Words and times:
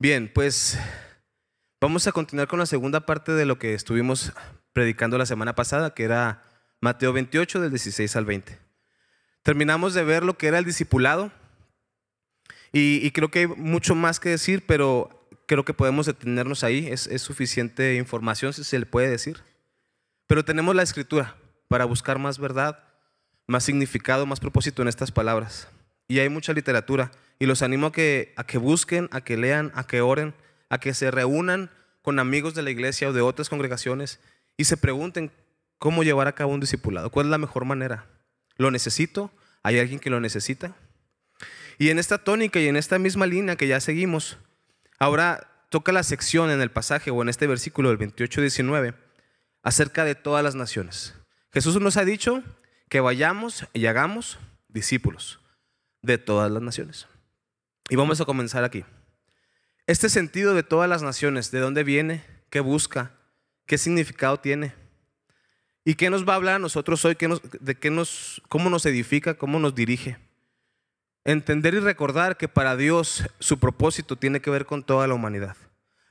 Bien, 0.00 0.30
pues 0.32 0.78
vamos 1.80 2.06
a 2.06 2.12
continuar 2.12 2.46
con 2.46 2.60
la 2.60 2.66
segunda 2.66 3.04
parte 3.04 3.32
de 3.32 3.44
lo 3.44 3.58
que 3.58 3.74
estuvimos 3.74 4.32
predicando 4.72 5.18
la 5.18 5.26
semana 5.26 5.56
pasada, 5.56 5.92
que 5.92 6.04
era 6.04 6.44
Mateo 6.80 7.12
28 7.12 7.60
del 7.60 7.70
16 7.70 8.14
al 8.14 8.24
20. 8.24 8.56
Terminamos 9.42 9.94
de 9.94 10.04
ver 10.04 10.22
lo 10.22 10.38
que 10.38 10.46
era 10.46 10.60
el 10.60 10.64
discipulado 10.64 11.32
y, 12.70 13.10
creo 13.10 13.32
que 13.32 13.40
hay 13.40 13.46
mucho 13.48 13.96
más 13.96 14.20
que 14.20 14.28
decir, 14.28 14.64
pero 14.68 15.28
creo 15.46 15.64
que 15.64 15.74
podemos 15.74 16.06
detenernos 16.06 16.62
ahí. 16.62 16.86
Es, 16.86 17.08
es 17.08 17.22
suficiente 17.22 17.96
información, 17.96 18.52
si 18.52 18.62
se 18.62 18.78
le 18.78 18.86
puede 18.86 19.08
decir. 19.08 19.42
Pero 20.28 20.44
tenemos 20.44 20.76
la 20.76 20.84
escritura 20.84 21.34
para 21.66 21.86
buscar 21.86 22.20
más 22.20 22.38
verdad, 22.38 22.84
más 23.48 23.64
significado, 23.64 24.26
más 24.26 24.38
propósito 24.38 24.80
en 24.80 24.86
estas 24.86 25.10
palabras. 25.10 25.66
Y 26.06 26.20
hay 26.20 26.28
mucha 26.28 26.52
literatura. 26.52 27.10
Y 27.38 27.46
los 27.46 27.62
animo 27.62 27.88
a 27.88 27.92
que, 27.92 28.58
busquen, 28.60 29.08
a 29.12 29.20
que 29.20 29.36
lean, 29.36 29.70
a 29.74 29.86
que 29.86 30.00
oren, 30.00 30.34
a 30.68 30.78
que 30.78 30.94
se 30.94 31.10
reúnan 31.10 31.70
con 32.02 32.18
amigos 32.18 32.54
de 32.54 32.62
la 32.62 32.70
iglesia 32.70 33.08
o 33.08 33.12
de 33.12 33.20
otras 33.20 33.48
congregaciones 33.48 34.20
y 34.56 34.64
se 34.64 34.76
pregunten 34.76 35.30
cómo 35.78 36.02
llevar 36.02 36.26
a 36.26 36.34
cabo 36.34 36.52
un 36.52 36.60
discipulado. 36.60 37.10
¿Cuál 37.10 37.26
es 37.26 37.30
la 37.30 37.38
mejor 37.38 37.64
manera? 37.64 38.06
¿Lo 38.56 38.70
necesito? 38.70 39.30
¿Hay 39.62 39.78
alguien 39.78 40.00
que 40.00 40.10
lo 40.10 40.20
necesita? 40.20 40.74
Y 41.78 41.90
en 41.90 41.98
esta 41.98 42.18
tónica 42.18 42.58
y 42.58 42.66
en 42.66 42.76
esta 42.76 42.98
misma 42.98 43.26
línea 43.26 43.56
que 43.56 43.68
ya 43.68 43.80
seguimos, 43.80 44.38
ahora 44.98 45.48
toca 45.70 45.92
la 45.92 46.02
sección 46.02 46.50
en 46.50 46.60
el 46.60 46.70
pasaje 46.70 47.10
o 47.10 47.22
en 47.22 47.28
este 47.28 47.46
versículo 47.46 47.90
del 47.90 47.98
28-19 47.98 48.94
acerca 49.62 50.04
de 50.04 50.14
todas 50.14 50.42
las 50.42 50.56
naciones. 50.56 51.14
Jesús 51.52 51.80
nos 51.80 51.96
ha 51.96 52.04
dicho 52.04 52.42
que 52.88 53.00
vayamos 53.00 53.66
y 53.72 53.86
hagamos 53.86 54.38
discípulos 54.68 55.40
de 56.02 56.18
todas 56.18 56.50
las 56.50 56.62
naciones. 56.62 57.06
Y 57.88 57.96
vamos 57.96 58.20
a 58.20 58.24
comenzar 58.24 58.64
aquí. 58.64 58.84
Este 59.86 60.08
sentido 60.08 60.54
de 60.54 60.62
todas 60.62 60.88
las 60.88 61.02
naciones, 61.02 61.50
¿de 61.50 61.60
dónde 61.60 61.84
viene? 61.84 62.22
¿Qué 62.50 62.60
busca? 62.60 63.12
¿Qué 63.66 63.78
significado 63.78 64.38
tiene? 64.38 64.74
¿Y 65.84 65.94
qué 65.94 66.10
nos 66.10 66.28
va 66.28 66.34
a 66.34 66.36
hablar 66.36 66.56
a 66.56 66.58
nosotros 66.58 67.04
hoy? 67.06 67.16
¿De 67.60 67.74
qué 67.74 67.90
nos, 67.90 68.42
cómo 68.48 68.68
nos 68.68 68.84
edifica? 68.84 69.34
¿Cómo 69.34 69.58
nos 69.58 69.74
dirige? 69.74 70.18
Entender 71.24 71.74
y 71.74 71.80
recordar 71.80 72.36
que 72.36 72.48
para 72.48 72.76
Dios 72.76 73.24
su 73.38 73.58
propósito 73.58 74.16
tiene 74.16 74.40
que 74.40 74.50
ver 74.50 74.66
con 74.66 74.82
toda 74.82 75.06
la 75.06 75.14
humanidad. 75.14 75.56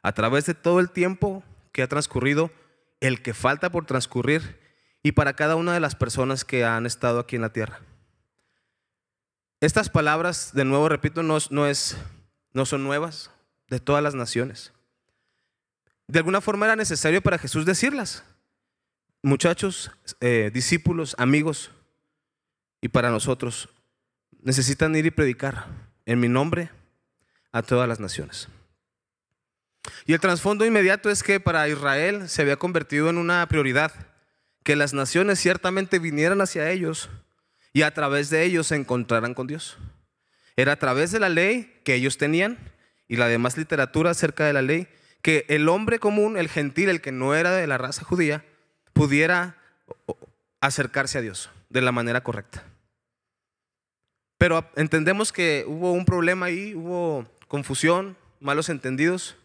A 0.02 0.14
través 0.14 0.46
de 0.46 0.56
todo 0.56 0.80
el 0.80 0.90
tiempo 0.90 1.44
que 1.72 1.84
ha 1.84 1.88
transcurrido, 1.88 2.52
el 3.00 3.22
que 3.22 3.36
falta 3.36 3.72
por 3.72 3.86
transcurrir 3.86 4.60
y 5.04 5.12
para 5.12 5.36
cada 5.36 5.56
una 5.56 5.74
de 5.74 5.80
las 5.80 5.96
personas 5.96 6.44
que 6.44 6.66
han 6.66 6.86
estado 6.88 7.20
aquí 7.20 7.36
en 7.36 7.44
la 7.44 7.54
tierra. 7.54 7.82
Estas 9.60 9.90
palabras, 9.90 10.52
de 10.54 10.66
nuevo 10.66 10.88
repito, 10.88 11.24
no, 11.24 11.38
no, 11.50 11.66
es, 11.66 11.98
no 12.54 12.66
son 12.66 12.84
nuevas 12.84 13.32
de 13.70 13.80
todas 13.80 14.04
las 14.04 14.14
naciones. 14.14 14.72
De 16.08 16.20
alguna 16.20 16.42
forma 16.42 16.68
era 16.68 16.76
necesario 16.76 17.22
para 17.22 17.40
Jesús 17.40 17.66
decirlas. 17.66 18.24
Muchachos, 19.24 19.92
eh, 20.22 20.52
discípulos, 20.54 21.16
amigos, 21.18 21.72
y 22.82 22.90
para 22.90 23.10
nosotros, 23.10 23.70
necesitan 24.42 24.96
ir 24.96 25.08
y 25.08 25.12
predicar 25.12 25.66
en 26.06 26.20
mi 26.20 26.30
nombre 26.30 26.70
a 27.52 27.64
todas 27.64 27.90
las 27.90 28.00
naciones. 28.00 28.48
Y 30.06 30.14
el 30.14 30.20
trasfondo 30.20 30.66
inmediato 30.66 31.10
es 31.10 31.24
que 31.24 31.40
para 31.40 31.68
Israel 31.68 32.30
se 32.30 32.44
había 32.44 32.58
convertido 32.58 33.10
en 33.10 33.18
una 33.18 33.46
prioridad, 33.48 33.92
que 34.64 34.76
las 34.76 34.94
naciones 34.94 35.40
ciertamente 35.40 35.98
vinieran 35.98 36.42
hacia 36.42 36.70
ellos 36.70 37.10
y 37.78 37.84
a 37.84 37.94
través 37.94 38.32
de 38.32 38.44
ellos 38.44 38.66
se 38.66 38.76
encontraran 38.76 39.36
con 39.36 39.46
Dios. 39.46 39.78
Era 40.56 40.72
a 40.72 40.80
través 40.80 41.12
de 41.12 41.20
la 41.20 41.30
ley 41.30 41.80
que 41.84 41.94
ellos 41.94 42.18
tenían 42.18 42.58
y 43.08 43.18
la 43.18 43.28
demás 43.28 43.56
literatura 43.56 44.10
acerca 44.10 44.48
de 44.48 44.54
la 44.54 44.64
ley 44.64 44.88
que 45.22 45.46
el 45.48 45.70
hombre 45.70 46.00
común, 46.00 46.38
el 46.38 46.50
gentil, 46.50 46.90
el 46.90 47.02
que 47.02 47.12
no 47.12 47.36
era 47.36 47.52
de 47.52 47.68
la 47.68 47.78
raza 47.78 48.04
judía, 48.04 48.44
pudiera 48.94 49.58
acercarse 50.60 51.20
a 51.20 51.22
Dios 51.22 51.52
de 51.70 51.82
la 51.82 51.92
manera 51.92 52.24
correcta. 52.24 52.64
Pero 54.40 54.68
entendemos 54.76 55.32
que 55.32 55.64
hubo 55.68 55.92
un 55.92 56.06
problema 56.06 56.48
ahí, 56.48 56.74
hubo 56.74 57.28
confusión, 57.48 58.18
malos 58.40 58.70
entendidos, 58.70 59.36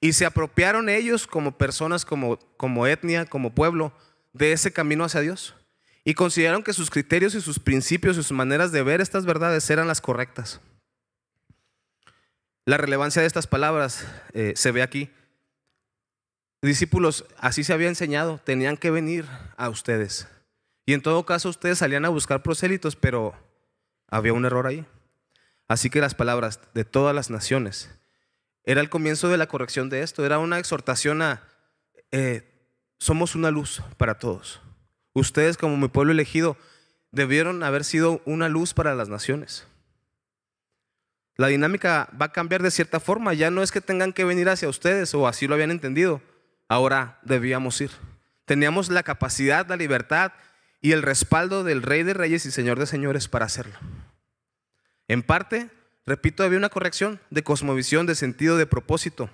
y 0.00 0.14
se 0.14 0.24
apropiaron 0.24 0.88
ellos 0.88 1.26
como 1.26 1.58
personas, 1.58 2.06
como, 2.06 2.38
como 2.56 2.86
etnia, 2.86 3.26
como 3.26 3.54
pueblo, 3.54 3.92
de 4.32 4.52
ese 4.52 4.72
camino 4.72 5.04
hacia 5.04 5.20
Dios 5.20 5.54
y 6.08 6.14
consideraron 6.14 6.62
que 6.62 6.72
sus 6.72 6.88
criterios 6.88 7.34
y 7.34 7.42
sus 7.42 7.58
principios 7.58 8.16
y 8.16 8.22
sus 8.22 8.32
maneras 8.32 8.72
de 8.72 8.82
ver 8.82 9.02
estas 9.02 9.26
verdades 9.26 9.68
eran 9.68 9.86
las 9.86 10.00
correctas. 10.00 10.58
La 12.64 12.78
relevancia 12.78 13.20
de 13.20 13.28
estas 13.28 13.46
palabras 13.46 14.06
eh, 14.32 14.54
se 14.56 14.72
ve 14.72 14.80
aquí. 14.80 15.10
Discípulos, 16.62 17.26
así 17.36 17.62
se 17.62 17.74
había 17.74 17.88
enseñado, 17.88 18.40
tenían 18.42 18.78
que 18.78 18.90
venir 18.90 19.26
a 19.58 19.68
ustedes. 19.68 20.26
Y 20.86 20.94
en 20.94 21.02
todo 21.02 21.26
caso 21.26 21.50
ustedes 21.50 21.76
salían 21.76 22.06
a 22.06 22.08
buscar 22.08 22.42
prosélitos, 22.42 22.96
pero 22.96 23.34
había 24.06 24.32
un 24.32 24.46
error 24.46 24.66
ahí. 24.66 24.86
Así 25.68 25.90
que 25.90 26.00
las 26.00 26.14
palabras 26.14 26.58
de 26.72 26.86
todas 26.86 27.14
las 27.14 27.28
naciones 27.28 27.90
era 28.64 28.80
el 28.80 28.88
comienzo 28.88 29.28
de 29.28 29.36
la 29.36 29.46
corrección 29.46 29.90
de 29.90 30.00
esto, 30.00 30.24
era 30.24 30.38
una 30.38 30.58
exhortación 30.58 31.20
a, 31.20 31.42
eh, 32.12 32.50
somos 32.98 33.34
una 33.34 33.50
luz 33.50 33.82
para 33.98 34.18
todos. 34.18 34.62
Ustedes 35.18 35.56
como 35.56 35.76
mi 35.76 35.88
pueblo 35.88 36.12
elegido 36.12 36.56
debieron 37.10 37.64
haber 37.64 37.82
sido 37.82 38.22
una 38.24 38.48
luz 38.48 38.72
para 38.72 38.94
las 38.94 39.08
naciones. 39.08 39.66
La 41.34 41.48
dinámica 41.48 42.08
va 42.20 42.26
a 42.26 42.32
cambiar 42.32 42.62
de 42.62 42.70
cierta 42.70 43.00
forma. 43.00 43.34
Ya 43.34 43.50
no 43.50 43.64
es 43.64 43.72
que 43.72 43.80
tengan 43.80 44.12
que 44.12 44.24
venir 44.24 44.48
hacia 44.48 44.68
ustedes 44.68 45.12
o 45.14 45.26
así 45.26 45.48
lo 45.48 45.54
habían 45.54 45.72
entendido. 45.72 46.22
Ahora 46.68 47.18
debíamos 47.22 47.80
ir. 47.80 47.90
Teníamos 48.44 48.90
la 48.90 49.02
capacidad, 49.02 49.66
la 49.66 49.76
libertad 49.76 50.32
y 50.80 50.92
el 50.92 51.02
respaldo 51.02 51.64
del 51.64 51.82
Rey 51.82 52.04
de 52.04 52.14
Reyes 52.14 52.46
y 52.46 52.52
Señor 52.52 52.78
de 52.78 52.86
Señores 52.86 53.26
para 53.26 53.46
hacerlo. 53.46 53.76
En 55.08 55.24
parte, 55.24 55.68
repito, 56.06 56.44
había 56.44 56.58
una 56.58 56.68
corrección 56.68 57.20
de 57.30 57.42
cosmovisión, 57.42 58.06
de 58.06 58.14
sentido, 58.14 58.56
de 58.56 58.66
propósito. 58.66 59.30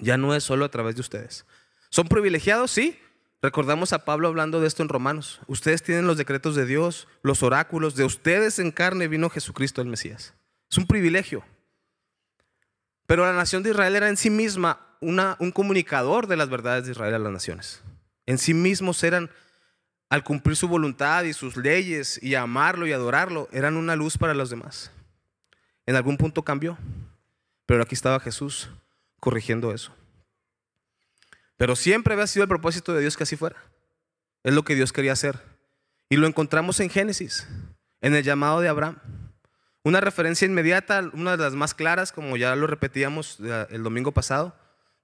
Ya 0.00 0.18
no 0.18 0.34
es 0.34 0.44
solo 0.44 0.66
a 0.66 0.70
través 0.70 0.96
de 0.96 1.00
ustedes. 1.00 1.46
¿Son 1.88 2.08
privilegiados? 2.08 2.70
Sí, 2.70 2.98
Recordamos 3.40 3.92
a 3.92 4.04
Pablo 4.04 4.26
hablando 4.26 4.60
de 4.60 4.66
esto 4.66 4.82
en 4.82 4.88
Romanos. 4.88 5.40
Ustedes 5.46 5.82
tienen 5.82 6.06
los 6.06 6.16
decretos 6.16 6.56
de 6.56 6.66
Dios, 6.66 7.06
los 7.22 7.44
oráculos, 7.44 7.94
de 7.94 8.04
ustedes 8.04 8.58
en 8.58 8.72
carne 8.72 9.06
vino 9.06 9.30
Jesucristo 9.30 9.80
el 9.80 9.88
Mesías. 9.88 10.34
Es 10.70 10.78
un 10.78 10.86
privilegio. 10.86 11.44
Pero 13.06 13.24
la 13.24 13.32
nación 13.32 13.62
de 13.62 13.70
Israel 13.70 13.94
era 13.94 14.08
en 14.08 14.16
sí 14.16 14.28
misma 14.28 14.96
un 15.00 15.52
comunicador 15.52 16.26
de 16.26 16.36
las 16.36 16.48
verdades 16.48 16.84
de 16.84 16.90
Israel 16.90 17.14
a 17.14 17.18
las 17.20 17.32
naciones. 17.32 17.82
En 18.26 18.38
sí 18.38 18.54
mismos 18.54 19.02
eran, 19.04 19.30
al 20.10 20.24
cumplir 20.24 20.56
su 20.56 20.66
voluntad 20.66 21.22
y 21.22 21.32
sus 21.32 21.56
leyes 21.56 22.20
y 22.22 22.34
amarlo 22.34 22.86
y 22.88 22.92
adorarlo, 22.92 23.48
eran 23.52 23.76
una 23.76 23.94
luz 23.94 24.18
para 24.18 24.34
los 24.34 24.50
demás. 24.50 24.90
En 25.86 25.94
algún 25.94 26.16
punto 26.16 26.42
cambió, 26.42 26.76
pero 27.66 27.82
aquí 27.82 27.94
estaba 27.94 28.18
Jesús 28.18 28.68
corrigiendo 29.20 29.72
eso. 29.72 29.94
Pero 31.58 31.76
siempre 31.76 32.14
había 32.14 32.26
sido 32.26 32.44
el 32.44 32.48
propósito 32.48 32.94
de 32.94 33.02
Dios 33.02 33.16
que 33.16 33.24
así 33.24 33.36
fuera. 33.36 33.56
Es 34.44 34.54
lo 34.54 34.64
que 34.64 34.74
Dios 34.74 34.92
quería 34.92 35.12
hacer. 35.12 35.40
Y 36.08 36.16
lo 36.16 36.26
encontramos 36.26 36.80
en 36.80 36.88
Génesis, 36.88 37.46
en 38.00 38.14
el 38.14 38.22
llamado 38.22 38.60
de 38.60 38.68
Abraham. 38.68 38.98
Una 39.82 40.00
referencia 40.00 40.46
inmediata, 40.46 41.10
una 41.12 41.36
de 41.36 41.42
las 41.42 41.54
más 41.54 41.74
claras, 41.74 42.12
como 42.12 42.36
ya 42.36 42.54
lo 42.56 42.66
repetíamos 42.66 43.38
el 43.70 43.82
domingo 43.82 44.12
pasado, 44.12 44.56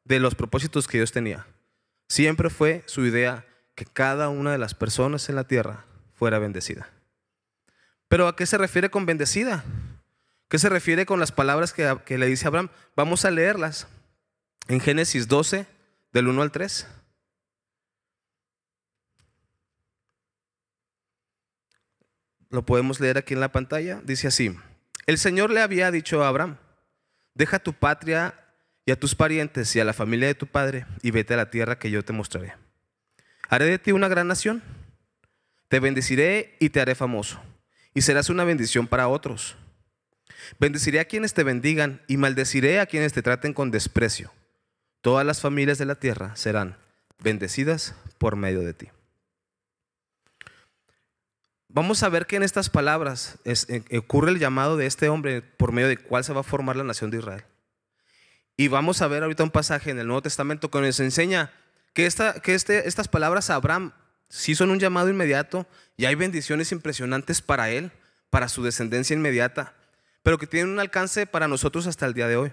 de 0.05 0.21
los 0.21 0.35
propósitos 0.35 0.87
que 0.87 0.99
Dios 0.99 1.13
tenía. 1.13 1.47
Siempre 2.09 2.49
fue 2.51 2.85
su 2.87 3.05
idea 3.05 3.45
que 3.75 3.85
cada 3.85 4.29
una 4.29 4.53
de 4.53 4.59
las 4.59 4.75
personas 4.75 5.29
en 5.29 5.35
la 5.35 5.45
tierra 5.45 5.85
fuera 6.15 6.39
bendecida. 6.39 6.89
Pero 8.09 8.29
¿a 8.29 8.37
qué 8.37 8.47
se 8.47 8.59
refiere 8.59 8.91
con 8.91 9.07
bendecida? 9.07 9.65
¿Qué 10.49 10.59
se 10.59 10.69
refiere 10.69 11.05
con 11.05 11.19
las 11.19 11.33
palabras 11.33 11.73
que, 11.73 11.99
que 12.05 12.17
le 12.17 12.27
dice 12.27 12.47
Abraham? 12.47 12.69
Vamos 12.95 13.25
a 13.25 13.33
leerlas. 13.33 13.89
En 14.69 14.81
Génesis 14.81 15.27
12, 15.27 15.67
del 16.15 16.29
1 16.29 16.41
al 16.41 16.53
3. 16.53 16.87
Lo 22.51 22.65
podemos 22.65 23.01
leer 23.01 23.19
aquí 23.19 23.35
en 23.35 23.41
la 23.41 23.51
pantalla. 23.51 24.01
Dice 24.05 24.29
así, 24.29 24.57
el 25.07 25.19
Señor 25.19 25.51
le 25.51 25.61
había 25.61 25.91
dicho 25.91 26.23
a 26.23 26.29
Abraham, 26.29 26.57
deja 27.35 27.59
tu 27.59 27.75
patria 27.75 28.41
y 28.87 28.93
a 28.93 28.99
tus 28.99 29.17
parientes 29.17 29.75
y 29.75 29.81
a 29.81 29.85
la 29.85 29.93
familia 29.93 30.29
de 30.29 30.37
tu 30.37 30.47
padre 30.47 30.87
y 31.03 31.11
vete 31.11 31.35
a 31.35 31.37
la 31.37 31.51
tierra 31.51 31.79
que 31.79 31.91
yo 31.91 32.05
te 32.05 32.13
mostraré. 32.13 32.55
Haré 33.49 33.65
de 33.67 33.79
ti 33.81 33.91
una 33.91 34.09
gran 34.09 34.29
nación, 34.29 34.63
te 35.69 35.81
bendeciré 35.81 36.57
y 36.61 36.71
te 36.71 36.81
haré 36.81 36.95
famoso, 36.95 37.43
y 37.93 38.03
serás 38.03 38.31
una 38.31 38.45
bendición 38.45 38.87
para 38.87 39.09
otros. 39.09 39.57
Bendeciré 40.61 41.01
a 41.01 41.07
quienes 41.07 41.35
te 41.35 41.43
bendigan 41.43 42.03
y 42.07 42.19
maldeciré 42.19 42.79
a 42.79 42.87
quienes 42.87 43.13
te 43.13 43.23
traten 43.23 43.53
con 43.53 43.73
desprecio. 43.73 44.33
Todas 45.05 45.27
las 45.27 45.43
familias 45.43 45.77
de 45.77 45.85
la 45.85 45.97
tierra 45.97 46.35
serán 46.35 46.79
bendecidas 47.19 47.95
por 48.17 48.37
medio 48.37 48.63
de 48.63 48.73
ti. 48.73 48.89
Vamos 51.69 52.03
a 52.03 52.09
ver 52.09 52.25
que 52.25 52.37
en 52.37 52.43
estas 52.43 52.71
palabras 52.71 53.37
eh, 53.45 53.99
ocurre 53.99 54.31
el 54.31 54.39
llamado 54.39 54.79
de 54.79 54.87
este 54.87 55.11
hombre 55.11 55.43
por 55.43 55.73
medio 55.73 55.89
del 55.89 56.01
cual 56.01 56.25
se 56.25 56.33
va 56.33 56.41
a 56.41 56.43
formar 56.43 56.77
la 56.77 56.85
nación 56.85 57.11
de 57.11 57.19
Israel. 57.19 57.45
Y 58.57 58.69
vamos 58.69 59.03
a 59.03 59.07
ver 59.07 59.23
ahorita 59.23 59.45
un 59.45 59.51
pasaje 59.51 59.91
en 59.91 59.99
el 59.99 60.07
Nuevo 60.07 60.23
Testamento 60.23 60.71
que 60.71 60.81
nos 60.81 60.99
enseña 60.99 61.53
que 61.93 62.07
este, 62.07 62.89
estas 62.89 63.09
palabras 63.09 63.51
a 63.51 63.57
Abraham 63.57 63.93
sí 64.31 64.55
son 64.55 64.71
un 64.71 64.81
llamado 64.81 65.11
inmediato 65.11 65.67
y 65.99 66.07
hay 66.07 66.15
bendiciones 66.15 66.73
impresionantes 66.73 67.43
para 67.43 67.69
él, 67.69 67.93
para 68.31 68.49
su 68.49 68.63
descendencia 68.63 69.13
inmediata, 69.13 69.75
pero 70.23 70.39
que 70.39 70.47
tienen 70.47 70.73
un 70.73 70.81
alcance 70.81 71.27
para 71.27 71.47
nosotros 71.47 71.87
hasta 71.87 72.07
el 72.07 72.15
día 72.15 72.27
de 72.27 72.37
hoy. 72.37 72.53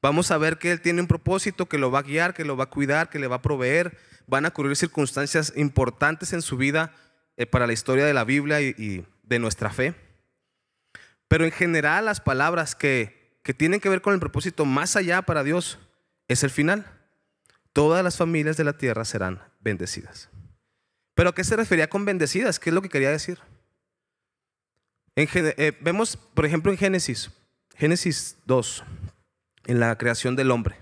Vamos 0.00 0.30
a 0.30 0.38
ver 0.38 0.58
que 0.58 0.72
Él 0.72 0.80
tiene 0.80 1.00
un 1.00 1.08
propósito, 1.08 1.66
que 1.66 1.78
lo 1.78 1.90
va 1.90 2.00
a 2.00 2.02
guiar, 2.02 2.34
que 2.34 2.44
lo 2.44 2.56
va 2.56 2.64
a 2.64 2.70
cuidar, 2.70 3.10
que 3.10 3.18
le 3.18 3.26
va 3.26 3.36
a 3.36 3.42
proveer. 3.42 3.98
Van 4.26 4.44
a 4.44 4.48
ocurrir 4.48 4.76
circunstancias 4.76 5.52
importantes 5.56 6.32
en 6.32 6.42
su 6.42 6.56
vida 6.56 6.92
eh, 7.36 7.46
para 7.46 7.66
la 7.66 7.72
historia 7.72 8.04
de 8.04 8.14
la 8.14 8.24
Biblia 8.24 8.60
y, 8.60 9.04
de 9.22 9.38
nuestra 9.38 9.70
fe. 9.70 9.94
Pero 11.26 11.44
en 11.44 11.52
general 11.52 12.06
las 12.06 12.20
palabras 12.20 12.74
que, 12.74 13.38
que 13.42 13.54
tienen 13.54 13.80
que 13.80 13.88
ver 13.88 14.00
con 14.00 14.14
el 14.14 14.20
propósito 14.20 14.64
más 14.64 14.96
allá 14.96 15.22
para 15.22 15.42
Dios 15.42 15.78
es 16.28 16.44
el 16.44 16.50
final. 16.50 16.86
Todas 17.72 18.02
las 18.02 18.16
familias 18.16 18.56
de 18.56 18.64
la 18.64 18.78
tierra 18.78 19.04
serán 19.04 19.42
bendecidas. 19.60 20.30
¿Pero 21.14 21.30
a 21.30 21.34
qué 21.34 21.44
se 21.44 21.56
refería 21.56 21.88
con 21.88 22.04
bendecidas? 22.04 22.58
¿Qué 22.60 22.70
es 22.70 22.74
lo 22.74 22.82
que 22.82 22.88
quería 22.88 23.10
decir? 23.10 23.38
Eh, 25.16 25.76
vemos, 25.80 26.16
por 26.16 26.46
ejemplo, 26.46 26.70
en 26.70 26.78
Génesis, 26.78 27.30
Génesis 27.74 28.36
2, 28.46 28.84
en 29.68 29.78
la 29.78 29.96
creación 29.98 30.34
del 30.34 30.50
hombre. 30.50 30.76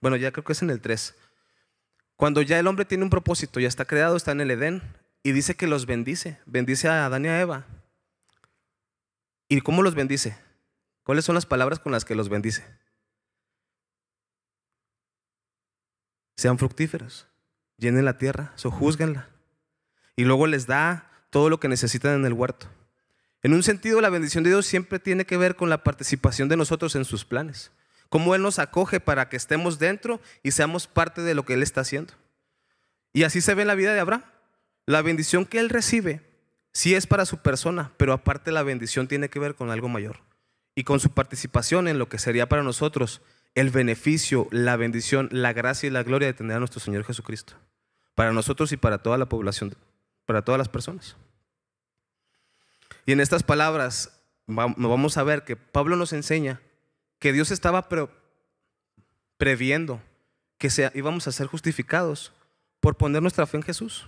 Bueno, 0.00 0.16
ya 0.16 0.30
creo 0.30 0.44
que 0.44 0.52
es 0.52 0.62
en 0.62 0.70
el 0.70 0.80
3. 0.80 1.14
Cuando 2.16 2.42
ya 2.42 2.58
el 2.58 2.66
hombre 2.68 2.84
tiene 2.84 3.02
un 3.02 3.10
propósito, 3.10 3.58
ya 3.58 3.66
está 3.66 3.84
creado, 3.84 4.16
está 4.16 4.30
en 4.30 4.40
el 4.40 4.52
Edén, 4.52 4.82
y 5.24 5.32
dice 5.32 5.56
que 5.56 5.66
los 5.66 5.84
bendice, 5.84 6.38
bendice 6.46 6.88
a 6.88 7.06
Adán 7.06 7.24
y 7.24 7.28
a 7.28 7.40
Eva. 7.40 7.66
¿Y 9.48 9.60
cómo 9.62 9.82
los 9.82 9.96
bendice? 9.96 10.38
¿Cuáles 11.02 11.24
son 11.24 11.34
las 11.34 11.44
palabras 11.44 11.80
con 11.80 11.90
las 11.90 12.04
que 12.04 12.14
los 12.14 12.28
bendice? 12.28 12.64
Sean 16.36 16.56
fructíferos, 16.56 17.26
llenen 17.78 18.04
la 18.04 18.16
tierra, 18.16 18.52
sojúzguenla. 18.54 19.28
Y 20.14 20.22
luego 20.22 20.46
les 20.46 20.68
da 20.68 21.10
todo 21.30 21.50
lo 21.50 21.58
que 21.58 21.68
necesitan 21.68 22.14
en 22.14 22.26
el 22.26 22.32
huerto. 22.32 22.68
En 23.42 23.54
un 23.54 23.64
sentido, 23.64 24.00
la 24.00 24.08
bendición 24.08 24.44
de 24.44 24.50
Dios 24.50 24.66
siempre 24.66 25.00
tiene 25.00 25.26
que 25.26 25.36
ver 25.36 25.56
con 25.56 25.68
la 25.68 25.82
participación 25.82 26.48
de 26.48 26.56
nosotros 26.56 26.94
en 26.94 27.04
sus 27.04 27.24
planes 27.24 27.72
cómo 28.08 28.34
Él 28.34 28.42
nos 28.42 28.58
acoge 28.58 29.00
para 29.00 29.28
que 29.28 29.36
estemos 29.36 29.78
dentro 29.78 30.20
y 30.42 30.52
seamos 30.52 30.86
parte 30.86 31.22
de 31.22 31.34
lo 31.34 31.44
que 31.44 31.54
Él 31.54 31.62
está 31.62 31.82
haciendo. 31.82 32.14
Y 33.12 33.22
así 33.22 33.40
se 33.40 33.54
ve 33.54 33.62
en 33.62 33.68
la 33.68 33.74
vida 33.74 33.94
de 33.94 34.00
Abraham. 34.00 34.24
La 34.86 35.02
bendición 35.02 35.46
que 35.46 35.58
Él 35.58 35.70
recibe 35.70 36.20
sí 36.72 36.94
es 36.94 37.06
para 37.06 37.26
su 37.26 37.38
persona, 37.38 37.92
pero 37.96 38.12
aparte 38.12 38.52
la 38.52 38.62
bendición 38.62 39.08
tiene 39.08 39.30
que 39.30 39.38
ver 39.38 39.54
con 39.54 39.70
algo 39.70 39.88
mayor. 39.88 40.20
Y 40.74 40.84
con 40.84 41.00
su 41.00 41.10
participación 41.10 41.86
en 41.88 41.98
lo 41.98 42.08
que 42.08 42.18
sería 42.18 42.48
para 42.48 42.62
nosotros 42.62 43.22
el 43.54 43.70
beneficio, 43.70 44.48
la 44.50 44.76
bendición, 44.76 45.28
la 45.30 45.52
gracia 45.52 45.86
y 45.86 45.90
la 45.90 46.02
gloria 46.02 46.26
de 46.26 46.34
tener 46.34 46.56
a 46.56 46.58
nuestro 46.58 46.80
Señor 46.80 47.04
Jesucristo. 47.04 47.54
Para 48.14 48.32
nosotros 48.32 48.72
y 48.72 48.76
para 48.76 48.98
toda 48.98 49.16
la 49.16 49.26
población, 49.26 49.76
para 50.26 50.42
todas 50.42 50.58
las 50.58 50.68
personas. 50.68 51.16
Y 53.06 53.12
en 53.12 53.20
estas 53.20 53.42
palabras 53.42 54.20
vamos 54.46 55.16
a 55.16 55.22
ver 55.22 55.44
que 55.44 55.56
Pablo 55.56 55.96
nos 55.96 56.12
enseña 56.12 56.60
que 57.24 57.32
Dios 57.32 57.50
estaba 57.50 57.88
previendo 59.38 59.98
que 60.58 60.68
íbamos 60.92 61.26
a 61.26 61.32
ser 61.32 61.46
justificados 61.46 62.34
por 62.80 62.98
poner 62.98 63.22
nuestra 63.22 63.46
fe 63.46 63.56
en 63.56 63.62
Jesús. 63.62 64.06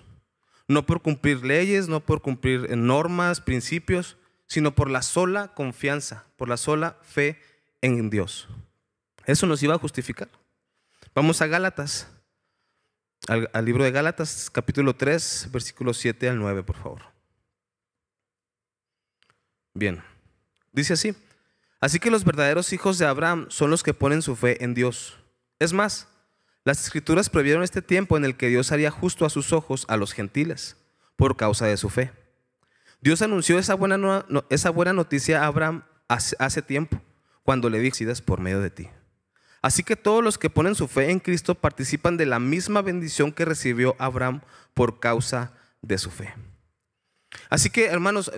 No 0.68 0.84
por 0.84 1.00
cumplir 1.00 1.42
leyes, 1.42 1.88
no 1.88 2.00
por 2.00 2.20
cumplir 2.20 2.76
normas, 2.76 3.40
principios, 3.40 4.18
sino 4.46 4.74
por 4.74 4.90
la 4.90 5.00
sola 5.00 5.54
confianza, 5.54 6.26
por 6.36 6.50
la 6.50 6.58
sola 6.58 6.98
fe 7.00 7.40
en 7.80 8.10
Dios. 8.10 8.48
Eso 9.24 9.46
nos 9.46 9.62
iba 9.62 9.74
a 9.74 9.78
justificar. 9.78 10.28
Vamos 11.14 11.40
a 11.40 11.46
Gálatas, 11.46 12.08
al, 13.28 13.48
al 13.54 13.64
libro 13.64 13.84
de 13.84 13.92
Gálatas, 13.92 14.50
capítulo 14.50 14.94
3, 14.94 15.48
versículos 15.52 15.96
7 15.96 16.28
al 16.28 16.38
9, 16.38 16.64
por 16.64 16.76
favor. 16.76 17.00
Bien, 19.72 20.02
dice 20.70 20.92
así. 20.92 21.16
Así 21.80 21.98
que 21.98 22.10
los 22.10 22.24
verdaderos 22.24 22.72
hijos 22.72 22.98
de 22.98 23.06
Abraham 23.06 23.46
son 23.48 23.70
los 23.70 23.82
que 23.82 23.94
ponen 23.94 24.22
su 24.22 24.36
fe 24.36 24.62
en 24.64 24.74
Dios. 24.74 25.18
Es 25.58 25.72
más, 25.72 26.08
las 26.64 26.82
escrituras 26.82 27.30
previeron 27.30 27.62
este 27.62 27.82
tiempo 27.82 28.16
en 28.16 28.24
el 28.24 28.36
que 28.36 28.48
Dios 28.48 28.72
haría 28.72 28.90
justo 28.90 29.24
a 29.24 29.30
sus 29.30 29.52
ojos 29.52 29.84
a 29.88 29.96
los 29.96 30.12
gentiles 30.12 30.76
por 31.16 31.36
causa 31.36 31.66
de 31.66 31.76
su 31.76 31.88
fe. 31.88 32.12
Dios 33.00 33.22
anunció 33.22 33.58
esa 33.58 33.74
buena, 33.74 34.26
esa 34.50 34.70
buena 34.70 34.92
noticia 34.92 35.42
a 35.42 35.46
Abraham 35.46 35.84
hace, 36.08 36.62
tiempo, 36.62 37.00
cuando 37.42 37.70
le 37.70 37.78
dijo, 37.78 37.96
por 38.24 38.40
medio 38.40 38.60
de 38.60 38.70
ti. 38.70 38.88
Así 39.62 39.82
que 39.82 39.96
todos 39.96 40.22
los 40.22 40.38
que 40.38 40.50
ponen 40.50 40.74
su 40.74 40.88
fe 40.88 41.10
en 41.10 41.20
Cristo 41.20 41.54
participan 41.54 42.16
de 42.16 42.26
la 42.26 42.38
misma 42.38 42.82
bendición 42.82 43.32
que 43.32 43.44
recibió 43.44 43.96
Abraham 43.98 44.40
por 44.74 45.00
causa 45.00 45.52
de 45.82 45.98
su 45.98 46.10
fe. 46.10 46.34
Así 47.48 47.70
que, 47.70 47.86
hermanos, 47.86 48.30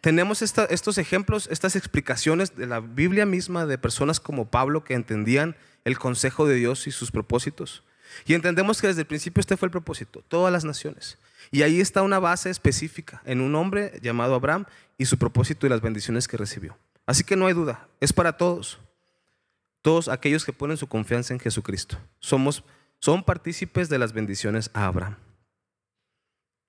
tenemos 0.00 0.42
estos 0.42 0.98
ejemplos, 0.98 1.48
estas 1.50 1.74
explicaciones 1.74 2.56
de 2.56 2.66
la 2.66 2.80
Biblia 2.80 3.26
misma 3.26 3.66
de 3.66 3.78
personas 3.78 4.20
como 4.20 4.50
Pablo 4.50 4.84
que 4.84 4.94
entendían 4.94 5.56
el 5.84 5.98
consejo 5.98 6.46
de 6.46 6.54
Dios 6.54 6.86
y 6.86 6.92
sus 6.92 7.10
propósitos. 7.10 7.82
Y 8.24 8.34
entendemos 8.34 8.80
que 8.80 8.86
desde 8.86 9.02
el 9.02 9.06
principio 9.06 9.40
este 9.40 9.56
fue 9.56 9.66
el 9.66 9.72
propósito, 9.72 10.22
todas 10.28 10.52
las 10.52 10.64
naciones. 10.64 11.18
Y 11.50 11.62
ahí 11.62 11.80
está 11.80 12.02
una 12.02 12.18
base 12.18 12.50
específica 12.50 13.22
en 13.24 13.40
un 13.40 13.54
hombre 13.54 13.98
llamado 14.02 14.34
Abraham 14.34 14.66
y 14.96 15.06
su 15.06 15.18
propósito 15.18 15.66
y 15.66 15.70
las 15.70 15.80
bendiciones 15.80 16.28
que 16.28 16.36
recibió. 16.36 16.76
Así 17.06 17.24
que 17.24 17.36
no 17.36 17.46
hay 17.46 17.54
duda, 17.54 17.88
es 18.00 18.12
para 18.12 18.36
todos. 18.36 18.78
Todos 19.82 20.08
aquellos 20.08 20.44
que 20.44 20.52
ponen 20.52 20.76
su 20.76 20.88
confianza 20.88 21.32
en 21.32 21.40
Jesucristo. 21.40 21.98
Somos, 22.20 22.64
son 23.00 23.22
partícipes 23.22 23.88
de 23.88 23.98
las 23.98 24.12
bendiciones 24.12 24.70
a 24.74 24.86
Abraham. 24.86 25.16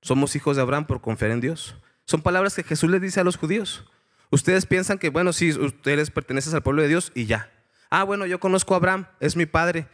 Somos 0.01 0.35
hijos 0.35 0.55
de 0.55 0.61
Abraham 0.61 0.85
por 0.85 1.01
confiar 1.01 1.31
en 1.31 1.41
Dios. 1.41 1.75
Son 2.09 2.23
palabras 2.23 2.55
que 2.55 2.63
Jesús 2.63 2.89
les 2.89 3.01
dice 3.03 3.19
a 3.19 3.23
los 3.23 3.37
judíos. 3.37 3.85
Ustedes 4.31 4.65
piensan 4.65 4.97
que, 4.97 5.09
bueno, 5.09 5.31
sí, 5.31 5.51
ustedes 5.51 6.09
pertenecen 6.09 6.55
al 6.55 6.63
pueblo 6.63 6.81
de 6.81 6.87
Dios 6.87 7.11
y 7.13 7.27
ya. 7.27 7.51
Ah, 7.91 8.03
bueno, 8.03 8.25
yo 8.25 8.39
conozco 8.39 8.73
a 8.73 8.77
Abraham, 8.77 9.05
es 9.19 9.35
mi 9.35 9.45
padre. 9.45 9.87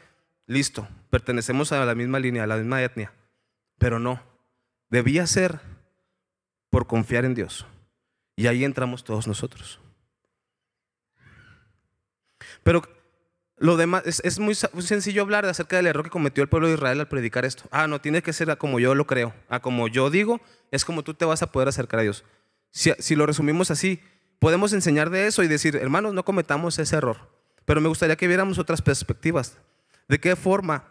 Listo, 0.48 0.88
pertenecemos 1.10 1.74
a 1.74 1.84
la 1.84 1.94
misma 1.94 2.20
línea, 2.20 2.46
a 2.46 2.48
la 2.48 2.56
misma 2.56 2.82
etnia. 2.82 3.12
Pero 3.78 4.00
no, 4.00 4.24
debía 4.90 5.28
ser 5.28 5.60
por 6.70 6.88
confiar 6.88 7.26
en 7.26 7.36
Dios. 7.36 7.66
Y 8.38 8.48
ahí 8.48 8.64
entramos 8.64 9.04
todos 9.04 9.28
nosotros. 9.28 9.82
Pero 12.64 12.82
lo 13.58 13.78
demás, 13.78 14.04
es, 14.06 14.40
muy, 14.40 14.54
sencillo 14.54 15.22
hablar 15.22 15.46
acerca 15.46 15.78
del 15.78 15.88
error 15.88 16.04
que 16.04 16.10
cometió 16.10 16.44
el 16.44 16.50
pueblo 16.50 16.68
de 16.68 16.74
Israel 16.74 17.00
al 17.00 17.08
predicar 17.08 17.46
esto. 17.46 17.64
Ah, 17.72 17.88
no, 17.88 18.02
tiene 18.02 18.22
que 18.22 18.34
ser 18.34 18.58
como 18.58 18.80
yo 18.80 18.96
lo 18.96 19.08
creo, 19.08 19.34
a 19.48 19.62
como 19.62 19.88
yo 19.88 20.10
digo, 20.10 20.42
es 20.72 20.84
como 20.84 21.04
tú 21.04 21.14
te 21.14 21.24
vas 21.24 21.42
a 21.42 21.52
poder 21.52 21.70
acercar 21.70 22.02
a 22.02 22.04
Dios. 22.04 22.26
Si, 22.72 22.92
si 23.00 23.16
lo 23.16 23.26
resumimos 23.26 23.72
así, 23.72 24.02
podemos 24.40 24.74
enseñar 24.74 25.10
de 25.10 25.28
eso 25.28 25.42
y 25.42 25.48
decir, 25.48 25.78
hermanos, 25.78 26.14
no 26.14 26.26
cometamos 26.26 26.78
ese 26.80 26.98
error. 26.98 27.18
Pero 27.64 27.80
me 27.80 27.88
gustaría 27.88 28.18
que 28.18 28.28
viéramos 28.28 28.60
otras 28.60 28.82
perspectivas. 28.82 29.58
¿De 30.08 30.20
qué 30.20 30.36
forma 30.36 30.86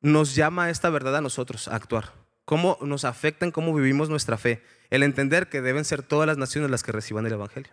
nos 0.00 0.34
llama 0.34 0.70
esta 0.70 0.90
verdad 0.90 1.16
a 1.16 1.20
nosotros 1.20 1.68
a 1.68 1.74
actuar? 1.74 2.12
¿Cómo 2.44 2.78
nos 2.80 3.04
afecta 3.04 3.44
en 3.44 3.52
cómo 3.52 3.74
vivimos 3.74 4.08
nuestra 4.08 4.38
fe? 4.38 4.62
El 4.90 5.02
entender 5.02 5.48
que 5.48 5.62
deben 5.62 5.84
ser 5.84 6.02
todas 6.02 6.26
las 6.26 6.38
naciones 6.38 6.70
las 6.70 6.82
que 6.82 6.92
reciban 6.92 7.26
el 7.26 7.32
Evangelio. 7.32 7.72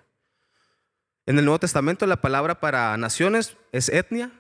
En 1.25 1.37
el 1.37 1.45
Nuevo 1.45 1.59
Testamento 1.59 2.07
la 2.07 2.21
palabra 2.21 2.59
para 2.59 2.97
naciones 2.97 3.55
es 3.71 3.89
etnia, 3.89 4.31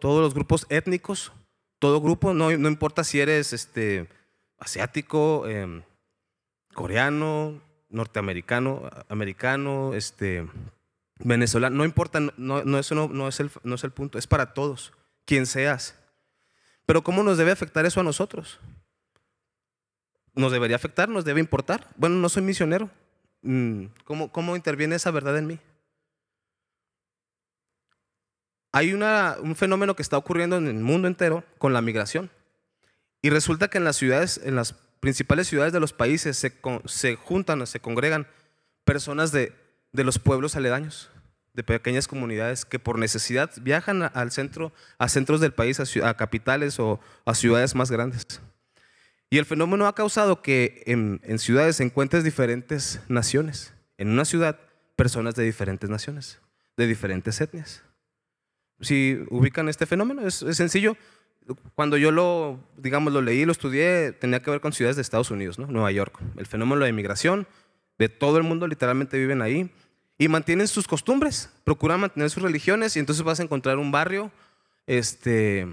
todos 0.00 0.20
los 0.20 0.34
grupos 0.34 0.66
étnicos, 0.68 1.32
todo 1.78 2.00
grupo, 2.00 2.34
no, 2.34 2.50
importa 2.50 3.04
si 3.04 3.20
eres 3.20 3.52
este, 3.52 4.08
asiático, 4.58 5.46
em, 5.48 5.82
coreano, 6.74 7.60
norteamericano, 7.88 8.90
americano, 9.08 9.94
este, 9.94 10.46
venezolano, 11.18 11.76
no 11.76 11.84
importa, 11.84 12.20
no, 12.36 12.78
eso 12.78 13.08
no, 13.08 13.28
es 13.28 13.40
el, 13.40 13.50
no 13.62 13.74
es 13.74 13.84
el 13.84 13.90
punto, 13.90 14.18
es 14.18 14.26
para 14.26 14.52
todos, 14.54 14.92
quien 15.24 15.46
seas. 15.46 15.96
Pero 16.86 17.02
¿cómo 17.02 17.22
nos 17.22 17.38
debe 17.38 17.52
afectar 17.52 17.86
eso 17.86 18.00
a 18.00 18.04
nosotros? 18.04 18.58
¿Nos 20.34 20.52
debería 20.52 20.76
afectar? 20.76 21.08
¿Nos 21.08 21.24
debe 21.24 21.40
importar? 21.40 21.88
Bueno, 21.96 22.16
no 22.16 22.28
soy 22.28 22.42
misionero, 22.42 22.90
Mm, 23.42 23.86
¿Cómo, 24.04 24.30
¿Cómo 24.30 24.56
interviene 24.56 24.96
esa 24.96 25.10
verdad 25.10 25.38
en 25.38 25.46
mí? 25.46 25.58
Hay 28.72 28.92
un 28.92 29.56
fenómeno 29.56 29.96
que 29.96 30.02
está 30.02 30.16
ocurriendo 30.16 30.56
en 30.56 30.68
el 30.68 30.74
mundo 30.74 31.08
entero 31.08 31.44
con 31.58 31.72
la 31.72 31.82
migración. 31.82 32.30
Y 33.22 33.30
resulta 33.30 33.68
que 33.68 33.78
en 33.78 33.84
las 33.84 33.96
ciudades, 33.96 34.40
en 34.42 34.54
las 34.56 34.74
principales 35.00 35.48
ciudades 35.48 35.72
de 35.72 35.80
los 35.80 35.92
países 35.92 36.36
se, 36.36 36.52
se 36.86 37.16
juntan, 37.16 37.66
se 37.66 37.80
congregan 37.80 38.26
personas 38.84 39.32
de, 39.32 39.52
los 39.92 40.18
pueblos 40.18 40.56
aledaños, 40.56 41.10
de 41.54 41.64
pequeñas 41.64 42.06
comunidades 42.06 42.64
que 42.64 42.78
por 42.78 42.98
necesidad 42.98 43.50
viajan 43.60 44.10
al 44.14 44.30
centro, 44.30 44.72
a 44.98 45.08
centros 45.08 45.40
del 45.40 45.52
país, 45.52 45.80
a, 45.80 46.08
a 46.08 46.16
capitales 46.16 46.78
o 46.78 47.00
a 47.24 47.34
ciudades 47.34 47.74
más 47.74 47.90
grandes. 47.90 48.40
Y 49.30 49.38
el 49.38 49.46
fenómeno 49.46 49.86
ha 49.86 49.94
causado 49.94 50.42
que 50.42 50.82
en, 50.86 51.38
ciudades 51.38 51.76
se 51.76 51.84
encuentres 51.84 52.24
diferentes 52.24 53.00
naciones. 53.08 53.72
En 53.96 54.08
una 54.08 54.24
ciudad, 54.24 54.58
personas 54.96 55.36
de 55.36 55.44
diferentes 55.44 55.88
naciones, 55.88 56.40
de 56.76 56.88
diferentes 56.88 57.40
etnias. 57.40 57.84
Si 58.80 59.18
ubican 59.28 59.68
este 59.68 59.86
fenómeno, 59.86 60.26
es, 60.26 60.44
sencillo. 60.52 60.96
Cuando 61.74 61.96
yo 61.96 62.10
lo, 62.10 62.60
digamos, 62.76 63.12
lo 63.12 63.22
leí, 63.22 63.44
lo 63.44 63.52
estudié, 63.52 64.12
tenía 64.12 64.42
que 64.42 64.50
ver 64.50 64.60
con 64.60 64.72
ciudades 64.72 64.96
de 64.96 65.02
Estados 65.02 65.30
Unidos, 65.30 65.58
¿no? 65.58 65.66
Nueva 65.66 65.90
York. 65.90 66.18
El 66.36 66.46
fenómeno 66.46 66.84
de 66.84 66.90
inmigración, 66.90 67.46
de 67.98 68.08
todo 68.08 68.38
el 68.38 68.44
mundo 68.44 68.66
literalmente 68.66 69.18
viven 69.18 69.42
ahí 69.42 69.70
y 70.20 70.28
mantienen 70.28 70.68
sus 70.68 70.86
costumbres, 70.86 71.50
procuran 71.64 72.00
mantener 72.00 72.30
sus 72.30 72.42
religiones 72.42 72.94
y 72.94 72.98
entonces 72.98 73.24
vas 73.24 73.40
a 73.40 73.42
encontrar 73.42 73.78
un 73.78 73.90
barrio 73.90 74.30
este, 74.86 75.66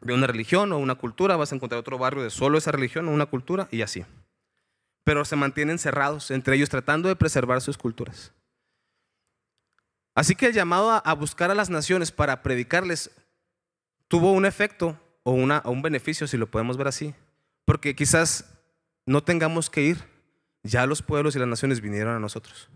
de 0.00 0.14
una 0.14 0.26
religión 0.26 0.72
o 0.72 0.78
una 0.78 0.94
cultura, 0.94 1.36
vas 1.36 1.52
a 1.52 1.56
encontrar 1.56 1.80
otro 1.80 1.98
barrio 1.98 2.22
de 2.22 2.30
solo 2.30 2.58
esa 2.58 2.72
religión 2.72 3.08
o 3.08 3.12
una 3.12 3.26
cultura 3.26 3.68
y 3.70 3.82
así. 3.82 4.04
Pero 5.04 5.24
se 5.24 5.36
mantienen 5.36 5.78
cerrados 5.78 6.30
entre 6.30 6.56
ellos 6.56 6.68
tratando 6.68 7.08
de 7.08 7.16
preservar 7.16 7.60
sus 7.60 7.76
culturas. 7.76 8.32
Así 10.16 10.34
que 10.34 10.46
el 10.46 10.54
llamado 10.54 10.90
a, 11.04 11.12
buscar 11.12 11.50
a 11.50 11.54
las 11.54 11.68
naciones 11.68 12.10
para 12.10 12.42
predicarles 12.42 13.10
tuvo 14.08 14.32
un 14.32 14.46
efecto 14.46 14.98
o, 15.22 15.32
una, 15.32 15.60
un 15.66 15.82
beneficio, 15.82 16.26
si 16.26 16.38
lo 16.38 16.50
podemos 16.50 16.78
ver 16.78 16.88
así. 16.88 17.14
Porque 17.66 17.94
quizás 17.94 18.46
no 19.04 19.22
tengamos 19.22 19.68
que 19.68 19.82
ir, 19.82 19.98
ya 20.62 20.86
los 20.86 21.02
pueblos 21.02 21.36
y 21.36 21.38
las 21.38 21.48
naciones 21.48 21.82
vinieron 21.82 22.16
a 22.16 22.18
nosotros. 22.18 22.70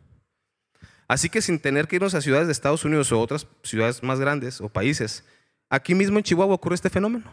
Así 1.09 1.31
que 1.31 1.41
sin 1.41 1.59
tener 1.59 1.89
que 1.89 1.97
irnos 1.97 2.15
a 2.15 2.21
ciudades 2.21 2.47
de 2.47 2.53
Estados 2.53 2.85
Unidos 2.85 3.11
o 3.11 3.19
otras 3.19 3.47
ciudades 3.63 4.03
más 4.03 4.21
grandes 4.21 4.61
o 4.61 4.69
países, 4.69 5.25
aquí 5.71 5.95
mismo 5.95 6.19
en 6.19 6.25
Chihuahua 6.25 6.55
ocurre 6.55 6.75
este 6.75 6.91
fenómeno. 6.91 7.25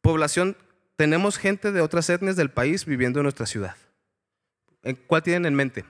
Población, 0.00 0.56
tenemos 0.96 1.36
gente 1.36 1.72
de 1.72 1.82
otras 1.82 2.08
etnias 2.08 2.36
del 2.36 2.50
país 2.50 2.86
viviendo 2.86 3.20
en 3.20 3.24
nuestra 3.24 3.44
ciudad. 3.44 3.76
¿Cuál 5.06 5.22
tienen 5.22 5.44
en 5.44 5.54
mente? 5.54 5.84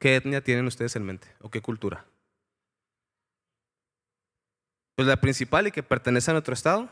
¿Qué 0.00 0.16
etnia 0.16 0.42
tienen 0.42 0.66
ustedes 0.66 0.96
en 0.96 1.04
mente 1.04 1.28
o 1.40 1.50
qué 1.50 1.60
cultura? 1.60 2.06
Pues 4.96 5.06
la 5.06 5.20
principal 5.20 5.66
y 5.66 5.70
que 5.70 5.82
pertenece 5.82 6.30
a 6.30 6.34
nuestro 6.34 6.54
estado, 6.54 6.88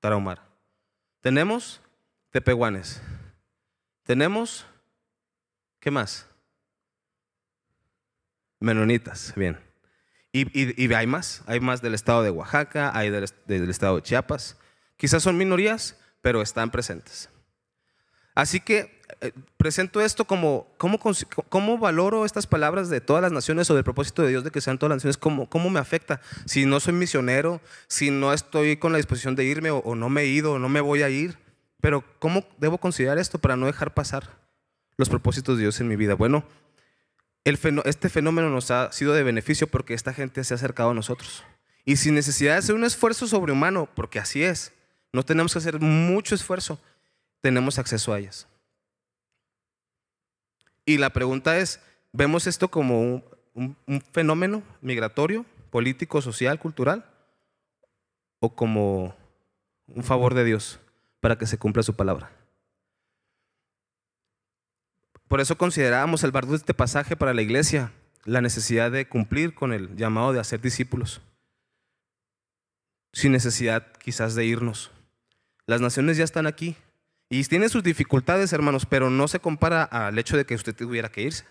Tarahumara. 0.00 0.46
Tenemos 1.20 1.80
tepehuanes. 2.30 3.02
Tenemos, 4.04 4.66
¿qué 5.80 5.90
más? 5.90 6.28
Menonitas, 8.60 9.32
bien. 9.34 9.58
Y, 10.32 10.92
hay 10.94 11.06
más, 11.06 11.42
hay 11.46 11.58
más 11.58 11.82
del 11.82 11.94
estado 11.94 12.22
de 12.22 12.30
Oaxaca, 12.30 12.96
hay 12.96 13.10
del, 13.10 13.26
del 13.46 13.70
estado 13.70 13.96
de 13.96 14.02
Chiapas. 14.02 14.58
Quizás 14.96 15.24
son 15.24 15.36
minorías, 15.36 15.98
pero 16.20 16.40
están 16.40 16.70
presentes. 16.70 17.30
Así 18.36 18.60
que 18.60 19.00
eh, 19.22 19.32
presento 19.56 20.02
esto 20.02 20.26
como, 20.26 20.68
¿cómo, 20.76 21.78
valoro 21.78 22.26
estas 22.26 22.46
palabras 22.46 22.90
de 22.90 23.00
todas 23.00 23.22
las 23.22 23.32
naciones 23.32 23.70
o 23.70 23.74
del 23.74 23.82
propósito 23.82 24.22
de 24.22 24.28
Dios 24.28 24.44
de 24.44 24.50
que 24.50 24.60
sean 24.60 24.78
todas 24.78 24.90
las 24.90 24.96
naciones? 24.98 25.16
¿Cómo, 25.16 25.48
cómo 25.48 25.70
me 25.70 25.80
afecta? 25.80 26.20
Si 26.44 26.66
no 26.66 26.78
soy 26.78 26.92
misionero, 26.92 27.62
si 27.88 28.10
no 28.10 28.34
estoy 28.34 28.76
con 28.76 28.92
la 28.92 28.98
disposición 28.98 29.36
de 29.36 29.44
irme 29.46 29.70
o, 29.70 29.94
no 29.94 30.10
me 30.10 30.22
he 30.22 30.26
ido 30.26 30.52
o 30.52 30.58
no 30.58 30.68
me 30.68 30.82
voy 30.82 31.02
a 31.02 31.08
ir, 31.08 31.38
pero 31.80 32.04
¿cómo 32.18 32.46
debo 32.58 32.76
considerar 32.76 33.16
esto 33.16 33.38
para 33.38 33.56
no 33.56 33.64
dejar 33.64 33.94
pasar 33.94 34.28
los 34.98 35.08
propósitos 35.08 35.56
de 35.56 35.62
Dios 35.62 35.80
en 35.80 35.88
mi 35.88 35.96
vida? 35.96 36.12
Bueno, 36.12 36.44
este 37.42 38.10
fenómeno 38.10 38.50
nos 38.50 38.70
ha 38.70 38.92
sido 38.92 39.14
de 39.14 39.22
beneficio 39.22 39.66
porque 39.66 39.94
esta 39.94 40.12
gente 40.12 40.44
se 40.44 40.52
ha 40.52 40.56
acercado 40.56 40.90
a 40.90 40.94
nosotros. 40.94 41.42
Y 41.86 41.96
sin 41.96 42.14
necesidad 42.14 42.52
de 42.52 42.58
hacer 42.58 42.74
un 42.74 42.84
esfuerzo 42.84 43.26
sobrehumano, 43.26 43.88
porque 43.94 44.18
así 44.18 44.42
es, 44.42 44.72
no 45.14 45.22
tenemos 45.22 45.54
que 45.54 45.58
hacer 45.60 45.80
mucho 45.80 46.34
esfuerzo 46.34 46.78
tenemos 47.46 47.78
acceso 47.78 48.12
a 48.12 48.18
ellas. 48.18 48.48
Y 50.84 50.98
la 50.98 51.10
pregunta 51.10 51.58
es, 51.58 51.80
¿vemos 52.12 52.48
esto 52.48 52.72
como 52.72 53.22
un, 53.54 53.76
fenómeno 54.10 54.64
migratorio, 54.80 55.46
político, 55.70 56.20
social, 56.20 56.58
cultural? 56.58 57.08
¿O 58.40 58.56
como 58.56 59.14
un 59.86 60.02
favor 60.02 60.34
de 60.34 60.42
Dios 60.42 60.80
para 61.20 61.38
que 61.38 61.46
se 61.46 61.56
cumpla 61.56 61.84
su 61.84 61.94
palabra? 61.94 62.32
Por 65.28 65.40
eso 65.40 65.56
considerábamos 65.56 66.24
el 66.24 66.32
bardo 66.32 66.50
de 66.50 66.56
este 66.56 66.74
pasaje 66.74 67.14
para 67.14 67.32
la 67.32 67.42
iglesia, 67.42 67.92
la 68.24 68.40
necesidad 68.40 68.90
de 68.90 69.08
cumplir 69.08 69.54
con 69.54 69.72
el 69.72 69.94
llamado 69.94 70.32
de 70.32 70.40
hacer 70.40 70.60
discípulos, 70.60 71.20
sin 73.12 73.30
necesidad 73.30 73.92
quizás 73.98 74.34
de 74.34 74.44
irnos. 74.46 74.90
Las 75.66 75.80
naciones 75.80 76.16
ya 76.16 76.24
están 76.24 76.48
aquí, 76.48 76.76
y 77.28 77.42
tiene 77.44 77.68
sus 77.68 77.82
dificultades, 77.82 78.52
hermanos, 78.52 78.86
pero 78.86 79.10
no 79.10 79.26
se 79.26 79.40
compara 79.40 79.82
al 79.82 80.18
hecho 80.18 80.36
de 80.36 80.44
que 80.44 80.54
usted 80.54 80.74
tuviera 80.74 81.10
que 81.10 81.22
irse 81.22 81.44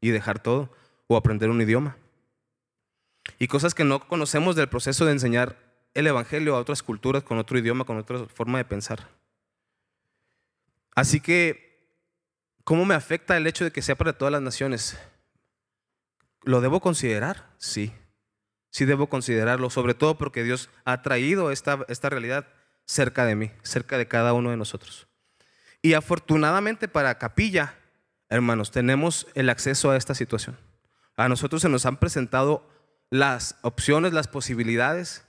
y 0.00 0.10
dejar 0.10 0.42
todo 0.42 0.70
o 1.06 1.16
aprender 1.16 1.48
un 1.48 1.60
idioma. 1.60 1.96
Y 3.38 3.48
cosas 3.48 3.74
que 3.74 3.84
no 3.84 4.06
conocemos 4.06 4.54
del 4.54 4.68
proceso 4.68 5.04
de 5.04 5.12
enseñar 5.12 5.56
el 5.94 6.06
Evangelio 6.06 6.54
a 6.54 6.60
otras 6.60 6.82
culturas 6.82 7.22
con 7.22 7.38
otro 7.38 7.58
idioma, 7.58 7.84
con 7.84 7.96
otra 7.96 8.26
forma 8.26 8.58
de 8.58 8.66
pensar. 8.66 9.08
Así 10.94 11.20
que, 11.20 11.90
¿cómo 12.64 12.84
me 12.84 12.94
afecta 12.94 13.36
el 13.36 13.46
hecho 13.46 13.64
de 13.64 13.70
que 13.70 13.82
sea 13.82 13.96
para 13.96 14.12
todas 14.12 14.32
las 14.32 14.42
naciones? 14.42 14.98
¿Lo 16.42 16.60
debo 16.60 16.80
considerar? 16.80 17.50
Sí, 17.58 17.92
sí 18.70 18.84
debo 18.84 19.08
considerarlo, 19.08 19.70
sobre 19.70 19.94
todo 19.94 20.18
porque 20.18 20.44
Dios 20.44 20.68
ha 20.84 21.02
traído 21.02 21.50
esta, 21.50 21.84
esta 21.88 22.10
realidad 22.10 22.46
cerca 22.86 23.24
de 23.26 23.34
mí, 23.34 23.50
cerca 23.62 23.98
de 23.98 24.08
cada 24.08 24.32
uno 24.32 24.50
de 24.50 24.56
nosotros. 24.56 25.06
Y 25.82 25.94
afortunadamente 25.94 26.88
para 26.88 27.18
Capilla, 27.18 27.74
hermanos, 28.28 28.70
tenemos 28.70 29.26
el 29.34 29.50
acceso 29.50 29.90
a 29.90 29.96
esta 29.96 30.14
situación. 30.14 30.56
A 31.16 31.28
nosotros 31.28 31.62
se 31.62 31.68
nos 31.68 31.86
han 31.86 31.98
presentado 31.98 32.68
las 33.10 33.56
opciones, 33.62 34.12
las 34.12 34.28
posibilidades 34.28 35.24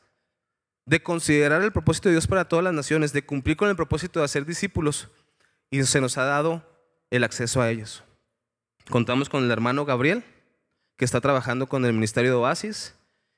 de 0.85 1.03
considerar 1.03 1.61
el 1.61 1.71
propósito 1.73 2.09
de 2.09 2.13
Dios 2.13 2.27
para 2.27 2.47
todas 2.47 2.63
las 2.63 2.73
naciones, 2.73 3.11
de 3.13 3.25
cumplir 3.25 3.57
con 3.57 3.69
el 3.69 3.75
propósito 3.75 4.19
de 4.19 4.25
hacer 4.25 4.45
discípulos, 4.45 5.09
y 5.69 5.83
se 5.83 5.99
nos 5.99 6.17
ha 6.17 6.23
dado 6.23 6.63
el 7.11 7.23
acceso 7.23 7.61
a 7.61 7.69
ellos. 7.69 8.03
Contamos 8.89 9.27
con 9.27 9.43
el 9.43 9.51
hermano 9.51 9.83
Gabriel, 9.83 10.23
que 10.95 11.05
está 11.05 11.19
trabajando 11.19 11.67
con 11.67 11.85
el 11.85 11.93
Ministerio 11.93 12.31
de 12.31 12.37
Oasis, 12.37 12.95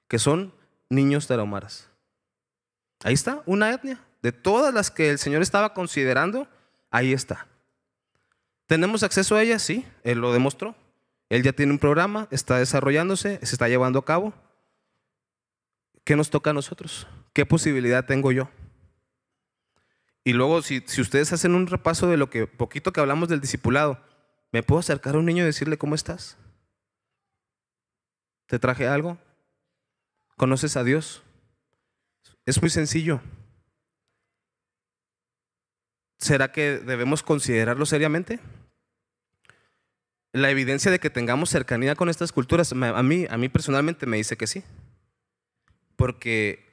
que 0.07 0.19
son 0.19 0.53
niños 0.89 1.27
tarahumaras. 1.27 1.89
Ahí 3.03 3.13
está, 3.13 3.41
una 3.45 3.71
etnia, 3.71 3.99
de 4.21 4.31
todas 4.31 4.73
las 4.73 4.91
que 4.91 5.09
el 5.09 5.19
Señor 5.19 5.41
estaba 5.41 5.73
considerando, 5.73 6.47
ahí 6.89 7.13
está. 7.13 7.47
¿Tenemos 8.67 9.03
acceso 9.03 9.35
a 9.35 9.41
ella? 9.41 9.59
Sí, 9.59 9.85
Él 10.03 10.19
lo 10.19 10.33
demostró. 10.33 10.75
Él 11.29 11.43
ya 11.43 11.53
tiene 11.53 11.71
un 11.71 11.79
programa, 11.79 12.27
está 12.31 12.57
desarrollándose, 12.57 13.39
se 13.43 13.55
está 13.55 13.67
llevando 13.67 13.99
a 13.99 14.05
cabo. 14.05 14.33
¿Qué 16.03 16.15
nos 16.15 16.29
toca 16.29 16.49
a 16.49 16.53
nosotros? 16.53 17.07
¿Qué 17.33 17.45
posibilidad 17.45 18.05
tengo 18.05 18.31
yo? 18.31 18.49
Y 20.23 20.33
luego, 20.33 20.61
si, 20.61 20.83
si 20.87 21.01
ustedes 21.01 21.31
hacen 21.33 21.55
un 21.55 21.67
repaso 21.67 22.07
de 22.07 22.17
lo 22.17 22.29
que 22.29 22.47
poquito 22.47 22.91
que 22.91 22.99
hablamos 22.99 23.29
del 23.29 23.41
discipulado, 23.41 23.99
¿me 24.51 24.63
puedo 24.63 24.79
acercar 24.79 25.15
a 25.15 25.19
un 25.19 25.25
niño 25.25 25.43
y 25.43 25.47
decirle 25.47 25.77
cómo 25.77 25.95
estás? 25.95 26.37
¿Te 28.47 28.57
traje 28.57 28.87
algo? 28.87 29.17
¿Conoces 30.35 30.75
a 30.77 30.83
Dios? 30.83 31.21
Es 32.45 32.59
muy 32.61 32.71
sencillo. 32.71 33.21
¿Será 36.19 36.51
que 36.51 36.79
debemos 36.79 37.23
considerarlo 37.23 37.85
seriamente? 37.85 38.39
La 40.31 40.51
evidencia 40.51 40.91
de 40.91 40.99
que 40.99 41.09
tengamos 41.09 41.49
cercanía 41.49 41.95
con 41.95 42.09
estas 42.09 42.31
culturas, 42.31 42.71
a 42.71 43.03
mí, 43.03 43.25
a 43.29 43.37
mí 43.37 43.49
personalmente 43.49 44.05
me 44.05 44.17
dice 44.17 44.37
que 44.37 44.45
sí. 44.45 44.63
Porque 45.95 46.69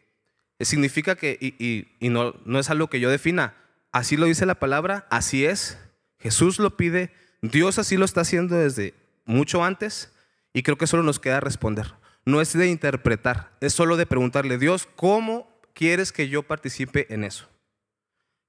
significa 0.60 1.16
que, 1.16 1.38
y, 1.40 2.08
no, 2.08 2.34
no 2.44 2.58
es 2.58 2.70
algo 2.70 2.88
que 2.88 3.00
yo 3.00 3.10
defina, 3.10 3.54
así 3.92 4.16
lo 4.16 4.26
dice 4.26 4.46
la 4.46 4.56
palabra, 4.56 5.06
así 5.10 5.44
es, 5.44 5.78
Jesús 6.18 6.58
lo 6.58 6.76
pide, 6.76 7.12
Dios 7.40 7.78
así 7.78 7.96
lo 7.96 8.04
está 8.04 8.22
haciendo 8.22 8.56
desde 8.56 8.94
mucho 9.24 9.64
antes, 9.64 10.12
y 10.52 10.62
creo 10.62 10.76
que 10.76 10.86
solo 10.86 11.02
nos 11.02 11.18
queda 11.18 11.40
responder. 11.40 11.94
No 12.24 12.40
es 12.40 12.52
de 12.52 12.68
interpretar, 12.68 13.56
es 13.60 13.72
solo 13.72 13.96
de 13.96 14.06
preguntarle, 14.06 14.58
Dios, 14.58 14.88
¿cómo 14.96 15.48
quieres 15.74 16.12
que 16.12 16.28
yo 16.28 16.42
participe 16.42 17.12
en 17.12 17.24
eso? 17.24 17.48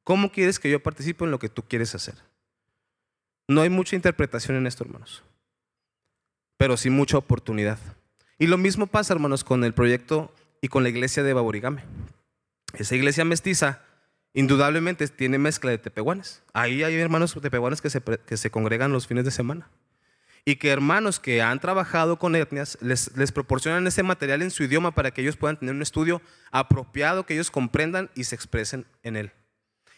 ¿Cómo 0.08 0.32
quieres 0.32 0.58
que 0.58 0.70
yo 0.70 0.82
participe 0.82 1.26
en 1.26 1.32
lo 1.32 1.38
que 1.38 1.50
tú 1.50 1.64
quieres 1.64 1.94
hacer? 1.94 2.16
No 3.46 3.60
hay 3.60 3.70
mucha 3.70 3.94
interpretación 3.94 4.56
en 4.56 4.66
esto, 4.66 4.86
hermanos, 4.86 5.22
pero 6.56 6.78
sí 6.78 6.90
mucha 6.90 7.18
oportunidad. 7.18 7.78
Y 8.40 8.48
lo 8.48 8.58
mismo 8.58 8.88
pasa, 8.88 9.14
hermanos, 9.14 9.44
con 9.44 9.66
el 9.66 9.74
proyecto 9.74 10.34
y 10.62 10.70
con 10.70 10.84
la 10.84 10.88
iglesia 10.88 11.24
de 11.24 11.34
Baborigame. 11.34 11.84
Esa 12.76 12.96
iglesia 12.96 13.26
mestiza 13.26 13.82
indudablemente 14.34 15.06
tiene 15.10 15.40
mezcla 15.40 15.72
de 15.72 15.78
tepehuanes. 15.78 16.42
Ahí 16.54 16.84
hay 16.84 16.96
hermanos 16.96 17.38
tepehuanes 17.42 17.82
que 17.82 17.90
se, 17.90 18.02
que 18.02 18.38
se 18.38 18.50
congregan 18.50 18.94
los 18.94 19.08
fines 19.08 19.26
de 19.26 19.32
semana. 19.32 19.70
Y 20.46 20.56
que 20.56 20.70
hermanos 20.70 21.20
que 21.20 21.42
han 21.42 21.60
trabajado 21.60 22.18
con 22.18 22.34
etnias 22.38 22.78
les, 22.80 23.14
les 23.18 23.34
proporcionan 23.34 23.86
ese 23.88 24.04
material 24.04 24.42
en 24.42 24.52
su 24.52 24.64
idioma 24.64 24.92
para 24.96 25.12
que 25.12 25.20
ellos 25.20 25.36
puedan 25.36 25.58
tener 25.58 25.76
un 25.76 25.82
estudio 25.82 26.22
apropiado, 26.50 27.26
que 27.26 27.34
ellos 27.34 27.52
comprendan 27.52 28.10
y 28.16 28.24
se 28.24 28.36
expresen 28.36 28.86
en 29.04 29.18
él. 29.18 29.34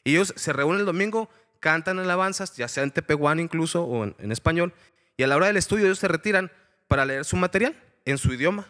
Y 0.03 0.15
ellos 0.15 0.33
se 0.35 0.53
reúnen 0.53 0.81
el 0.81 0.85
domingo, 0.85 1.29
cantan 1.59 1.99
alabanzas, 1.99 2.55
ya 2.55 2.67
sea 2.67 2.83
en 2.83 2.91
tepehuano 2.91 3.41
incluso 3.41 3.83
o 3.83 4.05
en, 4.05 4.31
español, 4.31 4.73
y 5.17 5.23
a 5.23 5.27
la 5.27 5.35
hora 5.35 5.47
del 5.47 5.57
estudio 5.57 5.85
ellos 5.85 5.99
se 5.99 6.07
retiran 6.07 6.51
para 6.87 7.05
leer 7.05 7.25
su 7.25 7.35
material 7.35 7.75
en 8.05 8.17
su 8.17 8.33
idioma, 8.33 8.67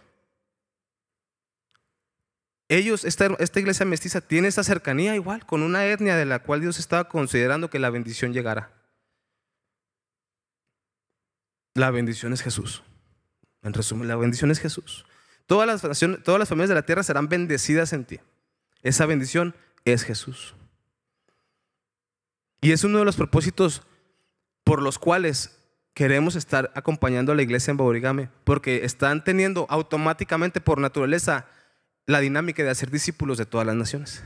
ellos, 2.69 3.03
esta, 3.03 3.35
esta 3.39 3.59
iglesia 3.59 3.83
mestiza 3.83 4.21
tiene 4.21 4.47
esa 4.47 4.63
cercanía 4.63 5.15
igual 5.15 5.43
con 5.43 5.63
una 5.63 5.87
etnia 5.87 6.15
de 6.15 6.25
la 6.25 6.43
cual 6.43 6.61
Dios 6.61 6.77
estaba 6.77 7.09
considerando 7.09 7.71
que 7.71 7.79
la 7.79 7.89
bendición 7.89 8.31
llegara. 8.31 8.71
La 11.73 11.89
bendición 11.89 12.31
es 12.31 12.43
Jesús. 12.43 12.83
En 13.63 13.73
resumen, 13.73 14.07
la 14.07 14.15
bendición 14.15 14.51
es 14.51 14.59
Jesús. 14.59 15.07
Todas 15.47 15.65
las, 15.67 15.99
todas 16.23 16.39
las 16.39 16.47
familias 16.47 16.69
de 16.69 16.75
la 16.75 16.85
tierra 16.85 17.01
serán 17.01 17.27
bendecidas 17.27 17.91
en 17.91 18.05
ti. 18.05 18.19
Esa 18.83 19.07
bendición 19.07 19.55
es 19.83 20.03
Jesús. 20.03 20.53
Y 22.61 22.71
es 22.71 22.83
uno 22.83 22.99
de 22.99 23.05
los 23.05 23.15
propósitos 23.15 23.83
por 24.63 24.81
los 24.81 24.99
cuales 24.99 25.59
queremos 25.93 26.35
estar 26.35 26.71
acompañando 26.75 27.31
a 27.31 27.35
la 27.35 27.41
iglesia 27.41 27.71
en 27.71 27.77
Baurigame, 27.77 28.29
porque 28.43 28.85
están 28.85 29.23
teniendo 29.23 29.65
automáticamente 29.69 30.61
por 30.61 30.79
naturaleza 30.79 31.47
la 32.05 32.19
dinámica 32.19 32.63
de 32.63 32.69
hacer 32.69 32.89
discípulos 32.89 33.37
de 33.37 33.45
todas 33.45 33.67
las 33.67 33.75
naciones. 33.75 34.23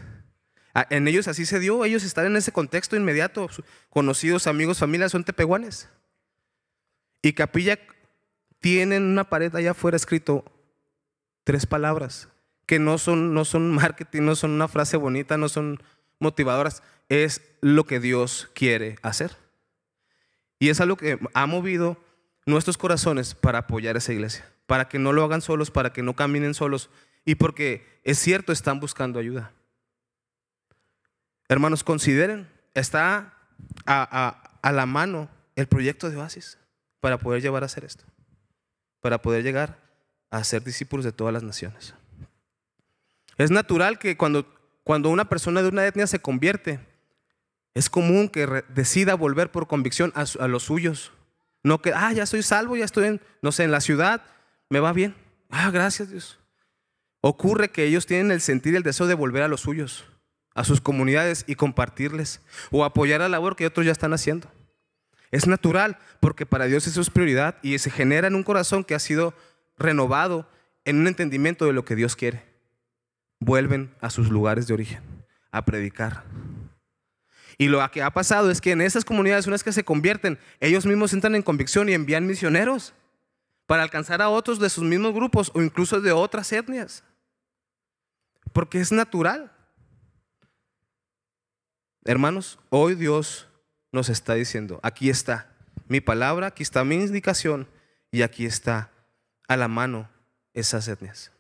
En 0.90 1.08
ellos 1.08 1.28
así 1.28 1.46
se 1.46 1.60
dio, 1.60 1.86
ellos 1.86 2.04
están 2.04 2.26
en 2.26 2.36
ese 2.36 2.52
contexto 2.52 2.96
inmediato, 2.96 3.48
conocidos, 3.90 4.48
amigos, 4.48 4.80
familias, 4.80 5.12
son 5.12 5.24
tepehuanes. 5.24 5.90
Y 7.22 7.34
Capilla 7.34 7.80
tienen 8.60 9.04
una 9.04 9.30
pared 9.30 9.56
allá 9.56 9.72
afuera 9.72 9.98
escrito 9.98 10.46
tres 11.44 11.66
palabras, 11.66 12.30
que 12.66 12.80
no 12.80 12.98
son, 12.98 13.34
no 13.34 13.46
son 13.46 13.72
marketing, 13.76 14.24
no 14.24 14.36
son 14.36 14.52
una 14.52 14.68
frase 14.68 14.98
bonita, 14.98 15.38
no 15.38 15.50
son 15.50 15.82
motivadoras, 16.24 16.82
es 17.10 17.42
lo 17.62 17.86
que 17.86 18.00
Dios 18.00 18.50
quiere 18.56 18.98
hacer. 19.04 19.38
Y 20.58 20.70
es 20.70 20.82
algo 20.82 20.98
que 20.98 21.20
ha 21.34 21.46
movido 21.46 21.98
nuestros 22.46 22.78
corazones 22.78 23.36
para 23.36 23.60
apoyar 23.60 23.96
a 23.96 24.00
esa 24.00 24.14
iglesia, 24.14 24.50
para 24.66 24.90
que 24.90 24.98
no 24.98 25.14
lo 25.14 25.24
hagan 25.24 25.42
solos, 25.42 25.70
para 25.70 25.94
que 25.94 26.02
no 26.02 26.16
caminen 26.16 26.54
solos 26.54 26.90
y 27.26 27.36
porque 27.36 28.00
es 28.04 28.20
cierto, 28.20 28.52
están 28.52 28.80
buscando 28.80 29.20
ayuda. 29.20 29.52
Hermanos, 31.48 31.84
consideren, 31.84 32.50
está 32.74 33.34
a, 33.86 34.50
la 34.64 34.86
mano 34.86 35.30
el 35.56 35.68
proyecto 35.68 36.10
de 36.10 36.18
Oasis 36.18 36.58
para 37.00 37.18
poder 37.18 37.42
llevar 37.42 37.64
a 37.64 37.68
hacer 37.68 37.86
esto, 37.86 38.04
para 39.02 39.22
poder 39.22 39.44
llegar 39.44 39.78
a 40.32 40.44
ser 40.44 40.64
discípulos 40.64 41.06
de 41.06 41.12
todas 41.12 41.34
las 41.34 41.44
naciones. 41.44 41.94
Es 43.38 43.52
natural 43.52 44.00
que 44.00 44.18
cuando, 44.18 44.53
cuando 44.84 45.10
una 45.10 45.30
persona 45.30 45.62
de 45.62 45.70
una 45.70 45.86
etnia 45.86 46.08
se 46.08 46.20
convierte, 46.20 46.80
es 47.74 47.90
común 47.90 48.30
que 48.30 48.64
decida 48.70 49.16
volver 49.16 49.52
por 49.52 49.68
convicción 49.68 50.14
a, 50.16 50.48
los 50.48 50.64
suyos. 50.64 51.12
No 51.64 51.82
que, 51.82 51.94
ah, 51.94 52.12
ya 52.14 52.26
soy 52.26 52.44
salvo, 52.44 52.76
ya 52.76 52.86
estoy 52.86 53.06
en, 53.06 53.22
no 53.42 53.52
sé, 53.52 53.64
en 53.64 53.72
la 53.72 53.82
ciudad, 53.82 54.22
me 54.70 54.80
va 54.80 54.94
bien. 54.94 55.16
Ah, 55.50 55.72
gracias 55.72 56.10
Dios. 56.10 56.40
Ocurre 57.22 57.70
que 57.70 57.86
ellos 57.86 58.06
tienen 58.06 58.32
el 58.32 58.42
sentir 58.42 58.74
y 58.74 58.78
el 58.78 58.84
deseo 58.84 59.08
de 59.08 59.14
volver 59.14 59.44
a 59.44 59.48
los 59.48 59.62
suyos, 59.62 60.06
a 60.54 60.66
sus 60.66 60.82
comunidades 60.82 61.46
y 61.48 61.56
compartirles 61.56 62.42
o 62.70 62.84
apoyar 62.84 63.22
la 63.22 63.30
labor 63.30 63.56
que 63.56 63.66
otros 63.66 63.86
ya 63.86 63.94
están 63.94 64.14
haciendo. 64.14 64.52
Es 65.32 65.48
natural 65.48 65.98
porque 66.20 66.46
para 66.46 66.66
Dios 66.66 66.86
eso 66.86 67.02
es 67.02 67.10
prioridad 67.10 67.58
y 67.64 67.80
se 67.80 67.90
genera 67.90 68.28
en 68.28 68.36
un 68.36 68.44
corazón 68.44 68.84
que 68.84 68.94
ha 68.94 69.00
sido 69.00 69.34
renovado 69.78 70.48
en 70.86 71.00
un 71.00 71.08
entendimiento 71.08 71.66
de 71.66 71.74
lo 71.74 71.86
que 71.86 71.96
Dios 71.96 72.16
quiere. 72.16 72.53
Vuelven 73.40 73.94
a 74.02 74.10
sus 74.10 74.30
lugares 74.30 74.68
de 74.68 74.74
origen 74.74 75.04
a 75.52 75.66
predicar. 75.66 76.24
Y 77.58 77.68
lo 77.68 77.90
que 77.92 78.02
ha 78.02 78.12
pasado 78.12 78.50
es 78.50 78.62
que 78.62 78.72
en 78.72 78.82
esas 78.82 79.06
comunidades, 79.06 79.48
unas 79.48 79.64
que 79.64 79.72
se 79.72 79.84
convierten, 79.84 80.40
ellos 80.60 80.86
mismos 80.86 81.14
entran 81.14 81.36
en 81.36 81.44
convicción 81.44 81.88
y 81.88 81.94
envían 81.94 82.26
misioneros 82.26 82.94
para 83.68 83.84
alcanzar 83.84 84.22
a 84.22 84.30
otros 84.30 84.60
de 84.60 84.70
sus 84.70 84.84
mismos 84.84 85.14
grupos 85.14 85.52
o 85.54 85.62
incluso 85.62 86.02
de 86.02 86.12
otras 86.12 86.52
etnias. 86.52 87.04
Porque 88.52 88.80
es 88.80 88.92
natural. 88.92 89.52
Hermanos, 92.06 92.60
hoy 92.70 92.96
Dios 92.96 93.48
nos 93.92 94.10
está 94.10 94.34
diciendo, 94.34 94.80
aquí 94.84 95.10
está 95.10 95.56
mi 95.88 96.02
palabra, 96.02 96.48
aquí 96.48 96.64
está 96.64 96.84
mi 96.84 96.96
indicación 96.96 97.68
y 98.12 98.24
aquí 98.24 98.46
está 98.46 98.92
a 99.48 99.56
la 99.56 99.68
mano 99.68 100.10
esas 100.54 100.88
etnias. 100.88 101.33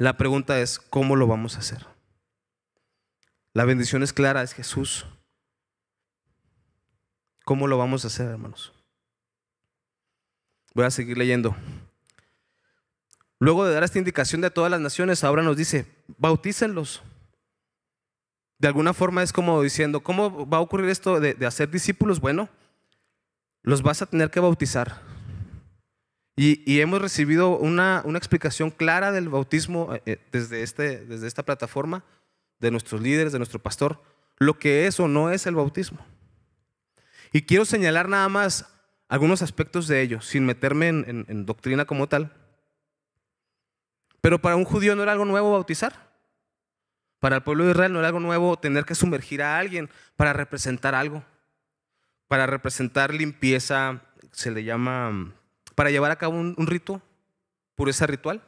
La 0.00 0.16
pregunta 0.16 0.58
es, 0.58 0.78
¿cómo 0.78 1.14
lo 1.14 1.26
vamos 1.26 1.56
a 1.56 1.58
hacer? 1.58 1.84
La 3.52 3.66
bendición 3.66 4.02
es 4.02 4.14
clara, 4.14 4.42
es 4.42 4.54
Jesús. 4.54 5.04
¿Cómo 7.44 7.66
lo 7.68 7.76
vamos 7.76 8.02
a 8.02 8.06
hacer, 8.06 8.30
hermanos? 8.30 8.72
Voy 10.72 10.86
a 10.86 10.90
seguir 10.90 11.18
leyendo. 11.18 11.54
Luego 13.40 13.66
de 13.66 13.74
dar 13.74 13.84
esta 13.84 13.98
indicación 13.98 14.40
de 14.40 14.50
todas 14.50 14.70
las 14.70 14.80
naciones, 14.80 15.22
ahora 15.22 15.42
nos 15.42 15.58
dice, 15.58 15.84
bautícenlos. 16.16 17.02
De 18.56 18.68
alguna 18.68 18.94
forma 18.94 19.22
es 19.22 19.34
como 19.34 19.60
diciendo, 19.60 20.00
¿cómo 20.00 20.48
va 20.48 20.56
a 20.56 20.62
ocurrir 20.62 20.88
esto 20.88 21.20
de, 21.20 21.36
hacer 21.46 21.70
discípulos? 21.70 22.20
Bueno, 22.20 22.48
los 23.60 23.82
vas 23.82 24.00
a 24.00 24.06
tener 24.06 24.30
que 24.30 24.40
bautizar. 24.40 25.02
Y, 26.36 26.80
hemos 26.80 27.02
recibido 27.02 27.58
una, 27.58 28.02
explicación 28.14 28.70
clara 28.70 29.12
del 29.12 29.28
bautismo 29.28 29.94
eh, 29.94 30.02
eh, 30.06 30.18
desde, 30.32 30.62
este, 30.62 31.04
desde 31.04 31.26
esta 31.26 31.42
plataforma 31.42 32.04
de 32.60 32.70
nuestros 32.70 33.00
líderes, 33.02 33.32
de 33.32 33.38
nuestro 33.38 33.58
pastor, 33.58 34.02
lo 34.38 34.58
que 34.58 34.86
es 34.86 34.98
o 35.00 35.08
no 35.08 35.30
es 35.30 35.46
el 35.46 35.54
bautismo. 35.54 35.98
Y 37.32 37.42
quiero 37.42 37.64
señalar 37.64 38.08
nada 38.08 38.28
más 38.28 38.66
algunos 39.08 39.42
aspectos 39.42 39.86
de 39.88 40.00
ello, 40.02 40.20
sin 40.20 40.46
meterme 40.46 40.88
en, 40.88 41.46
doctrina 41.46 41.84
como 41.84 42.08
tal. 42.08 42.32
Pero 44.20 44.40
para 44.40 44.56
un 44.56 44.64
judío 44.64 44.94
no 44.96 45.02
era 45.02 45.12
algo 45.12 45.24
nuevo 45.24 45.52
bautizar. 45.52 46.10
Para 47.18 47.36
el 47.36 47.42
pueblo 47.42 47.64
de 47.64 47.72
Israel 47.72 47.92
no 47.92 47.98
era 47.98 48.08
algo 48.08 48.20
nuevo 48.20 48.58
tener 48.58 48.84
que 48.84 48.94
sumergir 48.94 49.42
a 49.42 49.58
alguien 49.58 49.90
para 50.16 50.32
representar 50.32 50.94
algo. 50.94 51.24
Para 52.28 52.46
representar 52.46 53.12
limpieza, 53.12 54.02
se 54.32 54.50
le 54.50 54.64
llama, 54.64 55.34
para 55.80 55.90
llevar 55.90 56.10
a 56.10 56.16
cabo 56.16 56.38
un, 56.38 56.66
rito, 56.66 57.00
pureza 57.74 58.06
ritual. 58.06 58.42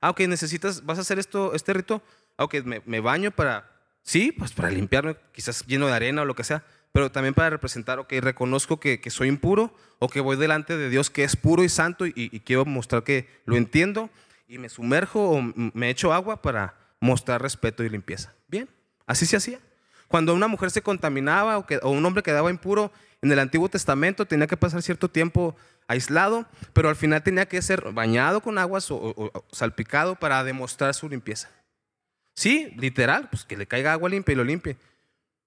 Ah, 0.00 0.10
ok, 0.10 0.22
necesitas, 0.22 0.84
vas 0.84 0.98
a 0.98 1.02
hacer 1.02 1.20
esto, 1.20 1.54
este 1.54 1.72
rito, 1.72 2.02
ok, 2.34 2.56
me, 2.64 2.98
baño 2.98 3.30
para, 3.30 3.70
sí, 4.02 4.32
pues 4.32 4.50
para 4.50 4.68
limpiarme, 4.68 5.14
quizás 5.30 5.64
lleno 5.64 5.86
de 5.86 5.92
arena 5.92 6.22
o 6.22 6.24
lo 6.24 6.34
que 6.34 6.42
sea, 6.42 6.64
pero 6.90 7.12
también 7.12 7.34
para 7.34 7.50
representar, 7.50 8.00
ok, 8.00 8.14
reconozco 8.14 8.80
que, 8.80 9.00
soy 9.10 9.28
impuro 9.28 9.72
o 10.00 10.08
que 10.08 10.20
voy 10.20 10.36
delante 10.36 10.76
de 10.76 10.90
Dios 10.90 11.08
que 11.08 11.22
es 11.22 11.36
puro 11.36 11.62
y 11.62 11.68
santo 11.68 12.04
y, 12.04 12.40
quiero 12.40 12.64
mostrar 12.64 13.04
que 13.04 13.28
lo 13.44 13.54
entiendo 13.54 14.10
y 14.48 14.58
me 14.58 14.68
sumerjo 14.68 15.30
o 15.30 15.40
me 15.40 15.88
echo 15.88 16.12
agua 16.12 16.42
para 16.42 16.74
mostrar 16.98 17.42
respeto 17.42 17.84
y 17.84 17.90
limpieza. 17.90 18.34
Bien, 18.48 18.68
así 19.06 19.24
se 19.24 19.36
hacía. 19.36 19.60
Cuando 20.08 20.34
una 20.34 20.48
mujer 20.48 20.72
se 20.72 20.82
contaminaba 20.82 21.58
o 21.58 21.90
un 21.90 22.04
hombre 22.04 22.24
quedaba 22.24 22.50
impuro 22.50 22.90
en 23.22 23.30
el 23.30 23.38
Antiguo 23.38 23.68
Testamento, 23.68 24.26
tenía 24.26 24.48
que 24.48 24.56
pasar 24.56 24.82
cierto 24.82 25.08
tiempo 25.08 25.54
aislado, 25.88 26.46
pero 26.72 26.88
al 26.88 26.96
final 26.96 27.22
tenía 27.22 27.46
que 27.46 27.60
ser 27.62 27.92
bañado 27.92 28.40
con 28.40 28.58
aguas 28.58 28.90
o 28.90 29.32
salpicado 29.52 30.16
para 30.16 30.42
demostrar 30.44 30.94
su 30.94 31.08
limpieza. 31.08 31.48
Sí, 32.34 32.72
literal, 32.76 33.28
pues 33.30 33.44
que 33.44 33.56
le 33.56 33.66
caiga 33.66 33.92
agua 33.92 34.08
limpia 34.08 34.32
y 34.32 34.36
lo 34.36 34.44
limpie. 34.44 34.76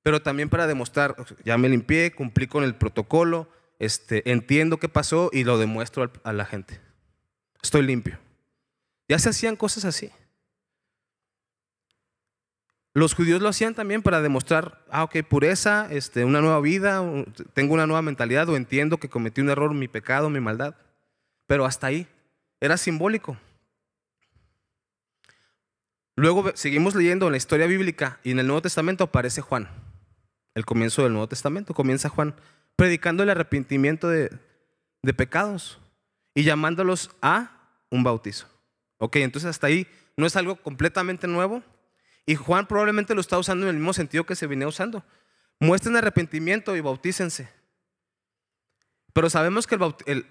Pero 0.03 0.21
también 0.21 0.49
para 0.49 0.67
demostrar, 0.67 1.15
ya 1.43 1.57
me 1.57 1.69
limpié, 1.69 2.11
cumplí 2.11 2.47
con 2.47 2.63
el 2.63 2.75
protocolo, 2.75 3.49
este, 3.79 4.29
entiendo 4.31 4.77
qué 4.77 4.87
pasó 4.87 5.29
y 5.33 5.43
lo 5.43 5.57
demuestro 5.57 6.11
a 6.23 6.33
la 6.33 6.45
gente. 6.45 6.79
Estoy 7.61 7.83
limpio. 7.83 8.19
Ya 9.09 9.17
se 9.17 9.29
hacían 9.29 9.55
cosas 9.55 9.85
así. 9.85 10.11
Los 12.95 13.13
judíos 13.13 13.41
lo 13.41 13.49
hacían 13.49 13.75
también 13.75 14.01
para 14.01 14.21
demostrar, 14.21 14.81
ah, 14.89 15.03
ok, 15.03 15.17
pureza, 15.27 15.87
este, 15.91 16.23
una 16.23 16.39
nueva 16.39 16.61
vida, 16.61 17.03
tengo 17.53 17.73
una 17.73 17.85
nueva 17.85 18.01
mentalidad 18.01 18.47
o 18.47 18.55
entiendo 18.55 18.97
que 18.97 19.09
cometí 19.09 19.41
un 19.41 19.49
error, 19.49 19.73
mi 19.73 19.89
pecado, 19.89 20.29
mi 20.29 20.39
maldad. 20.39 20.75
Pero 21.45 21.65
hasta 21.65 21.87
ahí, 21.87 22.07
era 22.61 22.77
simbólico. 22.77 23.37
Luego 26.15 26.53
seguimos 26.55 26.95
leyendo 26.95 27.25
en 27.25 27.33
la 27.33 27.37
historia 27.37 27.67
bíblica 27.67 28.21
y 28.23 28.31
en 28.31 28.39
el 28.39 28.47
Nuevo 28.47 28.61
Testamento 28.61 29.03
aparece 29.03 29.41
Juan. 29.41 29.67
El 30.53 30.65
comienzo 30.65 31.03
del 31.03 31.11
Nuevo 31.11 31.27
Testamento 31.27 31.73
comienza 31.73 32.07
Juan 32.07 32.33
predicando 32.77 33.23
el 33.23 33.29
arrepentimiento 33.29 34.07
de, 34.07 34.31
pecados 35.17 35.79
y 36.33 36.43
llamándolos 36.43 37.11
a 37.21 37.51
un 37.89 38.05
bautizo. 38.05 38.47
Ok, 38.99 39.17
entonces 39.17 39.49
hasta 39.49 39.67
ahí 39.67 39.85
no 40.15 40.25
es 40.25 40.37
algo 40.37 40.55
completamente 40.55 41.27
nuevo. 41.27 41.61
Y 42.25 42.35
Juan 42.35 42.67
probablemente 42.67 43.13
lo 43.13 43.21
está 43.21 43.37
usando 43.37 43.65
en 43.65 43.69
el 43.69 43.75
mismo 43.75 43.93
sentido 43.93 44.25
que 44.25 44.35
se 44.35 44.47
venía 44.47 44.67
usando. 44.67 45.03
Muestren 45.59 45.95
arrepentimiento 45.95 46.75
y 46.75 46.81
bautícense. 46.81 47.49
Pero 49.13 49.29
sabemos 49.29 49.65
que 49.65 49.77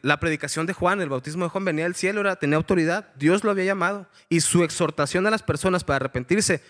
la 0.02 0.20
predicación 0.20 0.66
de 0.66 0.74
Juan, 0.74 1.00
el 1.00 1.08
bautismo 1.08 1.44
de 1.44 1.50
Juan 1.50 1.64
venía 1.64 1.84
del 1.84 1.94
cielo, 1.94 2.20
era, 2.20 2.36
tenía 2.36 2.56
autoridad, 2.56 3.14
Dios 3.14 3.42
lo 3.42 3.50
había 3.50 3.64
llamado 3.64 4.06
y 4.28 4.40
su 4.40 4.62
exhortación 4.62 5.26
a 5.26 5.30
las 5.30 5.42
personas 5.42 5.84
para 5.84 5.96
arrepentirse 5.96 6.60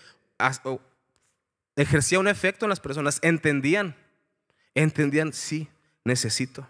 ejercía 1.75 2.19
un 2.19 2.29
efecto 2.29 2.65
en 2.65 2.69
las 2.69 2.79
personas, 2.79 3.19
entendían, 3.21 3.95
entendían, 4.75 5.33
sí, 5.33 5.67
necesito. 6.05 6.67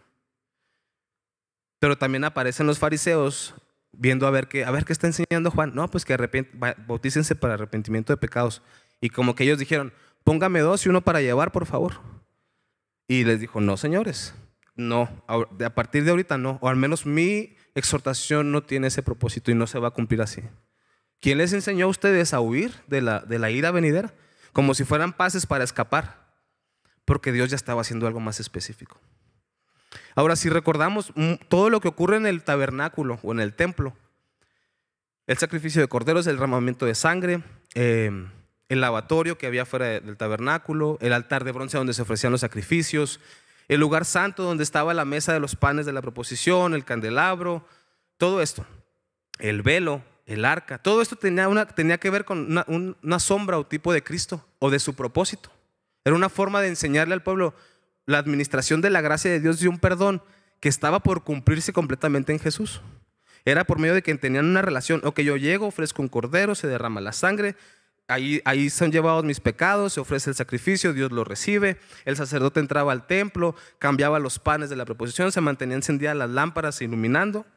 Pero 1.77 1.97
también 1.97 2.23
aparecen 2.23 2.65
los 2.65 2.79
fariseos 2.79 3.53
viendo 3.97 4.27
a 4.27 4.31
ver 4.31 4.47
qué, 4.47 4.65
a 4.65 4.71
ver 4.71 4.85
qué 4.85 4.93
está 4.93 5.07
enseñando 5.07 5.51
Juan. 5.51 5.73
No, 5.75 5.89
pues 5.89 6.05
que 6.05 6.15
bautícense 6.87 7.35
para 7.35 7.55
arrepentimiento 7.55 8.13
de 8.13 8.17
pecados. 8.17 8.61
Y 9.01 9.09
como 9.09 9.35
que 9.35 9.43
ellos 9.43 9.59
dijeron, 9.59 9.93
póngame 10.23 10.59
dos 10.59 10.85
y 10.85 10.89
uno 10.89 11.01
para 11.01 11.21
llevar, 11.21 11.51
por 11.51 11.65
favor. 11.65 12.01
Y 13.07 13.23
les 13.23 13.39
dijo, 13.39 13.61
no, 13.61 13.77
señores, 13.77 14.33
no, 14.75 15.09
a 15.27 15.69
partir 15.75 16.03
de 16.03 16.11
ahorita 16.11 16.37
no, 16.37 16.57
o 16.61 16.69
al 16.69 16.75
menos 16.75 17.05
mi 17.05 17.55
exhortación 17.75 18.51
no 18.51 18.63
tiene 18.63 18.87
ese 18.87 19.03
propósito 19.03 19.51
y 19.51 19.55
no 19.55 19.67
se 19.67 19.79
va 19.79 19.89
a 19.89 19.91
cumplir 19.91 20.21
así. 20.21 20.41
¿Quién 21.21 21.37
les 21.37 21.53
enseñó 21.53 21.85
a 21.85 21.89
ustedes 21.89 22.33
a 22.33 22.39
huir 22.39 22.73
de 22.87 23.01
la, 23.01 23.19
de 23.19 23.39
la 23.39 23.51
ira 23.51 23.71
venidera? 23.71 24.13
Como 24.53 24.73
si 24.73 24.83
fueran 24.83 25.13
pases 25.13 25.45
para 25.45 25.63
escapar, 25.63 26.25
porque 27.05 27.31
Dios 27.31 27.49
ya 27.49 27.55
estaba 27.55 27.81
haciendo 27.81 28.07
algo 28.07 28.19
más 28.19 28.39
específico. 28.39 28.99
Ahora, 30.15 30.35
si 30.37 30.49
recordamos 30.49 31.11
mm, 31.15 31.33
todo 31.49 31.69
lo 31.69 31.81
que 31.81 31.89
ocurre 31.89 32.17
en 32.17 32.25
el 32.25 32.43
tabernáculo 32.43 33.19
o 33.21 33.31
en 33.33 33.41
el 33.41 33.53
templo, 33.53 33.93
el 35.27 35.37
sacrificio 35.37 35.81
de 35.81 35.87
corderos, 35.87 36.25
el 36.27 36.35
derramamiento 36.35 36.85
de 36.85 36.95
sangre, 36.95 37.43
eh, 37.73 38.11
el 38.69 38.81
lavatorio 38.81 39.37
que 39.37 39.47
había 39.47 39.65
fuera 39.65 39.99
del 39.99 40.17
tabernáculo, 40.17 40.97
el 41.01 41.13
altar 41.13 41.43
de 41.43 41.51
bronce 41.51 41.77
donde 41.77 41.93
se 41.93 42.01
ofrecían 42.01 42.31
los 42.31 42.41
sacrificios, 42.41 43.19
el 43.67 43.79
lugar 43.79 44.05
santo 44.05 44.43
donde 44.43 44.63
estaba 44.63 44.93
la 44.93 45.05
mesa 45.05 45.33
de 45.33 45.39
los 45.39 45.55
panes 45.55 45.85
de 45.85 45.93
la 45.93 46.01
proposición, 46.01 46.73
el 46.73 46.85
candelabro, 46.85 47.65
todo 48.17 48.41
esto, 48.41 48.65
el 49.39 49.61
velo, 49.63 50.01
el 50.25 50.45
arca, 50.45 50.77
todo 50.77 51.01
esto 51.01 51.15
tenía, 51.15 51.47
tenía 51.67 51.97
que 51.97 52.09
ver 52.09 52.25
con 52.25 52.95
una 53.01 53.19
sombra 53.19 53.59
o 53.59 53.65
tipo 53.65 53.93
de 53.93 54.03
Cristo 54.03 54.45
o 54.59 54.69
de 54.69 54.79
su 54.79 54.95
propósito. 54.95 55.51
Era 56.03 56.15
una 56.15 56.29
forma 56.29 56.61
de 56.61 56.69
enseñarle 56.69 57.13
al 57.13 57.23
pueblo 57.23 57.53
la 58.05 58.19
administración 58.19 58.81
de 58.81 58.89
la 58.89 59.01
gracia 59.01 59.31
de 59.31 59.39
Dios 59.39 59.61
y 59.61 59.67
un 59.67 59.79
perdón 59.79 60.21
que 60.59 60.69
estaba 60.69 60.99
por 60.99 61.23
cumplirse 61.23 61.73
completamente 61.73 62.31
en 62.31 62.39
Jesús. 62.39 62.81
Era 63.45 63.65
por 63.65 63.79
medio 63.79 63.93
de 63.93 64.01
que 64.01 64.15
tenían 64.15 64.45
una 64.45 64.61
relación, 64.61 65.01
o 65.03 65.13
que 65.13 65.23
yo 65.23 65.37
llego, 65.37 65.67
ofrezco 65.67 66.01
un 66.01 66.07
cordero, 66.07 66.55
se 66.55 66.67
derrama 66.67 67.01
la 67.01 67.11
sangre, 67.11 67.55
Ahí, 68.07 68.39
ahí, 68.45 68.69
son 68.69 68.91
llevados 68.91 69.23
mis 69.23 69.39
pecados, 69.39 69.93
se 69.93 69.99
ofrece 69.99 70.29
el 70.29 70.35
sacrificio, 70.35 70.93
Dios 70.93 71.11
lo 71.11 71.23
recibe. 71.23 71.79
El 72.05 72.15
sacerdote 72.15 72.59
entraba 72.59 72.91
al 72.91 73.07
templo, 73.07 73.55
cambiaba 73.79 74.19
los 74.19 74.37
panes 74.37 74.69
de 74.69 74.75
la 74.75 74.85
preposición, 74.85 75.31
se 75.31 75.41
mantenían 75.41 75.79
encendidas 75.79 76.15
las 76.15 76.29
lámparas 76.29 76.81
iluminando. 76.81 77.47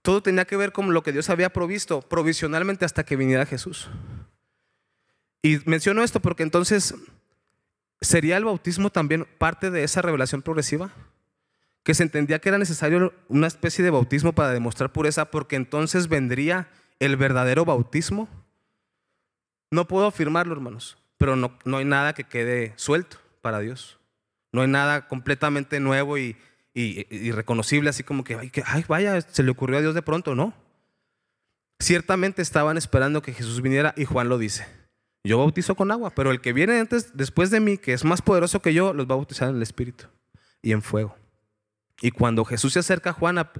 Todo 0.00 0.22
tenía 0.22 0.46
que 0.46 0.56
ver 0.56 0.72
con 0.72 0.94
lo 0.94 1.02
que 1.02 1.12
Dios 1.12 1.28
había 1.28 1.52
provisto 1.52 2.00
provisionalmente 2.00 2.86
hasta 2.86 3.04
que 3.04 3.16
viniera 3.16 3.44
Jesús. 3.44 3.90
Y 5.42 5.58
menciono 5.66 6.02
esto 6.02 6.20
porque 6.20 6.42
entonces, 6.42 6.94
¿sería 8.00 8.36
el 8.36 8.44
bautismo 8.44 8.90
también 8.90 9.26
parte 9.38 9.70
de 9.70 9.84
esa 9.84 10.02
revelación 10.02 10.42
progresiva? 10.42 10.90
Que 11.82 11.94
se 11.94 12.02
entendía 12.02 12.38
que 12.38 12.48
era 12.48 12.58
necesario 12.58 13.12
una 13.28 13.46
especie 13.46 13.84
de 13.84 13.90
bautismo 13.90 14.32
para 14.32 14.50
demostrar 14.50 14.92
pureza 14.92 15.30
porque 15.30 15.56
entonces 15.56 16.08
vendría 16.08 16.68
el 16.98 17.16
verdadero 17.16 17.64
bautismo. 17.64 18.28
No 19.70 19.88
puedo 19.88 20.06
afirmarlo, 20.06 20.52
hermanos, 20.52 20.98
pero 21.16 21.36
no, 21.36 21.58
no 21.64 21.78
hay 21.78 21.84
nada 21.84 22.12
que 22.12 22.24
quede 22.24 22.72
suelto 22.76 23.18
para 23.40 23.60
Dios. 23.60 23.98
No 24.52 24.62
hay 24.62 24.68
nada 24.68 25.08
completamente 25.08 25.80
nuevo 25.80 26.18
y, 26.18 26.36
y, 26.74 27.32
reconocible, 27.32 27.90
así 27.90 28.02
como 28.02 28.24
que 28.24 28.34
ay, 28.34 28.50
que, 28.50 28.62
ay, 28.66 28.84
vaya, 28.88 29.20
se 29.20 29.42
le 29.42 29.50
ocurrió 29.50 29.78
a 29.78 29.80
Dios 29.80 29.94
de 29.94 30.02
pronto, 30.02 30.34
¿no? 30.34 30.54
Ciertamente 31.78 32.42
estaban 32.42 32.76
esperando 32.76 33.22
que 33.22 33.32
Jesús 33.32 33.62
viniera 33.62 33.94
y 33.96 34.04
Juan 34.04 34.28
lo 34.28 34.38
dice. 34.38 34.66
Yo 35.22 35.38
bautizo 35.38 35.74
con 35.74 35.90
agua, 35.90 36.10
pero 36.14 36.30
el 36.30 36.40
que 36.40 36.52
viene 36.52 36.80
antes, 36.80 37.16
después 37.16 37.50
de 37.50 37.60
mí, 37.60 37.76
que 37.76 37.92
es 37.92 38.04
más 38.04 38.22
poderoso 38.22 38.62
que 38.62 38.72
yo, 38.72 38.94
los 38.94 39.06
va 39.06 39.14
a 39.14 39.16
bautizar 39.18 39.50
en 39.50 39.56
el 39.56 39.62
Espíritu 39.62 40.06
y 40.62 40.72
en 40.72 40.82
fuego. 40.82 41.16
Y 42.00 42.10
cuando 42.10 42.44
Jesús 42.44 42.72
se 42.72 42.78
acerca 42.78 43.10
a 43.10 43.12
Juan 43.12 43.50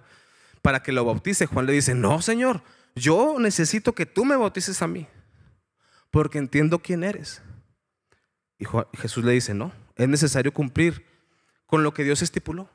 para 0.63 0.83
que 0.83 0.93
lo 0.93 1.05
bautice, 1.05 1.47
Juan 1.47 1.67
le 1.67 1.73
dice, 1.73 1.95
no, 1.95 2.23
Señor, 2.23 2.63
yo 2.95 3.37
necesito 3.39 3.95
que 3.95 4.07
tú 4.07 4.25
me 4.25 4.37
bautices 4.37 4.81
a 4.81 4.87
mí 4.87 5.07
porque 6.11 6.39
entiendo 6.39 6.81
quién 6.81 7.05
eres. 7.05 7.43
Y 8.59 8.67
Jesús 8.99 9.25
le 9.25 9.33
dice, 9.33 9.55
no, 9.55 9.73
es 9.97 10.09
necesario 10.09 10.53
cumplir 10.53 11.07
con 11.67 11.83
lo 11.83 11.95
que 11.95 12.05
Dios 12.05 12.21
estipuló. 12.23 12.69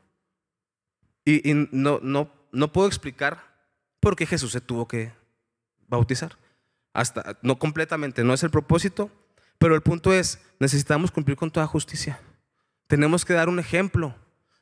Y, 1.26 1.42
no, 1.72 2.00
no, 2.02 2.32
no 2.52 2.72
puedo 2.72 2.88
explicar 2.88 3.56
por 4.00 4.16
qué 4.16 4.26
Jesús 4.26 4.52
se 4.52 4.62
tuvo 4.62 4.88
que 4.88 5.12
bautizar. 5.88 6.38
Hasta, 6.96 7.38
no 7.42 7.60
completamente, 7.60 8.24
no 8.24 8.34
es 8.34 8.42
el 8.44 8.50
propósito, 8.50 9.12
pero 9.58 9.76
el 9.76 9.82
punto 9.82 10.14
es, 10.14 10.40
necesitamos 10.60 11.12
cumplir 11.12 11.36
con 11.36 11.52
toda 11.52 11.68
justicia. 11.68 12.22
Tenemos 12.88 13.26
que 13.26 13.34
dar 13.34 13.50
un 13.50 13.60
ejemplo 13.60 14.16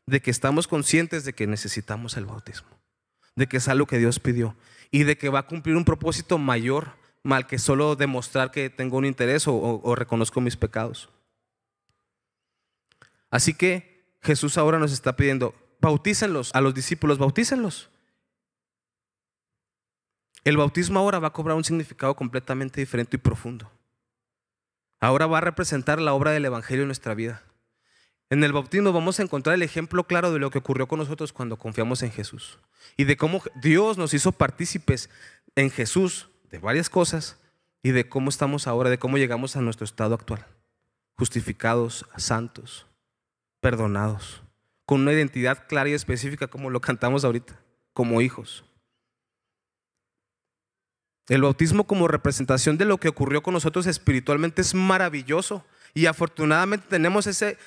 de 0.08 0.20
que 0.20 0.32
estamos 0.32 0.68
conscientes 0.68 1.26
de 1.26 1.34
que 1.34 1.46
necesitamos 1.46 2.18
el 2.18 2.26
bautismo, 2.26 2.68
de 3.36 3.48
que 3.48 3.58
es 3.58 3.68
algo 3.68 3.86
que 3.86 4.00
Dios 4.00 4.20
pidió 4.20 4.56
y 4.90 5.04
de 5.04 5.16
que 5.16 5.30
va 5.30 5.40
a 5.40 5.48
cumplir 5.48 5.76
un 5.76 5.86
propósito 5.86 6.40
mayor 6.40 6.94
mal 7.22 7.46
que 7.46 7.60
solo 7.60 7.96
demostrar 7.96 8.50
que 8.50 8.72
tengo 8.72 8.98
un 8.98 9.06
interés 9.06 9.44
o, 9.48 9.96
reconozco 9.96 10.42
mis 10.42 10.58
pecados. 10.58 11.10
Así 13.30 13.54
que 13.54 14.08
Jesús 14.24 14.58
ahora 14.58 14.80
nos 14.80 14.92
está 14.92 15.16
pidiendo, 15.16 15.54
bautícenlos 15.80 16.50
a 16.56 16.62
los 16.62 16.74
discípulos, 16.74 17.20
bautícenlos. 17.20 17.92
El 20.44 20.58
bautismo 20.58 21.00
ahora 21.00 21.20
va 21.20 21.30
a 21.30 21.34
cobrar 21.34 21.56
un 21.56 21.64
significado 21.64 22.16
completamente 22.16 22.82
diferente 22.82 23.16
y 23.16 23.20
profundo. 23.20 23.72
Ahora 25.00 25.26
va 25.26 25.38
a 25.38 25.42
representar 25.42 26.02
la 26.02 26.14
obra 26.14 26.32
del 26.32 26.46
Evangelio 26.46 26.84
en 26.84 26.90
nuestra 26.90 27.14
vida. 27.14 27.44
En 28.30 28.44
el 28.44 28.52
bautismo 28.52 28.92
vamos 28.92 29.20
a 29.20 29.24
encontrar 29.24 29.56
el 29.56 29.62
ejemplo 29.62 30.06
claro 30.06 30.34
de 30.34 30.40
lo 30.40 30.50
que 30.50 30.58
ocurrió 30.58 30.88
con 30.88 31.00
nosotros 31.00 31.32
cuando 31.32 31.58
confiamos 31.58 32.04
en 32.04 32.12
Jesús 32.12 32.60
y 32.98 33.04
de 33.06 33.16
cómo 33.16 33.42
Dios 33.62 33.98
nos 33.98 34.14
hizo 34.14 34.32
partícipes 34.32 35.10
en 35.56 35.70
Jesús 35.70 36.30
de 36.50 36.60
varias 36.60 36.90
cosas 36.90 37.40
y 37.82 37.92
de 37.92 38.10
cómo 38.10 38.30
estamos 38.30 38.68
ahora, 38.68 38.90
de 38.90 38.98
cómo 38.98 39.18
llegamos 39.18 39.56
a 39.56 39.62
nuestro 39.62 39.86
estado 39.86 40.16
actual. 40.16 40.46
Justificados, 41.16 42.06
santos, 42.18 42.88
perdonados, 43.60 44.42
con 44.86 45.02
una 45.02 45.14
identidad 45.14 45.68
clara 45.68 45.90
y 45.90 45.94
específica 45.94 46.48
como 46.48 46.70
lo 46.70 46.82
cantamos 46.82 47.24
ahorita, 47.24 47.60
como 47.94 48.22
hijos. 48.22 48.66
El 51.30 51.42
bautismo 51.42 51.86
como 51.86 52.08
representación 52.08 52.78
de 52.78 52.86
lo 52.86 52.98
que 52.98 53.08
ocurrió 53.08 53.42
con 53.42 53.54
nosotros 53.54 53.88
espiritualmente 53.88 54.62
es 54.62 54.74
maravilloso 54.74 55.66
y 55.94 56.08
afortunadamente 56.08 56.86
tenemos 56.90 57.28
ese, 57.28 57.58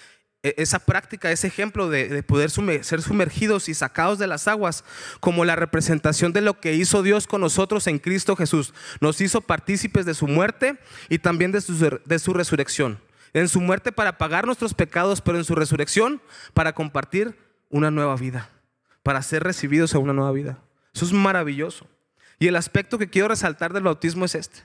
e, 0.42 0.54
esa 0.58 0.78
práctica, 0.78 1.30
ese 1.32 1.46
ejemplo 1.46 1.88
de, 1.88 2.22
poder 2.22 2.50
ser 2.50 3.02
sumergidos 3.02 3.68
y 3.68 3.74
sacados 3.74 4.18
de 4.18 4.26
las 4.26 4.46
aguas, 4.46 4.84
como 5.20 5.44
la 5.44 5.56
representación 5.56 6.32
de 6.32 6.42
lo 6.42 6.60
que 6.60 6.74
hizo 6.74 7.02
Dios 7.02 7.26
con 7.26 7.40
nosotros 7.40 7.86
en 7.86 7.98
Cristo 7.98 8.36
Jesús. 8.36 8.74
Nos 9.00 9.20
hizo 9.22 9.40
partícipes 9.40 10.04
de 10.04 10.14
su 10.14 10.26
muerte 10.26 10.78
y 11.08 11.18
también 11.18 11.50
de 11.50 11.62
su, 11.62 11.98
de 12.04 12.18
su 12.18 12.34
resurrección. 12.34 13.00
En 13.32 13.48
su 13.48 13.60
muerte 13.60 13.90
para 13.90 14.18
pagar 14.18 14.46
nuestros 14.46 14.74
pecados, 14.74 15.20
pero 15.20 15.38
en 15.38 15.44
su 15.44 15.54
resurrección 15.54 16.20
para 16.52 16.74
compartir 16.74 17.38
una 17.70 17.90
nueva 17.90 18.16
vida, 18.16 18.50
para 19.02 19.22
ser 19.22 19.42
recibidos 19.42 19.94
a 19.94 19.98
una 19.98 20.12
nueva 20.12 20.32
vida. 20.32 20.58
Eso 20.94 21.06
es 21.06 21.12
maravilloso. 21.12 21.86
Y 22.38 22.48
el 22.48 22.56
aspecto 22.56 22.98
que 22.98 23.08
quiero 23.08 23.28
resaltar 23.28 23.72
del 23.72 23.84
bautismo 23.84 24.24
es 24.24 24.34
este. 24.34 24.60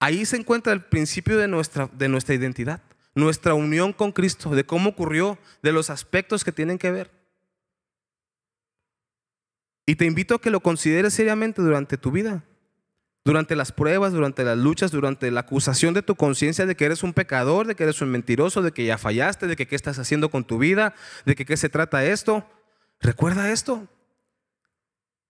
Ahí 0.00 0.24
se 0.26 0.36
encuentra 0.36 0.72
el 0.72 0.84
principio 0.84 1.38
de 1.38 1.48
nuestra, 1.48 1.88
de 1.92 2.08
nuestra 2.08 2.34
identidad 2.34 2.82
nuestra 3.14 3.54
unión 3.54 3.92
con 3.92 4.12
Cristo, 4.12 4.50
de 4.50 4.64
cómo 4.64 4.90
ocurrió, 4.90 5.38
de 5.62 5.72
los 5.72 5.90
aspectos 5.90 6.44
que 6.44 6.52
tienen 6.52 6.78
que 6.78 6.90
ver. 6.90 7.10
Y 9.86 9.96
te 9.96 10.04
invito 10.04 10.34
a 10.34 10.40
que 10.40 10.50
lo 10.50 10.60
consideres 10.60 11.14
seriamente 11.14 11.62
durante 11.62 11.98
tu 11.98 12.10
vida, 12.10 12.42
durante 13.24 13.54
las 13.54 13.70
pruebas, 13.70 14.12
durante 14.12 14.42
las 14.42 14.58
luchas, 14.58 14.90
durante 14.90 15.30
la 15.30 15.40
acusación 15.40 15.94
de 15.94 16.02
tu 16.02 16.16
conciencia 16.16 16.66
de 16.66 16.74
que 16.74 16.86
eres 16.86 17.02
un 17.02 17.12
pecador, 17.12 17.66
de 17.66 17.74
que 17.74 17.84
eres 17.84 18.00
un 18.00 18.10
mentiroso, 18.10 18.62
de 18.62 18.72
que 18.72 18.86
ya 18.86 18.98
fallaste, 18.98 19.46
de 19.46 19.56
que 19.56 19.66
qué 19.66 19.76
estás 19.76 19.98
haciendo 19.98 20.30
con 20.30 20.44
tu 20.44 20.58
vida, 20.58 20.94
de 21.26 21.34
que 21.34 21.44
qué 21.44 21.56
se 21.56 21.68
trata 21.68 22.04
esto. 22.04 22.46
Recuerda 23.00 23.52
esto. 23.52 23.86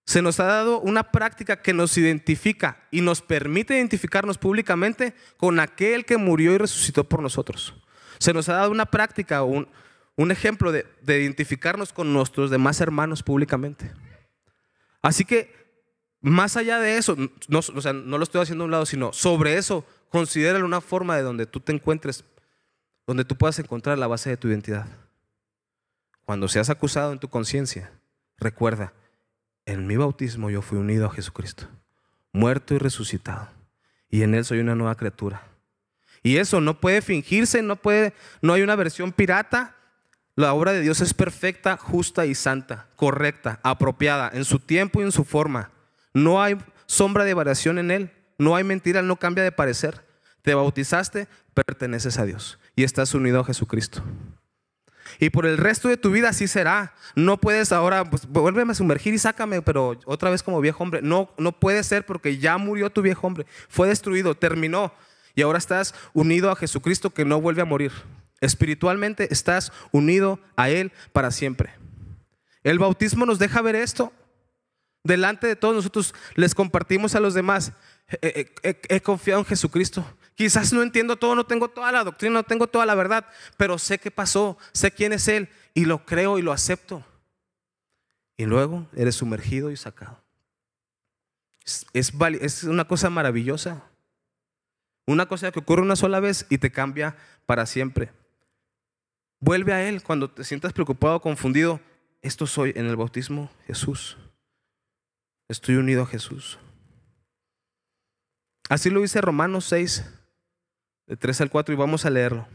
Se 0.06 0.20
nos 0.20 0.38
ha 0.38 0.44
dado 0.44 0.80
una 0.80 1.10
práctica 1.10 1.62
que 1.62 1.72
nos 1.72 1.96
identifica 1.96 2.86
y 2.90 3.00
nos 3.00 3.22
permite 3.22 3.76
identificarnos 3.76 4.36
públicamente 4.36 5.14
con 5.36 5.60
aquel 5.60 6.04
que 6.04 6.18
murió 6.18 6.52
y 6.52 6.58
resucitó 6.58 7.04
por 7.04 7.22
nosotros. 7.22 7.74
Se 8.18 8.32
nos 8.32 8.48
ha 8.48 8.54
dado 8.54 8.70
una 8.70 8.86
práctica, 8.86 9.42
un, 9.42 9.66
ejemplo 10.30 10.72
de, 10.72 10.86
identificarnos 11.06 11.92
con 11.92 12.12
nuestros 12.12 12.50
demás 12.50 12.80
hermanos 12.80 13.22
públicamente. 13.22 13.92
Así 15.00 15.24
que, 15.24 15.54
más 16.20 16.56
allá 16.56 16.78
de 16.78 16.98
eso, 16.98 17.16
no 17.48 18.18
lo 18.18 18.22
estoy 18.24 18.42
haciendo 18.42 18.64
a 18.64 18.66
un 18.66 18.70
lado, 18.70 18.86
sino 18.86 19.12
sobre 19.12 19.56
eso, 19.56 19.86
considéralo 20.10 20.66
una 20.66 20.80
forma 20.80 21.16
de 21.16 21.22
donde 21.22 21.46
tú 21.46 21.60
te 21.60 21.72
encuentres, 21.72 22.24
donde 23.06 23.24
tú 23.24 23.36
puedas 23.36 23.58
encontrar 23.58 23.98
la 23.98 24.06
base 24.06 24.30
de 24.30 24.36
tu 24.36 24.48
identidad. 24.48 24.86
Cuando 26.24 26.48
seas 26.48 26.70
acusado 26.70 27.12
en 27.12 27.18
tu 27.18 27.28
conciencia, 27.28 27.90
recuerda, 28.38 28.92
en 29.66 29.86
mi 29.86 29.96
bautismo 29.96 30.50
yo 30.50 30.62
fui 30.62 30.78
unido 30.78 31.06
a 31.06 31.10
Jesucristo, 31.10 31.68
muerto 32.32 32.74
y 32.74 32.78
resucitado. 32.78 33.48
Y 34.10 34.22
en 34.22 34.34
Él 34.34 34.44
soy 34.44 34.60
una 34.60 34.74
nueva 34.74 34.94
criatura. 34.94 35.42
Y 36.22 36.38
eso 36.38 36.60
no 36.60 36.80
puede 36.80 37.02
fingirse, 37.02 37.62
no, 37.62 37.76
puede, 37.76 38.14
no 38.40 38.54
hay 38.54 38.62
una 38.62 38.76
versión 38.76 39.12
pirata 39.12 39.76
La 40.36 40.52
obra 40.54 40.72
de 40.72 40.80
Dios 40.80 41.00
es 41.00 41.14
perfecta, 41.14 41.76
justa 41.76 42.26
y 42.26 42.34
santa, 42.34 42.88
correcta, 42.96 43.60
apropiada, 43.62 44.30
en 44.32 44.44
su 44.44 44.58
tiempo 44.58 45.00
y 45.00 45.04
en 45.04 45.12
su 45.12 45.24
forma. 45.24 45.70
No 46.12 46.42
hay 46.42 46.56
sombra 46.86 47.24
de 47.24 47.34
variación 47.34 47.78
en 47.78 47.90
él, 47.90 48.10
no 48.38 48.56
hay 48.56 48.64
mentira, 48.64 49.00
él 49.00 49.06
no 49.06 49.16
cambia 49.16 49.44
de 49.44 49.52
parecer. 49.52 50.04
Te 50.42 50.54
bautizaste, 50.54 51.28
perteneces 51.54 52.18
a 52.18 52.24
Dios 52.24 52.58
y 52.74 52.82
estás 52.84 53.14
unido 53.14 53.40
a 53.40 53.44
Jesucristo. 53.44 54.02
Y 55.18 55.30
por 55.30 55.46
el 55.46 55.58
resto 55.58 55.88
de 55.88 55.96
tu 55.96 56.10
vida 56.10 56.30
así 56.30 56.48
será. 56.48 56.94
No 57.14 57.38
puedes 57.38 57.72
ahora, 57.72 58.08
pues 58.08 58.26
vuélveme 58.26 58.72
a 58.72 58.74
sumergir 58.74 59.14
y 59.14 59.18
sácame, 59.18 59.62
pero 59.62 59.98
otra 60.06 60.30
vez 60.30 60.42
como 60.42 60.60
viejo 60.60 60.82
hombre. 60.82 61.00
No, 61.02 61.30
no 61.38 61.52
puede 61.52 61.82
ser 61.82 62.06
porque 62.06 62.38
ya 62.38 62.58
murió 62.58 62.90
tu 62.90 63.02
viejo 63.02 63.26
hombre. 63.26 63.46
Fue 63.68 63.88
destruido, 63.88 64.34
terminó. 64.34 64.92
Y 65.34 65.42
ahora 65.42 65.58
estás 65.58 65.94
unido 66.12 66.50
a 66.50 66.56
Jesucristo 66.56 67.10
que 67.10 67.24
no 67.24 67.40
vuelve 67.40 67.62
a 67.62 67.66
morir. 67.66 67.92
Espiritualmente 68.40 69.32
estás 69.32 69.72
unido 69.90 70.38
a 70.56 70.68
Él 70.68 70.92
para 71.12 71.30
siempre. 71.30 71.74
El 72.62 72.78
bautismo 72.78 73.26
nos 73.26 73.38
deja 73.38 73.62
ver 73.62 73.76
esto. 73.76 74.12
Delante 75.02 75.46
de 75.46 75.56
todos 75.56 75.74
nosotros 75.74 76.14
les 76.34 76.54
compartimos 76.54 77.14
a 77.14 77.20
los 77.20 77.34
demás. 77.34 77.72
He, 78.20 79.00
confiado 79.00 79.40
en 79.40 79.46
Jesucristo. 79.46 80.04
Quizás 80.34 80.72
no 80.72 80.82
entiendo 80.82 81.16
todo, 81.16 81.34
no 81.34 81.46
tengo 81.46 81.68
toda 81.68 81.92
la 81.92 82.02
doctrina, 82.02 82.34
no 82.34 82.42
tengo 82.42 82.66
toda 82.66 82.86
la 82.86 82.94
verdad, 82.94 83.26
pero 83.56 83.78
sé 83.78 83.98
qué 83.98 84.10
pasó, 84.10 84.58
sé 84.72 84.90
quién 84.90 85.12
es 85.12 85.28
Él 85.28 85.48
y 85.74 85.84
lo 85.84 86.04
creo 86.04 86.38
y 86.38 86.42
lo 86.42 86.52
acepto. 86.52 87.04
Y 88.36 88.46
luego 88.46 88.88
eres 88.96 89.14
sumergido 89.14 89.70
y 89.70 89.76
sacado. 89.76 90.20
Es, 91.92 92.64
una 92.64 92.86
cosa 92.86 93.10
maravillosa. 93.10 93.84
Una 95.06 95.26
cosa 95.26 95.52
que 95.52 95.60
ocurre 95.60 95.82
una 95.82 95.96
sola 95.96 96.18
vez 96.18 96.46
y 96.50 96.58
te 96.58 96.72
cambia 96.72 97.16
para 97.46 97.66
siempre. 97.66 98.10
Vuelve 99.40 99.72
a 99.72 99.88
Él 99.88 100.02
cuando 100.02 100.30
te 100.30 100.44
sientas 100.44 100.72
preocupado, 100.72 101.20
confundido. 101.20 101.80
Esto 102.22 102.46
soy 102.46 102.72
en 102.74 102.86
el 102.86 102.96
bautismo 102.96 103.50
Jesús. 103.66 104.16
Estoy 105.48 105.76
unido 105.76 106.02
a 106.02 106.06
Jesús. 106.06 106.58
Así 108.70 108.88
lo 108.88 109.02
dice 109.02 109.20
Romanos 109.20 109.66
6, 109.66 110.04
de 111.06 111.16
3 111.16 111.42
al 111.42 111.50
4, 111.50 111.74
y 111.74 111.76
vamos 111.76 112.04
a 112.04 112.10
leerlo. 112.10 112.46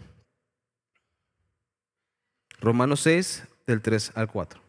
Romanos 2.59 3.01
6, 3.01 3.47
del 3.67 3.81
3 3.81 4.13
al 4.15 4.27
4. 4.27 4.61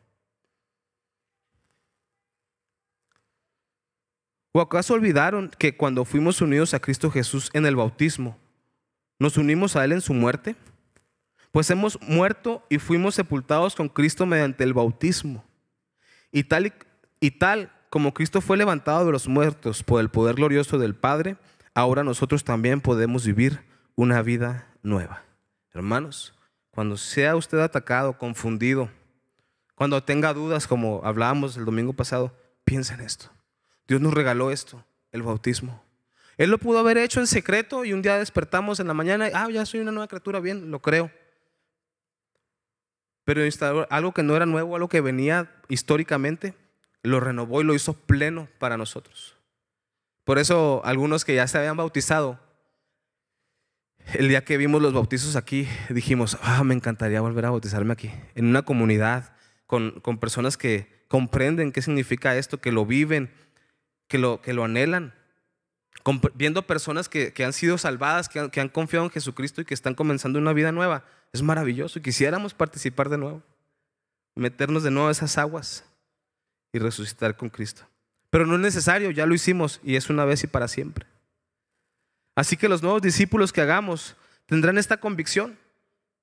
¿O 4.53 4.61
acaso 4.61 4.95
olvidaron 4.95 5.51
que 5.59 5.77
cuando 5.77 6.05
fuimos 6.05 6.41
unidos 6.41 6.75
a 6.75 6.81
Cristo 6.81 7.11
Jesús 7.11 7.51
en 7.53 7.67
el 7.67 7.77
bautismo, 7.77 8.37
nos 9.19 9.37
unimos 9.37 9.77
a 9.77 9.85
Él 9.85 9.93
en 9.93 10.01
su 10.01 10.13
muerte? 10.13 10.57
Pues 11.53 11.71
hemos 11.71 12.01
muerto 12.03 12.65
y 12.69 12.79
fuimos 12.79 13.15
sepultados 13.15 13.77
con 13.77 13.89
Cristo 13.89 14.27
mediante 14.27 14.65
el 14.65 14.75
bautismo. 14.75 15.45
Y 16.33 16.45
tal, 16.45 16.73
y, 17.21 17.31
tal 17.33 17.73
como 17.91 18.13
Cristo 18.13 18.41
fue 18.41 18.57
levantado 18.57 19.07
de 19.07 19.13
los 19.13 19.29
muertos 19.29 19.83
por 19.83 20.01
el 20.01 20.11
poder 20.11 20.37
glorioso 20.37 20.79
del 20.79 20.95
Padre, 20.95 21.37
ahora 21.75 22.05
nosotros 22.05 22.45
también 22.45 22.81
podemos 22.81 23.25
vivir 23.25 23.70
una 23.95 24.23
vida 24.23 24.67
nueva. 24.83 25.23
Hermanos, 25.73 26.35
cuando 26.71 26.97
sea 26.97 27.37
usted 27.37 27.59
atacado, 27.59 28.17
confundido, 28.19 28.91
cuando 29.75 30.03
tenga 30.03 30.35
dudas, 30.35 30.67
como 30.67 31.01
hablábamos 31.05 31.57
el 31.57 31.65
domingo 31.65 31.93
pasado, 31.93 32.37
piensa 32.65 32.95
en 32.95 33.01
esto. 33.01 33.31
Dios 33.89 34.01
nos 34.01 34.15
regaló 34.15 34.51
esto, 34.51 34.85
el 35.11 35.23
bautismo. 35.23 35.83
Él 36.37 36.51
lo 36.51 36.59
pudo 36.59 36.79
haber 36.79 36.99
hecho 36.99 37.21
en 37.21 37.27
secreto 37.27 37.85
y 37.85 37.93
un 37.93 38.03
día 38.03 38.19
despertamos 38.19 38.81
en 38.81 38.87
la 38.87 38.95
mañana 38.95 39.29
y, 39.29 39.33
ah, 39.35 39.49
ya 39.51 39.67
soy 39.67 39.81
una 39.81 39.93
nueva 39.93 40.09
criatura, 40.09 40.41
bien, 40.41 40.71
lo 40.71 40.81
creo. 40.81 41.11
Pero 43.25 43.43
algo 43.91 44.13
que 44.13 44.23
no 44.23 44.35
era 44.37 44.47
nuevo, 44.47 44.75
algo 44.75 44.89
que 44.89 45.01
venía 45.01 45.51
históricamente, 45.69 46.55
lo 47.03 47.21
renovó 47.21 47.61
y 47.61 47.65
lo 47.65 47.75
hizo 47.75 47.95
pleno 47.95 48.49
para 48.59 48.77
nosotros. 48.77 49.37
Por 50.25 50.39
eso 50.39 50.83
algunos 50.85 51.25
que 51.25 51.35
ya 51.35 51.47
se 51.47 51.59
habían 51.59 51.77
bautizado, 51.77 52.39
el 54.15 54.29
día 54.29 54.45
que 54.45 54.57
vimos 54.57 54.83
los 54.83 54.93
bautizos 54.93 55.37
aquí, 55.37 55.69
dijimos, 55.89 56.39
ah, 56.43 56.65
me 56.65 56.75
encantaría 56.75 57.21
volver 57.21 57.47
a 57.47 57.51
bautizarme 57.51 57.93
aquí, 57.93 58.11
en 58.35 58.47
una 58.47 58.63
comunidad, 58.63 59.33
con, 59.67 60.01
con 60.01 60.19
personas 60.19 60.57
que 60.57 60.89
comprenden 61.09 61.73
qué 61.73 61.83
significa 61.83 62.37
esto, 62.37 62.61
que 62.61 62.73
lo 62.73 62.87
viven, 62.87 63.31
que 64.09 64.19
lo, 64.19 64.41
que 64.43 64.53
lo 64.53 64.65
anhelan, 64.65 65.15
viendo 66.35 66.67
personas 66.67 67.09
que, 67.09 67.33
han 67.45 67.53
sido 67.53 67.79
salvadas, 67.79 68.29
que 68.29 68.41
han, 68.41 68.51
que 68.51 68.61
han, 68.61 68.69
confiado 68.69 69.05
en 69.05 69.11
Jesucristo 69.11 69.61
y 69.61 69.65
que 69.65 69.75
están 69.75 69.95
comenzando 69.95 70.39
una 70.39 70.53
vida 70.53 70.73
nueva. 70.73 71.05
Es 71.33 71.43
maravilloso 71.43 71.99
y 71.99 72.03
quisiéramos 72.03 72.55
participar 72.55 73.09
de 73.09 73.19
nuevo, 73.19 73.43
meternos 74.35 74.83
de 74.83 74.91
nuevo 74.91 75.09
a 75.09 75.13
esas 75.13 75.39
aguas 75.39 75.85
y 76.73 76.79
resucitar 76.79 77.37
con 77.37 77.51
Cristo. 77.51 77.83
Pero 78.31 78.47
no 78.47 78.55
es 78.55 78.61
necesario, 78.61 79.11
ya 79.11 79.27
lo 79.27 79.35
hicimos 79.35 79.81
y 79.83 79.97
es 79.97 80.11
una 80.11 80.25
vez 80.25 80.45
y 80.45 80.47
para 80.47 80.69
siempre. 80.69 81.07
Así 82.35 82.57
que 82.57 82.69
los 82.69 82.83
nuevos 82.83 83.03
discípulos 83.03 83.53
que 83.53 83.61
hagamos 83.61 84.17
tendrán 84.47 84.79
esta 84.79 84.99
convicción, 84.99 85.59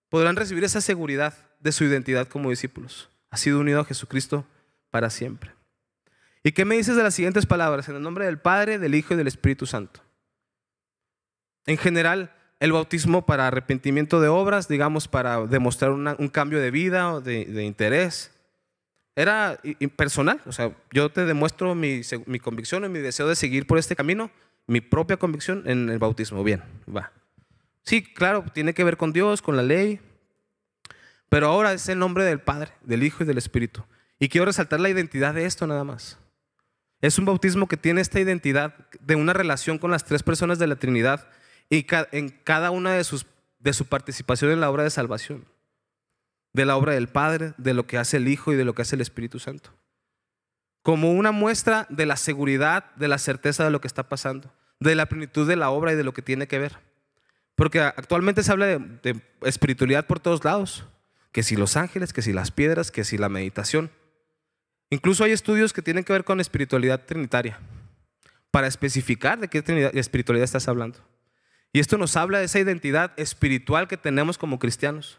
podrán 0.09 0.35
recibir 0.35 0.63
esa 0.63 0.81
seguridad 0.81 1.33
de 1.59 1.71
su 1.71 1.83
identidad 1.83 2.27
como 2.27 2.49
discípulos. 2.49 3.09
Ha 3.29 3.37
sido 3.37 3.59
unido 3.59 3.81
a 3.81 3.85
Jesucristo 3.85 4.45
para 4.89 5.09
siempre. 5.09 5.51
¿Y 6.43 6.51
qué 6.53 6.65
me 6.65 6.77
dices 6.77 6.95
de 6.95 7.03
las 7.03 7.13
siguientes 7.13 7.45
palabras? 7.45 7.89
En 7.89 7.95
el 7.95 8.01
nombre 8.01 8.25
del 8.25 8.39
Padre, 8.39 8.79
del 8.79 8.95
Hijo 8.95 9.13
y 9.13 9.17
del 9.17 9.27
Espíritu 9.27 9.65
Santo. 9.65 10.01
En 11.65 11.77
general, 11.77 12.33
el 12.59 12.71
bautismo 12.71 13.25
para 13.25 13.47
arrepentimiento 13.47 14.21
de 14.21 14.29
obras, 14.29 14.67
digamos, 14.67 15.07
para 15.07 15.45
demostrar 15.45 15.91
un 15.91 16.29
cambio 16.29 16.59
de 16.59 16.71
vida 16.71 17.13
o 17.13 17.21
de, 17.21 17.63
interés, 17.63 18.31
era 19.15 19.59
personal. 19.95 20.41
O 20.45 20.51
sea, 20.51 20.71
yo 20.91 21.09
te 21.09 21.25
demuestro 21.25 21.75
mi, 21.75 22.01
mi 22.25 22.39
convicción 22.39 22.85
y 22.85 22.89
mi 22.89 22.99
deseo 22.99 23.27
de 23.27 23.35
seguir 23.35 23.67
por 23.67 23.77
este 23.77 23.95
camino, 23.95 24.31
mi 24.67 24.81
propia 24.81 25.17
convicción 25.17 25.63
en 25.65 25.89
el 25.89 25.97
bautismo. 25.97 26.43
Bien, 26.43 26.61
va. 26.93 27.11
Sí, 27.83 28.03
claro, 28.03 28.43
tiene 28.53 28.73
que 28.73 28.83
ver 28.83 28.97
con 28.97 29.13
Dios, 29.13 29.41
con 29.41 29.55
la 29.55 29.63
ley, 29.63 30.01
pero 31.29 31.47
ahora 31.47 31.73
es 31.73 31.87
el 31.89 31.99
nombre 31.99 32.25
del 32.25 32.39
Padre, 32.39 32.71
del 32.81 33.03
Hijo 33.03 33.23
y 33.23 33.27
del 33.27 33.37
Espíritu. 33.37 33.83
Y 34.19 34.29
quiero 34.29 34.45
resaltar 34.45 34.79
la 34.79 34.89
identidad 34.89 35.33
de 35.33 35.45
esto 35.45 35.67
nada 35.67 35.83
más. 35.83 36.17
Es 37.01 37.19
un 37.19 37.25
bautismo 37.25 37.67
que 37.67 37.77
tiene 37.77 38.01
esta 38.01 38.19
identidad 38.19 38.73
de 38.99 39.15
una 39.15 39.33
relación 39.33 39.77
con 39.77 39.91
las 39.91 40.03
tres 40.03 40.23
personas 40.23 40.57
de 40.57 40.67
la 40.67 40.77
Trinidad 40.77 41.27
y 41.69 41.85
en 42.11 42.29
cada 42.29 42.71
una 42.71 42.93
de, 42.93 43.03
sus, 43.03 43.27
de 43.59 43.73
su 43.73 43.85
participación 43.85 44.51
en 44.51 44.61
la 44.61 44.69
obra 44.69 44.83
de 44.83 44.89
salvación, 44.89 45.45
de 46.53 46.65
la 46.65 46.75
obra 46.75 46.93
del 46.93 47.07
Padre, 47.07 47.53
de 47.57 47.73
lo 47.73 47.85
que 47.85 47.97
hace 47.97 48.17
el 48.17 48.27
Hijo 48.27 48.51
y 48.51 48.55
de 48.55 48.65
lo 48.65 48.73
que 48.73 48.81
hace 48.81 48.95
el 48.95 49.01
Espíritu 49.01 49.37
Santo. 49.37 49.71
Como 50.81 51.11
una 51.11 51.31
muestra 51.31 51.85
de 51.89 52.05
la 52.05 52.15
seguridad, 52.15 52.95
de 52.95 53.09
la 53.09 53.17
certeza 53.17 53.63
de 53.63 53.71
lo 53.71 53.81
que 53.81 53.87
está 53.87 54.09
pasando, 54.09 54.51
de 54.79 54.95
la 54.95 55.07
plenitud 55.07 55.47
de 55.47 55.55
la 55.55 55.69
obra 55.69 55.93
y 55.93 55.95
de 55.95 56.03
lo 56.03 56.13
que 56.13 56.21
tiene 56.21 56.47
que 56.47 56.59
ver. 56.59 56.77
Porque 57.55 57.81
actualmente 57.81 58.43
se 58.43 58.51
habla 58.51 58.67
de, 58.67 59.21
espiritualidad 59.41 60.05
por 60.05 60.19
todos 60.19 60.43
lados, 60.43 60.85
que 61.31 61.43
si 61.43 61.55
los 61.55 61.75
ángeles, 61.75 62.13
que 62.13 62.21
si 62.21 62.33
las 62.33 62.51
piedras, 62.51 62.91
que 62.91 63.03
si 63.03 63.17
la 63.17 63.29
meditación. 63.29 63.91
Incluso 64.89 65.23
hay 65.23 65.31
estudios 65.31 65.73
que 65.73 65.81
tienen 65.81 66.03
que 66.03 66.13
ver 66.13 66.23
con 66.23 66.39
espiritualidad 66.39 67.05
trinitaria, 67.05 67.59
para 68.51 68.67
especificar 68.67 69.39
de 69.39 69.47
qué 69.47 69.63
espiritualidad 69.93 70.45
estás 70.45 70.67
hablando. 70.67 70.99
Y 71.73 71.79
esto 71.79 71.97
nos 71.97 72.15
habla 72.15 72.39
de 72.39 72.45
esa 72.45 72.59
identidad 72.59 73.11
espiritual 73.17 73.87
que 73.87 73.97
tenemos 73.97 74.37
como 74.37 74.59
cristianos, 74.59 75.17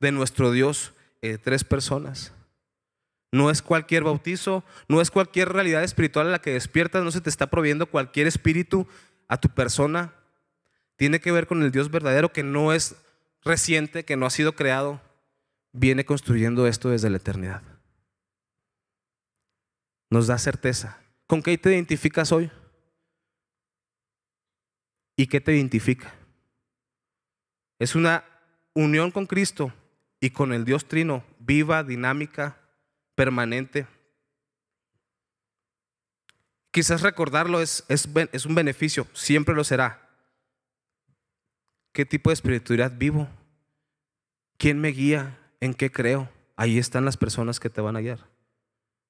de 0.00 0.12
nuestro 0.12 0.52
Dios, 0.52 0.94
eh, 1.20 1.38
tres 1.38 1.64
personas. 1.64 2.32
No 3.36 3.50
es 3.50 3.60
cualquier 3.60 4.04
bautizo, 4.04 4.64
no 4.88 5.00
es 5.00 5.10
cualquier 5.10 5.50
realidad 5.50 5.84
espiritual 5.84 6.28
a 6.28 6.30
la 6.30 6.40
que 6.40 6.52
despiertas, 6.52 7.04
no 7.04 7.10
se 7.10 7.20
te 7.20 7.30
está 7.30 7.48
proviendo 7.48 7.86
cualquier 7.86 8.26
espíritu 8.26 8.86
a 9.28 9.38
tu 9.38 9.48
persona. 9.48 10.14
Tiene 10.96 11.20
que 11.20 11.32
ver 11.32 11.46
con 11.46 11.62
el 11.62 11.70
Dios 11.70 11.90
verdadero 11.90 12.32
que 12.32 12.42
no 12.42 12.72
es 12.72 12.96
reciente, 13.44 14.04
que 14.04 14.16
no 14.16 14.26
ha 14.26 14.30
sido 14.30 14.54
creado, 14.54 15.00
viene 15.72 16.04
construyendo 16.04 16.66
esto 16.66 16.88
desde 16.88 17.10
la 17.10 17.18
eternidad 17.18 17.62
nos 20.10 20.26
da 20.26 20.38
certeza. 20.38 20.98
¿Con 21.26 21.42
qué 21.42 21.56
te 21.58 21.72
identificas 21.72 22.32
hoy? 22.32 22.50
¿Y 25.16 25.26
qué 25.26 25.40
te 25.40 25.54
identifica? 25.54 26.14
Es 27.78 27.94
una 27.94 28.24
unión 28.74 29.10
con 29.10 29.26
Cristo 29.26 29.72
y 30.20 30.30
con 30.30 30.52
el 30.52 30.64
Dios 30.64 30.86
Trino, 30.86 31.24
viva, 31.38 31.82
dinámica, 31.82 32.58
permanente. 33.16 33.88
Quizás 36.70 37.02
recordarlo 37.02 37.60
es, 37.60 37.84
es, 37.88 38.46
un 38.46 38.54
beneficio, 38.54 39.08
siempre 39.12 39.56
lo 39.56 39.64
será. 39.64 40.08
¿Qué 41.92 42.06
tipo 42.06 42.30
de 42.30 42.34
espiritualidad 42.34 42.92
vivo? 42.96 43.28
¿Quién 44.58 44.80
me 44.80 44.90
guía? 44.90 45.38
¿En 45.58 45.74
qué 45.74 45.90
creo? 45.90 46.30
Ahí 46.54 46.78
están 46.78 47.04
las 47.04 47.16
personas 47.16 47.58
que 47.58 47.70
te 47.70 47.80
van 47.80 47.96
a 47.96 48.00
guiar 48.00 48.36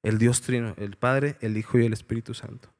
el 0.06 0.18
Dios 0.18 0.40
Trino, 0.40 0.72
el 0.76 0.96
Padre, 0.96 1.36
el 1.40 1.56
Hijo 1.56 1.80
y 1.80 1.84
el 1.84 1.92
Espíritu 1.92 2.32
Santo. 2.32 2.72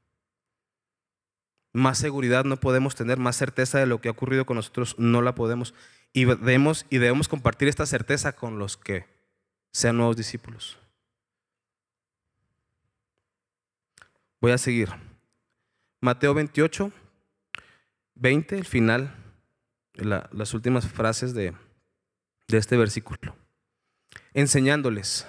Más 1.73 1.99
seguridad 1.99 2.45
no 2.45 2.59
podemos 2.59 2.95
tener, 2.95 3.19
más 3.19 3.35
certeza 3.35 3.81
de 3.81 3.87
lo 3.87 4.01
que 4.01 4.07
ha 4.07 4.13
ocurrido 4.13 4.47
con 4.47 4.55
nosotros 4.55 4.95
no 4.97 5.23
la 5.23 5.35
podemos. 5.35 5.75
y 6.13 6.25
debemos, 6.25 6.87
y 6.89 6.99
debemos 6.99 7.27
compartir 7.27 7.67
esta 7.67 7.85
certeza 7.85 8.33
con 8.33 8.61
los 8.61 8.77
que 8.77 9.07
sean 9.73 9.97
nuevos 9.97 10.17
discípulos. 10.17 10.79
Voy 14.47 14.53
a 14.53 14.59
seguir. 14.59 14.91
Mateo 16.01 16.33
28, 16.33 16.93
20, 18.15 18.59
el 18.59 18.65
final, 18.65 19.13
las 19.95 20.55
últimas 20.55 20.87
frases 20.87 21.35
de, 21.35 21.53
este 22.47 22.77
versículo. 22.77 23.35
Enseñándoles. 24.35 25.27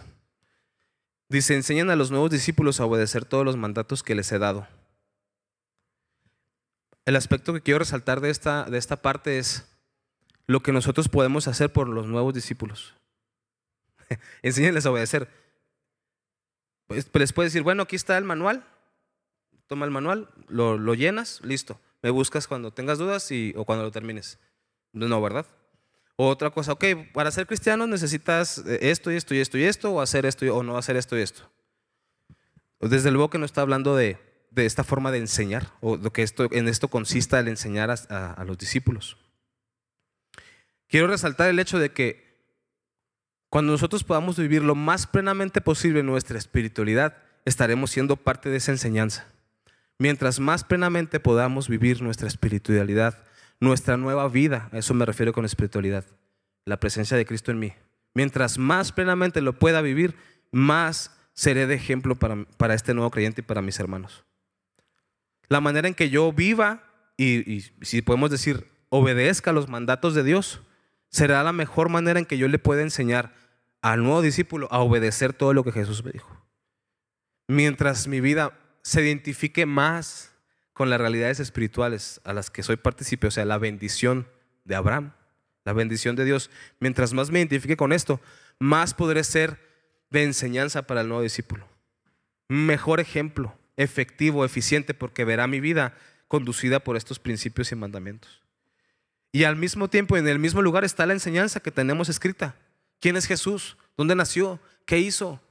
Dice, 1.30 1.56
enseñan 1.56 1.90
a 1.90 1.96
los 1.96 2.12
nuevos 2.12 2.30
discípulos 2.30 2.80
a 2.80 2.86
obedecer 2.86 3.26
todos 3.26 3.44
los 3.44 3.58
mandatos 3.58 4.04
que 4.04 4.14
les 4.14 4.32
he 4.32 4.38
dado. 4.38 4.68
El 7.06 7.16
aspecto 7.16 7.54
que 7.54 7.62
quiero 7.62 7.80
resaltar 7.80 8.22
de 8.22 8.30
esta, 8.30 8.66
de 8.66 8.78
esta 8.78 8.98
parte 8.98 9.40
es 9.40 9.68
lo 10.46 10.62
que 10.62 10.72
nosotros 10.72 11.10
podemos 11.10 11.48
hacer 11.48 11.74
por 11.74 11.90
los 11.90 12.06
nuevos 12.06 12.36
discípulos. 12.36 12.94
Enséñenles 14.44 14.86
a 14.86 14.92
obedecer. 14.92 15.28
Pues, 16.86 17.10
les 17.12 17.34
puedes 17.34 17.52
decir, 17.52 17.64
bueno, 17.64 17.82
aquí 17.82 17.96
está 17.96 18.16
el 18.20 18.24
manual, 18.24 18.64
toma 19.68 19.86
el 19.86 19.92
manual, 19.92 20.30
lo, 20.48 20.94
llenas, 20.94 21.42
listo. 21.44 21.80
Me 22.02 22.10
buscas 22.10 22.48
cuando 22.48 22.72
tengas 22.72 22.98
dudas 22.98 23.32
y, 23.32 23.54
o 23.56 23.66
cuando 23.66 23.84
lo 23.84 23.92
termines. 23.92 24.40
No, 24.94 25.22
¿verdad? 25.22 25.46
Otra 26.16 26.50
cosa, 26.50 26.72
ok, 26.72 26.86
para 27.14 27.32
ser 27.32 27.46
cristiano 27.46 27.86
necesitas 27.86 28.60
eh, 28.60 28.80
esto 28.82 29.12
y 29.12 29.16
esto 29.16 29.36
y 29.36 29.40
esto 29.40 29.58
y 29.58 29.64
esto, 29.64 29.94
o 29.94 30.02
hacer 30.02 30.26
esto 30.26 30.46
o 30.56 30.64
no 30.64 30.78
hacer 30.78 30.96
esto 30.96 31.18
y 31.18 31.22
esto. 31.22 31.44
Desde 32.80 33.12
luego 33.12 33.30
que 33.30 33.38
no 33.38 33.46
está 33.46 33.62
hablando 33.62 33.96
de, 33.96 34.18
de 34.52 34.66
esta 34.66 34.84
forma 34.84 35.12
de 35.12 35.20
enseñar, 35.20 35.74
o 35.82 35.98
lo 35.98 36.12
que 36.12 36.24
esto, 36.24 36.48
en 36.52 36.68
esto 36.68 36.88
consista 36.88 37.40
el 37.40 37.48
enseñar 37.48 37.92
a 37.92 38.44
los 38.46 38.58
discípulos. 38.58 39.18
Quiero 40.88 41.08
resaltar 41.08 41.50
el 41.50 41.60
hecho 41.60 41.80
de 41.80 41.92
que 41.92 42.28
cuando 43.50 43.72
nosotros 43.72 44.04
podamos 44.04 44.38
vivir 44.38 44.64
lo 44.64 44.76
más 44.76 45.08
plenamente 45.08 45.62
posible 45.62 46.04
nuestra 46.04 46.38
espiritualidad, 46.38 47.18
estaremos 47.46 47.92
siendo 47.92 48.18
parte 48.18 48.50
de 48.50 48.58
esa 48.58 48.72
enseñanza. 48.72 49.26
Mientras 50.00 50.40
más 50.40 50.64
plenamente 50.64 51.20
podamos 51.20 51.68
vivir 51.68 52.02
nuestra 52.02 52.28
espiritualidad, 52.28 53.24
nuestra 53.60 53.98
nueva 53.98 54.28
vida, 54.28 54.70
a 54.72 54.78
eso 54.78 54.94
me 54.94 55.06
refiero 55.06 55.34
con 55.34 55.46
espiritualidad, 55.46 56.06
la 56.66 56.80
presencia 56.80 57.18
de 57.18 57.26
Cristo 57.26 57.52
en 57.52 57.60
mí. 57.60 57.74
Mientras 58.14 58.58
más 58.58 58.92
plenamente 58.92 59.42
lo 59.42 59.58
pueda 59.58 59.82
vivir, 59.82 60.16
más 60.52 61.16
seré 61.34 61.66
de 61.66 61.76
ejemplo 61.76 62.16
para, 62.16 62.46
para 62.58 62.76
este 62.76 62.94
nuevo 62.94 63.10
creyente 63.10 63.42
y 63.42 63.44
para 63.44 63.62
mis 63.62 63.80
hermanos. 63.80 64.24
La 65.50 65.62
manera 65.62 65.88
en 65.88 65.96
que 65.96 66.10
yo 66.10 66.32
viva 66.32 66.84
y, 67.16 67.52
y 67.52 67.62
si 67.82 68.02
podemos 68.02 68.30
decir, 68.30 68.68
obedezca 68.90 69.52
los 69.52 69.68
mandatos 69.68 70.14
de 70.14 70.24
Dios, 70.24 70.62
será 71.10 71.44
la 71.44 71.54
mejor 71.54 71.90
manera 71.90 72.20
en 72.20 72.26
que 72.26 72.38
yo 72.38 72.48
le 72.48 72.60
pueda 72.60 72.82
enseñar 72.82 73.34
al 73.82 74.04
nuevo 74.04 74.22
discípulo 74.22 74.68
a 74.72 74.80
obedecer 74.80 75.34
todo 75.34 75.54
lo 75.54 75.64
que 75.64 75.72
Jesús 75.72 76.04
me 76.04 76.12
dijo. 76.12 76.46
Mientras 77.48 78.08
mi 78.08 78.20
vida 78.20 78.54
se 78.88 79.02
identifique 79.02 79.66
más 79.66 80.32
con 80.72 80.90
las 80.90 80.98
realidades 81.02 81.42
espirituales 81.42 82.22
a 82.24 82.32
las 82.32 82.50
que 82.50 82.64
soy 82.64 82.78
partícipe, 82.78 83.28
o 83.28 83.32
sea, 83.32 83.44
la 83.44 83.58
bendición 83.58 84.30
de 84.64 84.76
Abraham, 84.76 85.12
la 85.66 85.74
bendición 85.74 86.16
de 86.16 86.24
Dios, 86.24 86.50
mientras 86.80 87.12
más 87.12 87.30
me 87.30 87.40
identifique 87.40 87.76
con 87.76 87.92
esto, 87.92 88.22
más 88.60 88.94
podré 88.94 89.26
ser 89.26 89.60
de 90.10 90.24
enseñanza 90.24 90.84
para 90.84 91.02
el 91.02 91.10
nuevo 91.10 91.22
discípulo. 91.22 91.68
Mejor 92.48 93.02
ejemplo, 93.02 93.58
efectivo, 93.76 94.46
eficiente, 94.46 94.94
porque 94.94 95.26
verá 95.26 95.48
mi 95.48 95.60
vida 95.60 95.94
conducida 96.30 96.80
por 96.80 96.96
estos 96.96 97.20
principios 97.20 97.74
y 97.74 97.76
mandamientos. 97.76 98.42
Y 99.34 99.44
al 99.44 99.58
mismo 99.58 99.90
tiempo, 99.90 100.16
en 100.16 100.30
el 100.30 100.40
mismo 100.40 100.62
lugar 100.62 100.86
está 100.86 101.06
la 101.06 101.12
enseñanza 101.12 101.60
que 101.60 101.72
tenemos 101.72 102.08
escrita. 102.08 102.56
¿Quién 103.02 103.18
es 103.18 103.26
Jesús? 103.26 103.76
¿Dónde 103.98 104.16
nació? 104.16 104.62
¿Qué 104.86 104.98
hizo? 104.98 105.42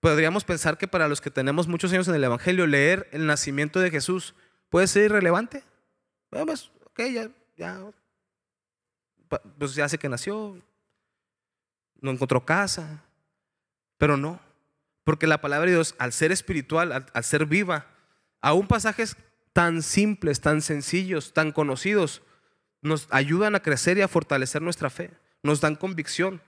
Podríamos 0.00 0.44
pensar 0.44 0.78
que 0.78 0.88
para 0.88 1.08
los 1.08 1.20
que 1.20 1.30
tenemos 1.30 1.68
muchos 1.68 1.92
años 1.92 2.08
en 2.08 2.14
el 2.14 2.24
Evangelio, 2.24 2.66
leer 2.66 3.08
el 3.12 3.26
nacimiento 3.26 3.80
de 3.80 3.90
Jesús 3.90 4.34
puede 4.68 4.86
ser 4.86 5.04
irrelevante. 5.04 5.64
Bueno, 6.30 6.46
pues, 6.46 6.70
ok, 6.84 7.00
ya, 7.12 7.30
ya, 7.56 7.80
pues 9.58 9.74
ya 9.74 9.88
sé 9.88 9.98
que 9.98 10.08
nació, 10.08 10.60
no 12.00 12.10
encontró 12.10 12.44
casa, 12.44 13.02
pero 13.98 14.16
no, 14.16 14.40
porque 15.04 15.26
la 15.26 15.40
palabra 15.40 15.66
de 15.66 15.72
Dios, 15.72 15.94
al 15.98 16.12
ser 16.12 16.32
espiritual, 16.32 16.92
al, 16.92 17.06
al 17.12 17.24
ser 17.24 17.46
viva, 17.46 17.86
aún 18.40 18.66
pasajes 18.66 19.16
tan 19.52 19.82
simples, 19.82 20.40
tan 20.40 20.60
sencillos, 20.60 21.32
tan 21.32 21.52
conocidos, 21.52 22.22
nos 22.82 23.08
ayudan 23.10 23.54
a 23.54 23.62
crecer 23.62 23.98
y 23.98 24.02
a 24.02 24.08
fortalecer 24.08 24.62
nuestra 24.62 24.90
fe, 24.90 25.10
nos 25.42 25.60
dan 25.60 25.76
convicción. 25.76 26.42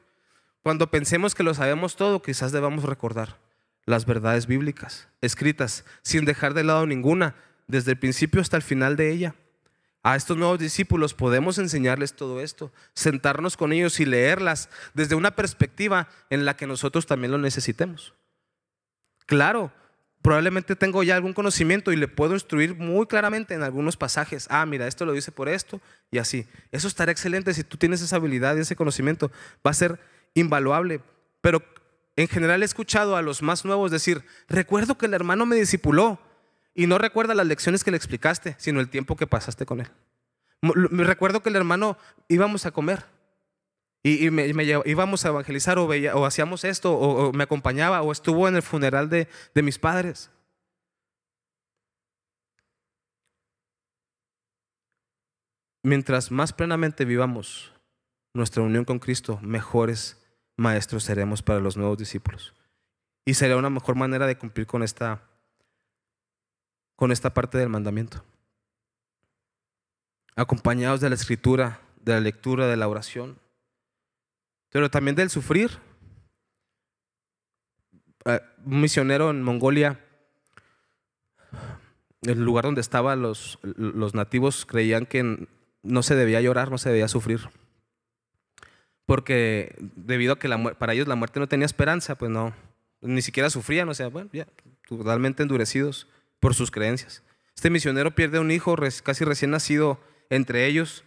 Cuando 0.69 0.91
pensemos 0.91 1.35
que 1.35 1.43
lo 1.43 1.55
sabemos 1.55 1.97
todo, 1.97 2.21
quizás 2.21 2.53
debamos 2.53 2.85
recordar 2.85 3.39
las 3.87 4.05
verdades 4.05 4.47
bíblicas 4.47 5.09
escritas 5.23 5.87
sin 6.03 6.27
dejar 6.27 6.53
de 6.53 6.63
lado 6.63 6.87
ninguna, 6.87 7.37
desde 7.69 7.93
el 7.93 7.99
principio 7.99 8.43
hasta 8.43 8.59
el 8.59 8.63
final 8.63 8.95
de 8.95 9.11
ella. 9.11 9.35
A 10.03 10.15
estos 10.15 10.37
nuevos 10.37 10.59
discípulos 10.59 11.15
podemos 11.15 11.57
enseñarles 11.57 12.15
todo 12.15 12.43
esto, 12.43 12.71
sentarnos 12.93 13.57
con 13.57 13.73
ellos 13.73 13.99
y 13.99 14.05
leerlas 14.05 14.69
desde 14.93 15.15
una 15.15 15.31
perspectiva 15.31 16.07
en 16.29 16.45
la 16.45 16.55
que 16.55 16.67
nosotros 16.67 17.07
también 17.07 17.33
lo 17.33 17.39
necesitemos. 17.39 18.13
Claro, 19.25 19.73
probablemente 20.21 20.77
tengo 20.77 21.03
ya 21.03 21.17
algún 21.17 21.33
conocimiento 21.33 21.93
y 21.93 21.97
le 21.97 22.09
puedo 22.09 22.35
instruir 22.35 22.75
muy 22.75 23.07
claramente 23.07 23.55
en 23.55 23.63
algunos 23.63 23.97
pasajes. 23.97 24.47
Ah, 24.51 24.67
mira, 24.67 24.87
esto 24.87 25.07
lo 25.07 25.15
dice 25.15 25.33
por 25.33 25.49
esto 25.49 25.81
y 26.11 26.19
así. 26.19 26.47
Eso 26.73 26.89
estará 26.89 27.11
excelente 27.11 27.55
si 27.55 27.65
tú 27.65 27.79
tienes 27.79 28.03
esa 28.03 28.17
habilidad 28.17 28.55
y 28.59 28.61
ese 28.61 28.77
conocimiento. 28.77 29.33
Va 29.67 29.71
a 29.71 29.73
ser 29.73 29.99
invaluable. 30.35 31.01
Pero 31.41 31.63
en 32.17 32.29
general 32.29 32.63
he 32.63 32.65
escuchado 32.65 33.17
a 33.17 33.23
los 33.23 33.43
más 33.43 33.65
nuevos 33.65 33.91
decir, 33.91 34.25
recuerdo 34.49 34.99
que 34.99 35.07
el 35.07 35.15
hermano 35.15 35.47
me 35.47 35.57
discipuló 35.57 36.19
y 36.75 36.87
no 36.87 36.99
recuerda 36.99 37.35
las 37.35 37.47
lecciones 37.47 37.85
que 37.85 37.91
le 37.91 37.97
explicaste, 37.97 38.57
sino 38.59 38.81
el 38.81 38.89
tiempo 38.89 39.17
que 39.17 39.27
pasaste 39.27 39.67
con 39.67 39.81
él. 39.81 39.91
Me 40.61 41.05
recuerdo 41.05 41.43
que 41.43 41.49
el 41.49 41.57
hermano 41.57 41.97
íbamos 42.29 42.67
a 42.67 42.73
comer 42.73 43.05
y, 44.03 44.31
me, 44.31 44.47
íbamos 44.85 45.25
a 45.25 45.29
evangelizar 45.29 45.79
o, 45.79 45.87
o 45.87 46.27
hacíamos 46.27 46.65
esto 46.65 46.93
o, 46.93 47.33
me 47.33 47.45
acompañaba 47.45 48.03
o 48.03 48.11
estuvo 48.11 48.49
en 48.49 48.57
el 48.57 48.63
funeral 48.63 49.09
de, 49.09 49.29
de 49.55 49.63
mis 49.63 49.79
padres. 49.79 50.31
Mientras 55.85 56.31
más 56.31 56.53
plenamente 56.53 57.05
vivamos 57.05 57.73
nuestra 58.35 58.63
unión 58.63 58.85
con 58.85 58.99
Cristo, 58.99 59.39
mejores 59.43 60.21
maestros 60.57 61.05
seremos 61.05 61.43
para 61.43 61.61
los 61.61 61.77
nuevos 61.77 61.99
discípulos. 61.99 62.55
Y 63.25 63.35
será 63.35 63.57
una 63.57 63.71
mejor 63.71 63.95
manera 63.95 64.27
de 64.27 64.39
cumplir 64.39 64.67
con 64.67 64.83
esta, 64.83 65.23
con 66.97 67.13
esta 67.13 67.35
parte 67.35 67.59
del 67.59 67.69
mandamiento. 67.69 68.25
Acompañados 70.37 71.01
de 71.01 71.09
la 71.09 71.15
escritura, 71.15 71.81
de 72.01 72.13
la 72.13 72.21
lectura, 72.21 72.67
de 72.67 72.77
la 72.77 72.89
oración 72.89 73.39
pero 74.71 74.91
también 74.91 75.17
del 75.17 75.31
sufrir. 75.31 75.71
Eh, 78.25 78.41
un 78.65 78.81
misionero 78.81 79.31
en 79.31 79.43
Mongolia, 79.43 80.05
el 82.23 82.43
lugar 82.43 82.65
donde 82.65 82.81
estaban 82.81 83.23
los, 83.23 83.59
los 83.63 84.15
nativos 84.15 84.67
creían 84.67 85.07
que 85.07 85.49
no 85.83 86.03
se 86.03 86.15
debía 86.15 86.41
llorar, 86.41 86.71
no 86.71 86.79
se 86.79 86.91
debía 86.91 87.09
sufrir. 87.09 87.49
Porque 89.09 89.75
debido 89.97 90.35
a 90.35 90.39
que 90.39 90.51
para 90.79 90.93
ellos 90.93 91.09
la 91.09 91.15
muerte 91.15 91.41
no 91.41 91.49
tenía 91.49 91.65
esperanza, 91.65 92.19
pues 92.19 92.31
no, 92.31 92.53
ni 93.01 93.23
siquiera 93.23 93.49
sufrían, 93.49 93.89
o 93.89 93.95
sea, 93.95 94.09
bueno, 94.09 94.29
ya, 94.35 94.47
totalmente 94.87 95.43
endurecidos 95.43 96.07
por 96.41 96.55
sus 96.55 96.71
creencias. 96.71 97.23
Este 97.57 97.71
misionero 97.71 98.15
pierde 98.15 98.39
un 98.39 98.51
hijo 98.51 98.77
casi 99.03 99.25
recién 99.25 99.53
nacido 99.53 99.99
entre 100.29 100.67
ellos 100.67 101.05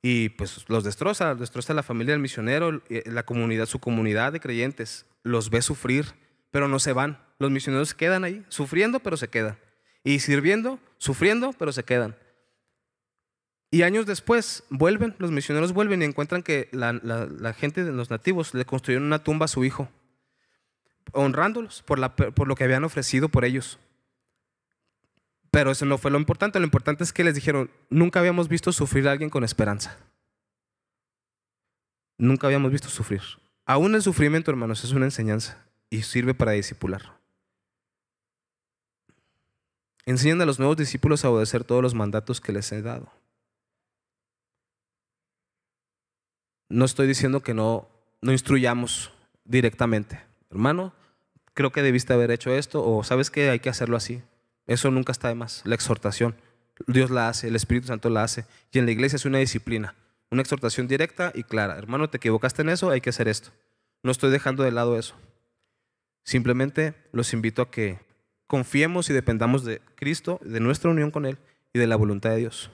y 0.00 0.28
pues 0.28 0.64
los 0.68 0.84
destroza, 0.84 1.34
destroza 1.34 1.74
la 1.74 1.82
familia 1.82 2.12
del 2.12 2.22
misionero, 2.22 2.82
eh, 2.88 3.02
la 3.06 3.24
comunidad, 3.24 3.66
su 3.66 3.80
comunidad 3.80 4.32
de 4.32 4.38
creyentes, 4.38 5.04
los 5.24 5.50
ve 5.50 5.60
sufrir, 5.60 6.14
pero 6.52 6.68
no 6.68 6.78
se 6.78 6.92
van. 6.92 7.18
Los 7.40 7.50
misioneros 7.50 7.94
quedan 7.94 8.22
ahí, 8.22 8.44
sufriendo, 8.48 9.00
pero 9.00 9.16
se 9.16 9.26
quedan. 9.26 9.58
Y 10.04 10.20
sirviendo, 10.20 10.78
sufriendo, 10.98 11.52
pero 11.52 11.72
se 11.72 11.82
quedan. 11.82 12.14
Y 13.70 13.82
años 13.82 14.06
después 14.06 14.64
vuelven, 14.70 15.14
los 15.18 15.30
misioneros 15.30 15.72
vuelven 15.72 16.00
y 16.00 16.06
encuentran 16.06 16.42
que 16.42 16.68
la, 16.72 17.52
gente 17.52 17.84
de 17.84 17.92
los 17.92 18.10
nativos 18.10 18.54
le 18.54 18.64
construyeron 18.64 19.06
una 19.06 19.22
tumba 19.22 19.44
a 19.44 19.48
su 19.48 19.64
hijo, 19.64 19.88
honrándolos 21.12 21.82
por, 21.82 22.14
por 22.14 22.48
lo 22.48 22.54
que 22.54 22.64
habían 22.64 22.84
ofrecido 22.84 23.28
por 23.28 23.44
ellos. 23.44 23.78
Pero 25.50 25.70
eso 25.70 25.84
no 25.84 25.98
fue 25.98 26.10
lo 26.10 26.18
importante. 26.18 26.58
Lo 26.58 26.64
importante 26.64 27.04
es 27.04 27.12
que 27.12 27.24
les 27.24 27.34
dijeron, 27.34 27.70
nunca 27.90 28.20
habíamos 28.20 28.48
visto 28.48 28.72
sufrir 28.72 29.08
a 29.08 29.12
alguien 29.12 29.30
con 29.30 29.44
esperanza. 29.44 29.98
Nunca 32.16 32.46
habíamos 32.46 32.72
visto 32.72 32.88
sufrir. 32.88 33.22
Aún 33.64 33.94
el 33.94 34.02
sufrimiento, 34.02 34.50
hermanos, 34.50 34.82
es 34.84 34.92
una 34.92 35.04
enseñanza 35.04 35.64
y 35.90 36.02
sirve 36.02 36.34
para 36.34 36.52
discipular. 36.52 37.18
Enseñan 40.06 40.40
a 40.40 40.46
los 40.46 40.58
nuevos 40.58 40.76
discípulos 40.76 41.24
a 41.24 41.30
obedecer 41.30 41.64
todos 41.64 41.82
los 41.82 41.94
mandatos 41.94 42.40
que 42.40 42.52
les 42.52 42.72
he 42.72 42.80
dado. 42.80 43.12
No 46.68 46.84
estoy 46.84 47.06
diciendo 47.06 47.40
que 47.40 47.54
no, 47.54 47.88
no 48.20 48.32
instruyamos 48.32 49.12
directamente. 49.44 50.20
Hermano, 50.50 50.92
creo 51.54 51.72
que 51.72 51.82
debiste 51.82 52.12
haber 52.12 52.30
hecho 52.30 52.54
esto 52.54 52.84
o 52.84 53.02
sabes 53.04 53.30
que 53.30 53.50
hay 53.50 53.60
que 53.60 53.70
hacerlo 53.70 53.96
así. 53.96 54.22
Eso 54.66 54.90
nunca 54.90 55.12
está 55.12 55.28
de 55.28 55.34
más. 55.34 55.62
La 55.64 55.74
exhortación. 55.74 56.36
Dios 56.86 57.10
la 57.10 57.28
hace, 57.28 57.48
el 57.48 57.56
Espíritu 57.56 57.88
Santo 57.88 58.10
la 58.10 58.22
hace. 58.22 58.44
Y 58.70 58.78
en 58.78 58.86
la 58.86 58.92
iglesia 58.92 59.16
es 59.16 59.24
una 59.24 59.38
disciplina, 59.38 59.94
una 60.30 60.42
exhortación 60.42 60.86
directa 60.86 61.32
y 61.34 61.42
clara. 61.42 61.76
Hermano, 61.76 62.10
te 62.10 62.18
equivocaste 62.18 62.62
en 62.62 62.68
eso, 62.68 62.90
hay 62.90 63.00
que 63.00 63.10
hacer 63.10 63.28
esto. 63.28 63.50
No 64.02 64.12
estoy 64.12 64.30
dejando 64.30 64.62
de 64.62 64.70
lado 64.70 64.98
eso. 64.98 65.16
Simplemente 66.22 66.94
los 67.12 67.32
invito 67.32 67.62
a 67.62 67.70
que 67.70 67.98
confiemos 68.46 69.10
y 69.10 69.14
dependamos 69.14 69.64
de 69.64 69.80
Cristo, 69.94 70.38
de 70.42 70.60
nuestra 70.60 70.90
unión 70.90 71.10
con 71.10 71.26
Él 71.26 71.38
y 71.72 71.78
de 71.78 71.86
la 71.86 71.96
voluntad 71.96 72.30
de 72.30 72.36
Dios. 72.36 72.70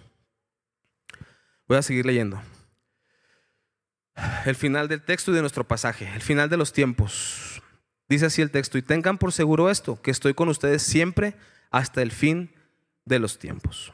Voy 1.66 1.78
a 1.78 1.82
seguir 1.82 2.04
leyendo. 2.04 2.40
El 4.44 4.54
final 4.54 4.88
del 4.88 5.02
texto 5.02 5.32
y 5.32 5.34
de 5.34 5.40
nuestro 5.40 5.66
pasaje, 5.66 6.08
el 6.14 6.22
final 6.22 6.48
de 6.48 6.56
los 6.56 6.72
tiempos. 6.72 7.62
Dice 8.08 8.26
así 8.26 8.42
el 8.42 8.50
texto, 8.50 8.78
y 8.78 8.82
tengan 8.82 9.18
por 9.18 9.32
seguro 9.32 9.70
esto, 9.70 10.00
que 10.00 10.10
estoy 10.10 10.34
con 10.34 10.48
ustedes 10.48 10.82
siempre 10.82 11.34
hasta 11.70 12.02
el 12.02 12.12
fin 12.12 12.54
de 13.04 13.18
los 13.18 13.38
tiempos. 13.38 13.92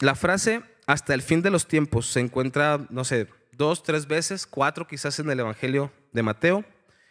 La 0.00 0.14
frase 0.14 0.62
hasta 0.86 1.14
el 1.14 1.22
fin 1.22 1.42
de 1.42 1.50
los 1.50 1.66
tiempos 1.66 2.06
se 2.06 2.20
encuentra, 2.20 2.86
no 2.90 3.04
sé, 3.04 3.28
dos, 3.52 3.82
tres 3.82 4.06
veces, 4.06 4.46
cuatro 4.46 4.86
quizás 4.86 5.18
en 5.18 5.30
el 5.30 5.40
Evangelio 5.40 5.92
de 6.12 6.22
Mateo, 6.22 6.64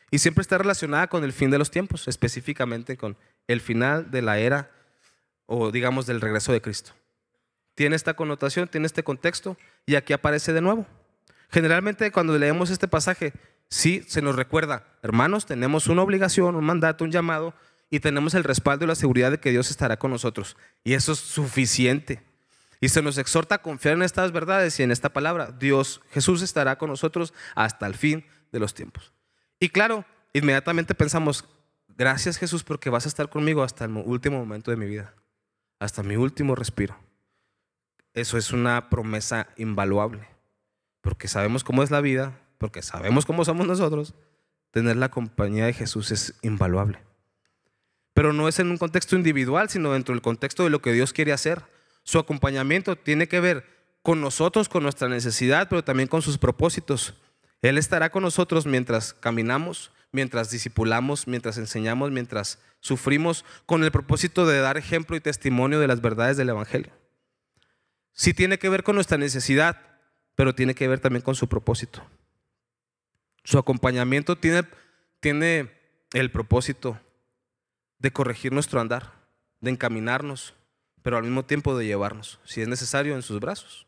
y 0.10 0.20
siempre 0.20 0.42
está 0.42 0.58
relacionada 0.58 1.08
con 1.08 1.24
el 1.24 1.34
fin 1.34 1.52
de 1.52 1.58
los 1.58 1.72
tiempos, 1.72 2.08
específicamente 2.08 2.98
con 2.98 3.18
el 3.48 3.62
final 3.62 4.10
de 4.12 4.22
la 4.22 4.40
era 4.40 4.72
o 5.46 5.72
digamos 5.72 6.06
del 6.06 6.22
regreso 6.22 6.54
de 6.54 6.62
Cristo. 6.62 6.92
Tiene 7.76 7.96
esta 7.96 8.16
connotación, 8.16 8.68
tiene 8.68 8.88
este 8.88 9.04
contexto, 9.04 9.58
y 9.88 9.96
aquí 9.96 10.14
aparece 10.14 10.54
de 10.54 10.62
nuevo. 10.62 10.86
Generalmente 11.50 12.12
cuando 12.12 12.38
leemos 12.38 12.70
este 12.70 12.88
pasaje, 12.88 13.34
sí 13.70 14.04
se 14.08 14.22
nos 14.22 14.36
recuerda, 14.36 14.86
hermanos, 15.02 15.48
tenemos 15.48 15.88
una 15.88 16.04
obligación, 16.04 16.56
un 16.56 16.66
mandato, 16.66 17.04
un 17.04 17.12
llamado, 17.12 17.56
y 17.90 18.02
tenemos 18.02 18.34
el 18.36 18.44
respaldo 18.44 18.84
y 18.84 18.88
la 18.90 18.96
seguridad 18.96 19.32
de 19.32 19.40
que 19.40 19.50
Dios 19.50 19.72
estará 19.72 19.98
con 19.98 20.12
nosotros. 20.12 20.58
Y 20.84 20.94
eso 20.94 21.14
es 21.14 21.20
suficiente. 21.20 22.22
Y 22.82 22.90
se 22.90 23.02
nos 23.02 23.18
exhorta 23.18 23.56
a 23.56 23.62
confiar 23.62 23.96
en 23.96 24.04
estas 24.04 24.34
verdades 24.34 24.78
y 24.80 24.84
en 24.84 24.92
esta 24.92 25.10
palabra. 25.10 25.56
Dios, 25.58 26.02
Jesús 26.12 26.42
estará 26.42 26.78
con 26.78 26.90
nosotros 26.90 27.34
hasta 27.56 27.88
el 27.88 27.96
fin 27.96 28.26
de 28.52 28.60
los 28.60 28.74
tiempos. 28.74 29.14
Y 29.58 29.70
claro, 29.70 30.06
inmediatamente 30.34 30.96
pensamos, 30.96 31.46
gracias 31.88 32.38
Jesús 32.38 32.64
porque 32.64 32.90
vas 32.90 33.06
a 33.06 33.10
estar 33.10 33.30
conmigo 33.30 33.64
hasta 33.64 33.86
el 33.86 33.92
último 33.92 34.38
momento 34.38 34.70
de 34.70 34.78
mi 34.78 34.86
vida, 34.86 35.16
hasta 35.80 36.04
mi 36.04 36.18
último 36.18 36.56
respiro. 36.56 37.07
Eso 38.18 38.40
es 38.40 38.52
una 38.52 38.90
promesa 38.90 39.48
invaluable, 39.58 40.28
porque 41.02 41.28
sabemos 41.28 41.64
cómo 41.64 41.84
es 41.84 41.92
la 41.92 42.02
vida, 42.02 42.42
porque 42.58 42.82
sabemos 42.82 43.28
cómo 43.28 43.46
somos 43.46 43.68
nosotros. 43.68 44.16
Tener 44.72 44.96
la 44.96 45.12
compañía 45.12 45.68
de 45.68 45.74
Jesús 45.74 46.10
es 46.10 46.34
invaluable. 46.42 46.98
Pero 48.16 48.34
no 48.34 48.48
es 48.48 48.58
en 48.58 48.72
un 48.72 48.80
contexto 48.80 49.16
individual, 49.16 49.70
sino 49.70 49.94
dentro 49.94 50.16
del 50.16 50.24
contexto 50.24 50.64
de 50.64 50.72
lo 50.72 50.82
que 50.82 50.94
Dios 50.94 51.14
quiere 51.14 51.32
hacer. 51.32 51.62
Su 52.02 52.18
acompañamiento 52.18 52.96
tiene 52.96 53.28
que 53.28 53.40
ver 53.40 53.66
con 54.02 54.20
nosotros, 54.20 54.68
con 54.68 54.82
nuestra 54.82 55.10
necesidad, 55.10 55.70
pero 55.70 55.84
también 55.84 56.10
con 56.10 56.24
sus 56.24 56.40
propósitos. 56.40 57.14
Él 57.62 57.78
estará 57.78 58.10
con 58.10 58.24
nosotros 58.24 58.66
mientras 58.66 59.14
caminamos, 59.14 59.92
mientras 60.12 60.50
discipulamos, 60.50 61.28
mientras 61.28 61.60
enseñamos, 61.60 62.10
mientras 62.10 62.58
sufrimos, 62.80 63.46
con 63.68 63.84
el 63.84 63.92
propósito 63.92 64.48
de 64.48 64.60
dar 64.60 64.76
ejemplo 64.76 65.16
y 65.16 65.22
testimonio 65.22 65.80
de 65.80 65.88
las 65.88 66.02
verdades 66.02 66.36
del 66.36 66.50
Evangelio. 66.50 66.92
Sí 68.18 68.34
tiene 68.34 68.58
que 68.58 68.68
ver 68.68 68.84
con 68.84 68.96
nuestra 68.96 69.20
necesidad, 69.20 69.80
pero 70.34 70.56
tiene 70.56 70.74
que 70.74 70.88
ver 70.88 71.00
también 71.00 71.22
con 71.22 71.36
su 71.36 71.48
propósito. 71.48 72.04
Su 73.44 73.60
acompañamiento 73.60 74.36
tiene, 74.36 74.68
tiene 75.20 75.72
el 76.14 76.32
propósito 76.32 77.00
de 78.00 78.12
corregir 78.12 78.52
nuestro 78.52 78.82
andar, 78.82 79.14
de 79.62 79.70
encaminarnos, 79.70 80.56
pero 81.04 81.18
al 81.18 81.24
mismo 81.24 81.46
tiempo 81.46 81.78
de 81.78 81.86
llevarnos, 81.86 82.40
si 82.44 82.60
es 82.60 82.68
necesario, 82.68 83.14
en 83.14 83.22
sus 83.22 83.40
brazos. 83.40 83.88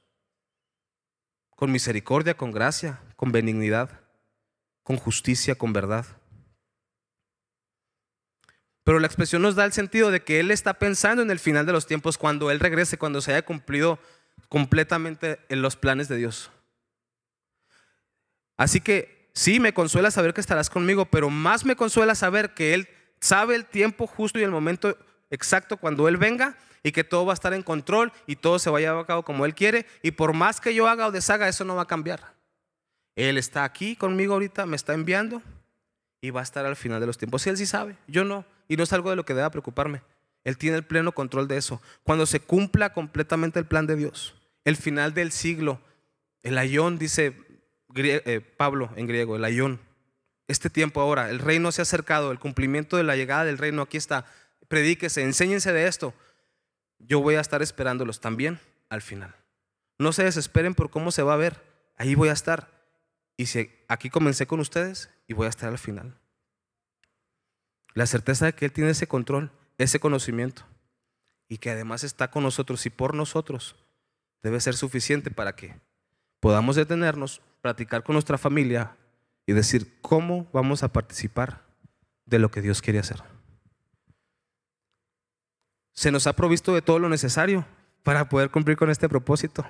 Con 1.49 1.71
misericordia, 1.71 2.38
con 2.38 2.51
gracia, 2.51 3.01
con 3.15 3.32
benignidad, 3.32 3.99
con 4.84 4.97
justicia, 4.97 5.55
con 5.55 5.73
verdad. 5.73 6.05
Pero 8.84 8.99
la 8.99 9.07
expresión 9.07 9.41
nos 9.41 9.55
da 9.55 9.65
el 9.65 9.73
sentido 9.73 10.11
de 10.11 10.23
que 10.23 10.39
Él 10.39 10.51
está 10.51 10.75
pensando 10.75 11.23
en 11.23 11.32
el 11.32 11.39
final 11.39 11.65
de 11.65 11.73
los 11.73 11.88
tiempos, 11.88 12.19
cuando 12.19 12.51
Él 12.51 12.59
regrese, 12.59 12.99
cuando 12.99 13.21
se 13.21 13.32
haya 13.32 13.43
cumplido 13.43 13.99
completamente 14.47 15.39
en 15.49 15.61
los 15.61 15.75
planes 15.75 16.07
de 16.07 16.17
Dios. 16.17 16.51
Así 18.57 18.81
que 18.81 19.29
sí, 19.33 19.59
me 19.59 19.73
consuela 19.73 20.11
saber 20.11 20.33
que 20.33 20.41
estarás 20.41 20.69
conmigo, 20.69 21.05
pero 21.05 21.29
más 21.29 21.65
me 21.65 21.75
consuela 21.75 22.15
saber 22.15 22.53
que 22.53 22.73
Él 22.73 22.89
sabe 23.19 23.55
el 23.55 23.65
tiempo 23.65 24.07
justo 24.07 24.39
y 24.39 24.43
el 24.43 24.51
momento 24.51 24.97
exacto 25.29 25.77
cuando 25.77 26.07
Él 26.07 26.17
venga 26.17 26.57
y 26.83 26.91
que 26.91 27.03
todo 27.03 27.25
va 27.25 27.33
a 27.33 27.35
estar 27.35 27.53
en 27.53 27.63
control 27.63 28.11
y 28.25 28.37
todo 28.37 28.59
se 28.59 28.69
va 28.69 28.79
a 28.79 29.05
cabo 29.05 29.23
como 29.23 29.45
Él 29.45 29.55
quiere. 29.55 29.85
Y 30.01 30.11
por 30.11 30.33
más 30.33 30.61
que 30.61 30.73
yo 30.73 30.87
haga 30.87 31.07
o 31.07 31.11
deshaga, 31.11 31.47
eso 31.47 31.63
no 31.63 31.75
va 31.75 31.83
a 31.83 31.87
cambiar. 31.87 32.33
Él 33.15 33.37
está 33.37 33.63
aquí 33.63 33.95
conmigo 33.95 34.33
ahorita, 34.33 34.65
me 34.65 34.75
está 34.75 34.93
enviando 34.93 35.41
y 36.21 36.29
va 36.29 36.41
a 36.41 36.43
estar 36.43 36.65
al 36.65 36.75
final 36.75 36.99
de 36.99 37.07
los 37.07 37.17
tiempos. 37.17 37.41
Si 37.41 37.49
Él 37.49 37.57
sí 37.57 37.65
sabe, 37.65 37.95
yo 38.07 38.23
no. 38.23 38.45
Y 38.67 38.77
no 38.77 38.83
es 38.83 38.93
algo 38.93 39.09
de 39.09 39.15
lo 39.15 39.25
que 39.25 39.33
deba 39.33 39.49
preocuparme. 39.49 40.01
Él 40.43 40.57
tiene 40.57 40.77
el 40.77 40.85
pleno 40.85 41.11
control 41.13 41.47
de 41.47 41.57
eso. 41.57 41.81
Cuando 42.03 42.25
se 42.25 42.39
cumpla 42.39 42.93
completamente 42.93 43.59
el 43.59 43.65
plan 43.65 43.87
de 43.87 43.95
Dios, 43.95 44.35
el 44.63 44.75
final 44.75 45.13
del 45.13 45.31
siglo, 45.31 45.81
el 46.43 46.57
ayón, 46.57 46.97
dice 46.97 47.35
eh, 47.95 48.41
Pablo 48.57 48.91
en 48.95 49.07
griego, 49.07 49.35
el 49.35 49.43
ayón, 49.43 49.79
este 50.47 50.69
tiempo 50.69 51.01
ahora, 51.01 51.29
el 51.29 51.39
reino 51.39 51.71
se 51.71 51.81
ha 51.81 51.83
acercado, 51.83 52.31
el 52.31 52.39
cumplimiento 52.39 52.97
de 52.97 53.03
la 53.03 53.15
llegada 53.15 53.45
del 53.45 53.57
reino, 53.57 53.83
aquí 53.83 53.97
está, 53.97 54.25
predíquese, 54.67 55.21
enséñense 55.21 55.73
de 55.73 55.87
esto. 55.87 56.13
Yo 56.97 57.21
voy 57.21 57.35
a 57.35 57.41
estar 57.41 57.61
esperándolos 57.61 58.19
también 58.19 58.59
al 58.89 59.01
final. 59.01 59.35
No 59.97 60.11
se 60.11 60.23
desesperen 60.23 60.75
por 60.75 60.89
cómo 60.89 61.11
se 61.11 61.23
va 61.23 61.33
a 61.33 61.37
ver, 61.37 61.61
ahí 61.97 62.15
voy 62.15 62.29
a 62.29 62.33
estar. 62.33 62.69
Y 63.37 63.45
si 63.45 63.71
aquí 63.87 64.09
comencé 64.09 64.47
con 64.47 64.59
ustedes 64.59 65.09
y 65.27 65.33
voy 65.33 65.45
a 65.45 65.49
estar 65.49 65.69
al 65.69 65.77
final. 65.77 66.17
La 67.93 68.05
certeza 68.05 68.45
de 68.45 68.53
que 68.53 68.65
Él 68.65 68.71
tiene 68.71 68.91
ese 68.91 69.07
control, 69.07 69.51
ese 69.80 69.99
conocimiento 69.99 70.63
y 71.47 71.57
que 71.57 71.71
además 71.71 72.03
está 72.03 72.30
con 72.30 72.43
nosotros 72.43 72.86
y 72.86 72.91
por 72.91 73.15
nosotros 73.15 73.75
debe 74.43 74.61
ser 74.61 74.75
suficiente 74.75 75.32
para 75.32 75.55
que 75.55 75.75
podamos 76.39 76.75
detenernos, 76.75 77.41
platicar 77.61 78.03
con 78.03 78.13
nuestra 78.13 78.38
familia, 78.38 78.95
y 79.49 79.53
decir 79.53 79.99
cómo 80.01 80.47
vamos 80.53 80.84
a 80.84 80.93
participar 80.93 81.63
de 82.27 82.38
lo 82.38 82.51
que 82.51 82.61
Dios 82.61 82.84
quiere 82.84 82.99
hacer. 82.99 83.23
Se 85.91 86.11
nos 86.11 86.27
ha 86.27 86.34
provisto 86.34 86.75
de 86.75 86.84
todo 86.84 86.99
lo 86.99 87.09
necesario 87.09 87.65
para 88.03 88.30
poder 88.30 88.51
cumplir 88.51 88.77
con 88.77 88.91
este 88.91 89.09
propósito. 89.09 89.65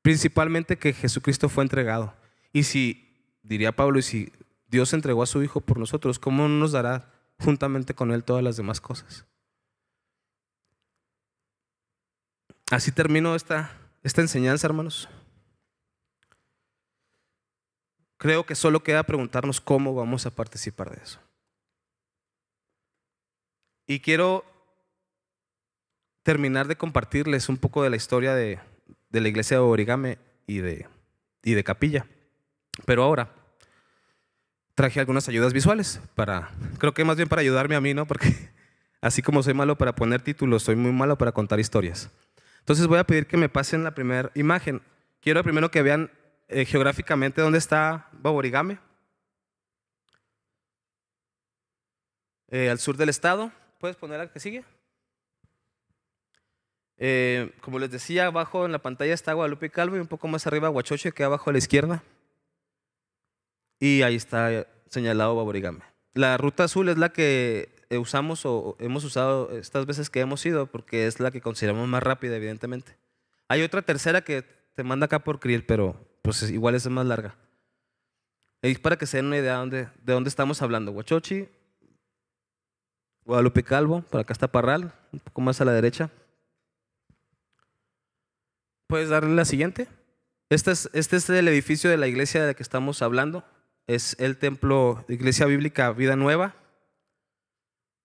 Principalmente 0.00 0.78
que 0.78 0.92
Jesucristo 0.92 1.48
fue 1.48 1.64
entregado. 1.64 2.14
Y 2.52 2.62
si, 2.62 3.36
diría 3.42 3.72
Pablo, 3.72 3.98
y 3.98 4.02
si 4.02 4.32
Dios 4.68 4.92
entregó 4.92 5.24
a 5.24 5.26
su 5.26 5.42
Hijo 5.42 5.60
por 5.60 5.80
nosotros, 5.80 6.20
¿cómo 6.20 6.46
no 6.46 6.60
nos 6.60 6.70
dará 6.70 7.12
juntamente 7.40 7.94
con 7.94 8.12
Él 8.12 8.22
todas 8.22 8.44
las 8.44 8.56
demás 8.56 8.80
cosas? 8.80 9.26
Así 12.70 12.92
termino 12.92 13.34
esta, 13.34 13.72
esta 14.04 14.20
enseñanza, 14.20 14.66
hermanos. 14.66 15.08
Creo 18.16 18.46
que 18.46 18.54
solo 18.54 18.82
queda 18.84 19.02
preguntarnos 19.02 19.60
cómo 19.60 19.94
vamos 19.94 20.24
a 20.24 20.30
participar 20.30 20.90
de 20.90 21.02
eso. 21.02 21.18
Y 23.88 23.98
quiero 23.98 24.44
terminar 26.22 26.68
de 26.68 26.76
compartirles 26.76 27.48
un 27.48 27.56
poco 27.56 27.82
de 27.82 27.90
la 27.90 27.96
historia 27.96 28.36
de, 28.36 28.60
la 29.10 29.28
iglesia 29.28 29.56
de 29.56 29.62
Origame 29.64 30.18
y 30.46 30.58
de, 30.58 30.86
y 31.42 31.54
de 31.54 31.64
Capilla. 31.64 32.06
Pero 32.86 33.02
ahora 33.02 33.32
traje 34.76 35.00
algunas 35.00 35.28
ayudas 35.28 35.52
visuales 35.52 36.00
para, 36.14 36.52
creo 36.78 36.94
que 36.94 37.04
más 37.04 37.16
bien 37.16 37.28
para 37.28 37.40
ayudarme 37.40 37.74
a 37.74 37.80
mí, 37.80 37.94
¿no? 37.94 38.06
Porque 38.06 38.32
así 39.00 39.22
como 39.22 39.42
soy 39.42 39.54
malo 39.54 39.76
para 39.76 39.96
poner 39.96 40.22
títulos, 40.22 40.62
soy 40.62 40.76
muy 40.76 40.92
malo 40.92 41.18
para 41.18 41.32
contar 41.32 41.58
historias. 41.58 42.10
Entonces 42.70 42.86
voy 42.86 43.00
a 43.00 43.04
pedir 43.04 43.26
que 43.26 43.36
me 43.36 43.48
pasen 43.48 43.82
la 43.82 43.96
primera 43.96 44.30
imagen. 44.36 44.80
Quiero 45.20 45.42
primero 45.42 45.72
que 45.72 45.82
vean 45.82 46.08
eh, 46.46 46.64
geográficamente 46.64 47.40
dónde 47.40 47.58
está 47.58 48.08
Baborigame. 48.12 48.78
Eh, 52.46 52.70
al 52.70 52.78
sur 52.78 52.96
del 52.96 53.08
estado. 53.08 53.50
¿Puedes 53.80 53.96
poner 53.96 54.18
la 54.18 54.28
que 54.28 54.38
sigue? 54.38 54.62
Eh, 56.96 57.50
como 57.60 57.80
les 57.80 57.90
decía, 57.90 58.26
abajo 58.26 58.64
en 58.64 58.70
la 58.70 58.78
pantalla 58.78 59.14
está 59.14 59.32
Guadalupe 59.32 59.70
Calvo 59.70 59.96
y 59.96 59.98
un 59.98 60.06
poco 60.06 60.28
más 60.28 60.46
arriba 60.46 60.70
Huachoche, 60.70 61.10
que 61.10 61.24
abajo 61.24 61.50
a 61.50 61.52
la 61.52 61.58
izquierda. 61.58 62.04
Y 63.80 64.02
ahí 64.02 64.14
está 64.14 64.68
señalado 64.86 65.34
Baborigame. 65.34 65.80
La 66.14 66.36
ruta 66.36 66.62
azul 66.62 66.88
es 66.88 66.98
la 66.98 67.08
que 67.08 67.79
usamos 67.98 68.46
o 68.46 68.76
hemos 68.78 69.04
usado 69.04 69.50
estas 69.56 69.86
veces 69.86 70.10
que 70.10 70.20
hemos 70.20 70.44
ido, 70.46 70.66
porque 70.66 71.06
es 71.06 71.20
la 71.20 71.30
que 71.30 71.40
consideramos 71.40 71.88
más 71.88 72.02
rápida, 72.02 72.36
evidentemente. 72.36 72.96
Hay 73.48 73.62
otra 73.62 73.82
tercera 73.82 74.22
que 74.22 74.44
te 74.74 74.84
manda 74.84 75.06
acá 75.06 75.18
por 75.18 75.40
Kriel, 75.40 75.64
pero 75.64 75.96
pues 76.22 76.42
igual 76.50 76.74
es 76.74 76.88
más 76.88 77.06
larga. 77.06 77.34
Es 78.62 78.78
para 78.78 78.96
que 78.96 79.06
se 79.06 79.16
den 79.16 79.26
una 79.26 79.38
idea 79.38 79.54
de 79.54 79.58
dónde, 79.58 79.88
de 80.02 80.12
dónde 80.12 80.28
estamos 80.28 80.62
hablando. 80.62 80.92
Huachochi, 80.92 81.48
Guadalupe 83.24 83.62
Calvo, 83.62 84.02
por 84.02 84.20
acá 84.20 84.32
está 84.32 84.48
Parral, 84.48 84.92
un 85.12 85.20
poco 85.20 85.40
más 85.40 85.60
a 85.60 85.64
la 85.64 85.72
derecha. 85.72 86.10
¿Puedes 88.86 89.08
darle 89.08 89.34
la 89.34 89.44
siguiente? 89.44 89.88
Este 90.48 90.72
es, 90.72 90.90
este 90.92 91.16
es 91.16 91.30
el 91.30 91.46
edificio 91.46 91.90
de 91.90 91.96
la 91.96 92.08
iglesia 92.08 92.40
de 92.40 92.48
la 92.48 92.54
que 92.54 92.62
estamos 92.62 93.02
hablando. 93.02 93.44
Es 93.86 94.16
el 94.18 94.36
templo, 94.36 95.04
Iglesia 95.08 95.46
Bíblica 95.46 95.92
Vida 95.92 96.16
Nueva. 96.16 96.54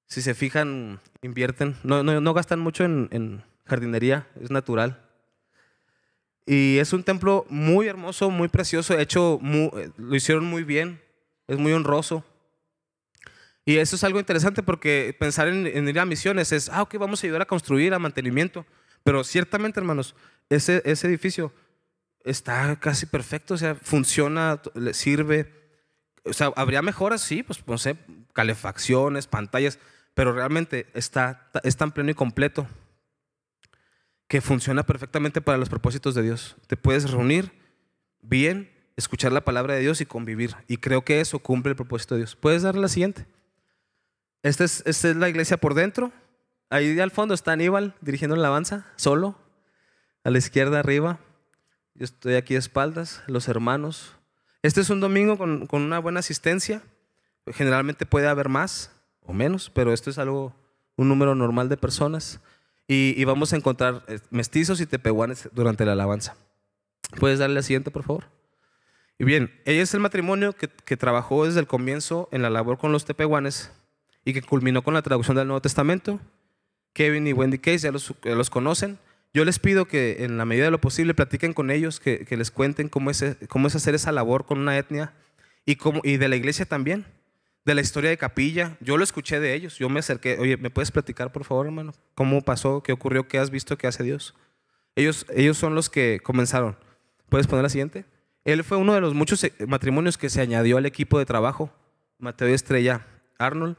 Si 0.08 0.22
se 0.22 0.34
fijan, 0.36 1.00
invierten. 1.22 1.76
No, 1.84 2.04
no, 2.04 2.34
gastan 2.34 2.60
mucho 2.60 2.84
en, 2.84 3.10
en 3.12 3.44
jardinería, 3.66 4.28
es 4.42 4.52
natural. 4.52 5.02
Y 6.46 6.78
es 6.78 6.94
un 6.94 7.04
templo 7.04 7.46
muy 7.50 7.88
hermoso, 7.88 8.30
muy 8.30 8.48
precioso, 8.48 8.98
hecho, 9.00 9.40
lo 9.98 10.16
hicieron 10.16 10.46
muy 10.46 10.64
bien, 10.64 11.02
es 11.48 11.58
muy 11.58 11.74
honroso. 11.74 12.24
Y 13.66 13.78
eso 13.78 13.96
es 13.96 14.04
algo 14.04 14.20
interesante 14.20 14.62
porque 14.62 15.16
pensar 15.20 15.48
en, 15.48 15.88
ir 15.88 16.00
a 16.00 16.06
misiones 16.06 16.52
es, 16.52 16.70
ah, 16.70 16.84
ok, 16.84 16.98
vamos 17.00 17.24
a 17.24 17.28
ayudar 17.28 17.42
a 17.42 17.48
construir, 17.48 17.96
a 17.96 18.00
mantenimiento. 18.00 18.64
Pero 19.04 19.24
ciertamente, 19.24 19.80
hermanos, 19.80 20.16
ese, 20.50 20.84
ese 20.86 21.08
edificio 21.08 21.52
está 22.24 22.76
casi 22.80 23.08
perfecto, 23.08 23.56
o 23.56 23.58
sea, 23.58 23.74
funciona, 23.74 24.62
le 24.76 24.94
sirve. 24.94 25.52
O 26.24 26.34
sea, 26.34 26.52
habría 26.56 26.84
mejoras, 26.84 27.22
sí, 27.22 27.42
pues 27.42 27.66
no 27.66 27.80
sé, 27.80 27.98
calefacciones, 28.34 29.26
pantallas, 29.26 29.80
pero 30.16 30.34
realmente 30.34 30.88
está, 30.94 31.52
es 31.64 31.78
tan 31.78 31.92
pleno 31.92 32.10
y 32.10 32.16
completo 32.16 32.68
que 34.28 34.42
funciona 34.42 34.84
perfectamente 34.84 35.42
para 35.42 35.58
los 35.60 35.70
propósitos 35.70 36.16
de 36.16 36.24
Dios. 36.24 36.56
Te 36.68 36.78
puedes 36.78 37.12
reunir 37.12 37.52
bien, 38.22 38.72
escuchar 38.96 39.34
la 39.34 39.44
palabra 39.44 39.76
de 39.76 39.82
Dios 39.82 40.02
y 40.02 40.06
convivir. 40.06 40.56
Y 40.68 40.78
creo 40.78 41.04
que 41.04 41.20
eso 41.20 41.40
cumple 41.40 41.72
el 41.72 41.76
propósito 41.76 42.16
de 42.16 42.22
Dios. 42.22 42.36
¿Puedes 42.36 42.64
darle 42.64 42.82
la 42.82 42.88
siguiente? 42.88 43.28
Esta 44.42 44.64
es, 44.64 44.84
esta 44.86 45.10
es 45.10 45.16
la 45.18 45.30
iglesia 45.30 45.58
por 45.58 45.74
dentro. 45.74 46.12
Ahí 46.70 47.00
al 47.00 47.12
fondo 47.12 47.34
está 47.34 47.52
Aníbal 47.52 47.94
dirigiendo 48.02 48.36
la 48.36 48.44
alabanza, 48.44 48.88
solo. 48.96 49.38
A 50.24 50.32
la 50.32 50.38
izquierda 50.38 50.80
arriba. 50.80 51.20
Yo 51.94 52.06
estoy 52.06 52.36
aquí 52.36 52.56
a 52.56 52.60
espaldas, 52.60 53.22
los 53.28 53.48
hermanos. 53.48 54.16
Este 54.64 54.82
es 54.82 54.90
un 54.90 55.02
domingo 55.02 55.38
con, 55.38 55.68
con 55.68 55.82
una 55.82 56.00
buena 56.00 56.22
asistencia. 56.22 56.82
Generalmente 57.54 58.06
puede 58.06 58.28
haber 58.28 58.50
más 58.50 58.95
o 59.26 59.34
menos, 59.34 59.70
pero 59.74 59.94
esto 59.94 60.10
es 60.10 60.18
algo, 60.18 60.54
un 60.96 61.10
número 61.10 61.36
normal 61.36 61.70
de 61.70 61.78
personas 61.78 62.40
y, 62.88 63.24
vamos 63.26 63.52
a 63.52 63.56
encontrar 63.56 64.04
eh, 64.08 64.20
mestizos 64.30 64.80
y 64.80 64.86
tepehuanes 64.86 65.50
durante 65.54 65.86
la 65.86 65.94
alabanza. 65.94 66.36
¿Puedes 67.20 67.40
darle 67.40 67.56
la 67.56 67.62
siguiente, 67.64 67.90
por 67.90 68.04
favor? 68.04 68.26
Y 69.18 69.24
bien, 69.24 69.52
ella 69.66 69.82
es 69.82 69.94
el 69.94 70.02
matrimonio 70.02 70.54
que, 70.54 70.98
trabajó 70.98 71.46
desde 71.46 71.60
el 71.60 71.68
comienzo 71.68 72.30
en 72.32 72.42
la 72.42 72.50
labor 72.50 72.78
con 72.78 72.92
los 72.92 73.06
tepehuanes 73.06 73.72
y 74.24 74.34
que 74.34 74.42
culminó 74.42 74.84
con 74.84 74.94
la 74.94 75.02
traducción 75.02 75.38
del 75.38 75.48
Nuevo 75.48 75.62
Testamento. 75.62 76.20
Kevin 76.94 77.28
y 77.28 77.34
Wendy 77.34 77.58
Case 77.58 77.80
ya 77.80 77.92
los, 77.92 78.50
conocen. 78.50 79.00
Yo 79.34 79.46
les 79.46 79.60
pido 79.60 79.86
que 79.86 80.24
en 80.24 80.38
la 80.38 80.46
medida 80.46 80.66
de 80.66 80.72
lo 80.72 80.82
posible 80.82 81.14
platiquen 81.14 81.54
con 81.54 81.72
ellos, 81.72 82.00
que, 82.00 82.26
les 82.30 82.52
cuenten 82.52 82.90
cómo 82.90 83.10
es, 83.10 83.24
hacer 83.76 83.96
esa 83.96 84.12
labor 84.12 84.46
con 84.46 84.60
una 84.60 84.78
etnia 84.78 85.14
y 85.66 86.18
de 86.18 86.28
la 86.28 86.36
iglesia 86.36 86.66
también 86.66 87.06
de 87.66 87.74
la 87.76 87.82
historia 87.82 88.12
de 88.12 88.18
Capilla. 88.18 88.78
Yo 88.80 88.98
lo 88.98 89.04
escuché 89.04 89.40
de 89.40 89.54
ellos. 89.54 89.78
Yo 89.78 89.90
me 89.90 90.00
acerqué, 90.00 90.38
oye, 90.40 90.56
¿me 90.58 90.70
puedes 90.70 90.92
platicar, 90.92 91.32
por 91.32 91.44
favor, 91.44 91.66
hermano? 91.66 91.94
¿Cómo 92.14 92.42
pasó? 92.42 92.84
¿Qué 92.84 92.94
ocurrió? 92.94 93.28
¿Qué 93.28 93.40
has 93.40 93.50
visto 93.50 93.78
que 93.78 93.88
hace 93.88 94.04
Dios? 94.04 94.36
Ellos, 94.96 95.26
ellos 95.34 95.58
son 95.58 95.76
los 95.76 95.90
que 95.90 96.20
comenzaron. 96.24 96.78
¿Puedes 97.28 97.48
poner 97.48 97.64
la 97.64 97.70
siguiente? 97.70 98.06
Él 98.46 98.64
fue 98.64 98.78
uno 98.78 98.94
de 98.94 99.02
los 99.02 99.16
muchos 99.16 99.44
eh, 99.44 99.54
matrimonios 99.68 100.18
que 100.18 100.30
se 100.30 100.42
añadió 100.42 100.78
al 100.78 100.86
equipo 100.86 101.18
de 101.18 101.26
trabajo. 101.26 101.74
Mateo 102.20 102.48
Estrella 102.48 103.06
Arnold. 103.40 103.76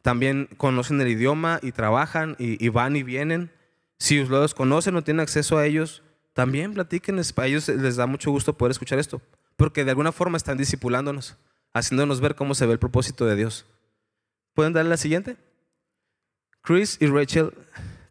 También 0.00 0.48
conocen 0.56 1.00
el 1.00 1.08
idioma 1.08 1.58
y 1.62 1.72
trabajan 1.72 2.36
y, 2.38 2.68
van 2.68 2.94
y 2.94 3.02
vienen. 3.02 3.50
Si 3.98 4.22
los 4.22 4.54
conocen 4.54 4.96
o 4.96 5.02
tienen 5.02 5.20
acceso 5.20 5.56
a 5.56 5.66
ellos, 5.66 6.02
también 6.34 6.74
platiquen. 6.74 7.18
A 7.18 7.46
ellos 7.46 7.68
les 7.68 7.96
da 7.96 8.06
mucho 8.06 8.30
gusto 8.30 8.56
poder 8.56 8.72
escuchar 8.72 8.98
esto. 8.98 9.22
Porque 9.56 9.82
de 9.82 9.90
alguna 9.90 10.12
forma 10.12 10.36
están 10.36 10.58
discipulándonos 10.58 11.38
haciéndonos 11.74 12.20
ver 12.20 12.34
cómo 12.34 12.54
se 12.54 12.64
ve 12.64 12.72
el 12.72 12.78
propósito 12.78 13.26
de 13.26 13.36
Dios. 13.36 13.66
¿Pueden 14.54 14.72
darle 14.72 14.90
la 14.90 14.96
siguiente? 14.96 15.36
Chris 16.62 16.96
y 17.00 17.06
Rachel 17.06 17.52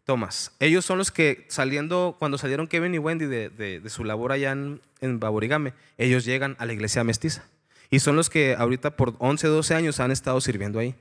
Thomas. 0.04 0.52
Ellos 0.60 0.84
son 0.84 0.98
los 0.98 1.10
que 1.10 1.46
saliendo, 1.48 2.16
cuando 2.18 2.38
salieron 2.38 2.68
Kevin 2.68 2.94
y 2.94 2.98
Wendy 2.98 3.24
de, 3.24 3.82
su 3.88 4.04
labor 4.04 4.30
allá 4.30 4.52
en, 4.52 4.80
en, 5.00 5.18
Baborigame, 5.18 5.72
ellos 5.98 6.24
llegan 6.24 6.54
a 6.58 6.66
la 6.66 6.74
iglesia 6.74 7.02
mestiza. 7.02 7.48
Y 7.90 8.00
son 8.00 8.14
los 8.14 8.30
que 8.30 8.54
ahorita 8.56 8.96
por 8.96 9.14
11, 9.18 9.48
12 9.48 9.74
años 9.74 9.98
han 9.98 10.10
estado 10.10 10.40
sirviendo 10.40 10.78
ahí. 10.78 10.94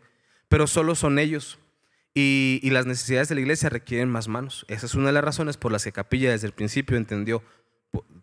Pero 0.48 0.66
solo 0.68 0.96
son 0.96 1.20
ellos. 1.20 1.60
Y, 2.16 2.60
y 2.64 2.70
las 2.70 2.86
necesidades 2.86 3.28
de 3.28 3.36
la 3.36 3.42
iglesia 3.42 3.70
requieren 3.70 4.10
más 4.10 4.28
manos. 4.28 4.66
Esa 4.70 4.86
es 4.86 4.96
una 4.96 5.08
de 5.08 5.14
las 5.14 5.24
razones 5.24 5.58
por 5.58 5.72
las 5.72 5.84
que 5.84 5.92
Capilla 5.92 6.32
desde 6.32 6.48
el 6.48 6.54
principio 6.54 6.96
entendió, 6.96 7.44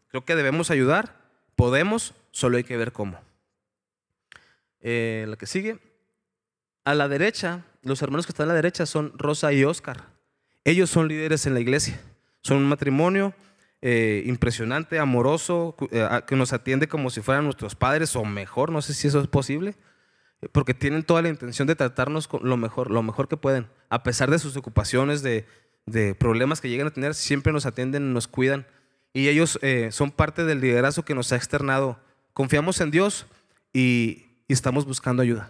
creo 0.08 0.24
que 0.24 0.36
debemos 0.36 0.70
ayudar, 0.70 1.16
podemos, 1.56 2.14
solo 2.30 2.56
hay 2.56 2.64
que 2.64 2.76
ver 2.76 2.92
cómo. 2.92 3.20
Eh, 4.80 5.26
la 5.28 5.36
que 5.36 5.46
sigue. 5.46 5.78
A 6.84 6.94
la 6.94 7.08
derecha, 7.08 7.64
los 7.82 8.00
hermanos 8.02 8.26
que 8.26 8.32
están 8.32 8.46
a 8.46 8.48
la 8.48 8.54
derecha 8.54 8.86
son 8.86 9.12
Rosa 9.16 9.52
y 9.52 9.64
Oscar. 9.64 10.08
Ellos 10.64 10.90
son 10.90 11.08
líderes 11.08 11.46
en 11.46 11.54
la 11.54 11.60
iglesia. 11.60 12.00
Son 12.42 12.56
un 12.56 12.68
matrimonio 12.68 13.34
eh, 13.82 14.22
impresionante, 14.26 14.98
amoroso, 14.98 15.76
eh, 15.90 16.08
que 16.26 16.36
nos 16.36 16.52
atiende 16.52 16.88
como 16.88 17.10
si 17.10 17.20
fueran 17.20 17.44
nuestros 17.44 17.74
padres 17.74 18.16
o 18.16 18.24
mejor, 18.24 18.72
no 18.72 18.80
sé 18.82 18.94
si 18.94 19.08
eso 19.08 19.20
es 19.20 19.28
posible, 19.28 19.74
porque 20.52 20.72
tienen 20.72 21.02
toda 21.02 21.22
la 21.22 21.28
intención 21.28 21.68
de 21.68 21.76
tratarnos 21.76 22.28
con 22.28 22.48
lo 22.48 22.56
mejor, 22.56 22.90
lo 22.90 23.02
mejor 23.02 23.28
que 23.28 23.36
pueden. 23.36 23.68
A 23.90 24.02
pesar 24.02 24.30
de 24.30 24.38
sus 24.38 24.56
ocupaciones, 24.56 25.22
de, 25.22 25.46
de 25.84 26.14
problemas 26.14 26.62
que 26.62 26.70
llegan 26.70 26.86
a 26.86 26.92
tener, 26.92 27.14
siempre 27.14 27.52
nos 27.52 27.66
atienden, 27.66 28.14
nos 28.14 28.26
cuidan. 28.26 28.66
Y 29.12 29.28
ellos 29.28 29.58
son 29.90 30.12
parte 30.12 30.44
del 30.44 30.60
liderazgo 30.60 31.04
que 31.04 31.16
nos 31.16 31.32
ha 31.32 31.36
externado. 31.36 31.98
Confiamos 32.32 32.80
en 32.80 32.92
Dios 32.92 33.26
y, 33.72 34.29
y 34.50 34.52
estamos 34.52 34.84
buscando 34.84 35.22
ayuda. 35.22 35.48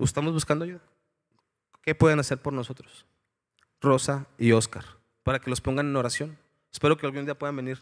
Estamos 0.00 0.32
buscando 0.32 0.64
ayuda. 0.64 0.80
¿Qué 1.80 1.94
pueden 1.94 2.18
hacer 2.18 2.38
por 2.38 2.52
nosotros? 2.52 3.06
Rosa 3.80 4.26
y 4.36 4.50
Oscar, 4.50 4.84
para 5.22 5.38
que 5.38 5.48
los 5.48 5.60
pongan 5.60 5.86
en 5.86 5.94
oración. 5.94 6.36
Espero 6.72 6.96
que 6.96 7.06
algún 7.06 7.24
día 7.24 7.38
puedan 7.38 7.54
venir. 7.54 7.78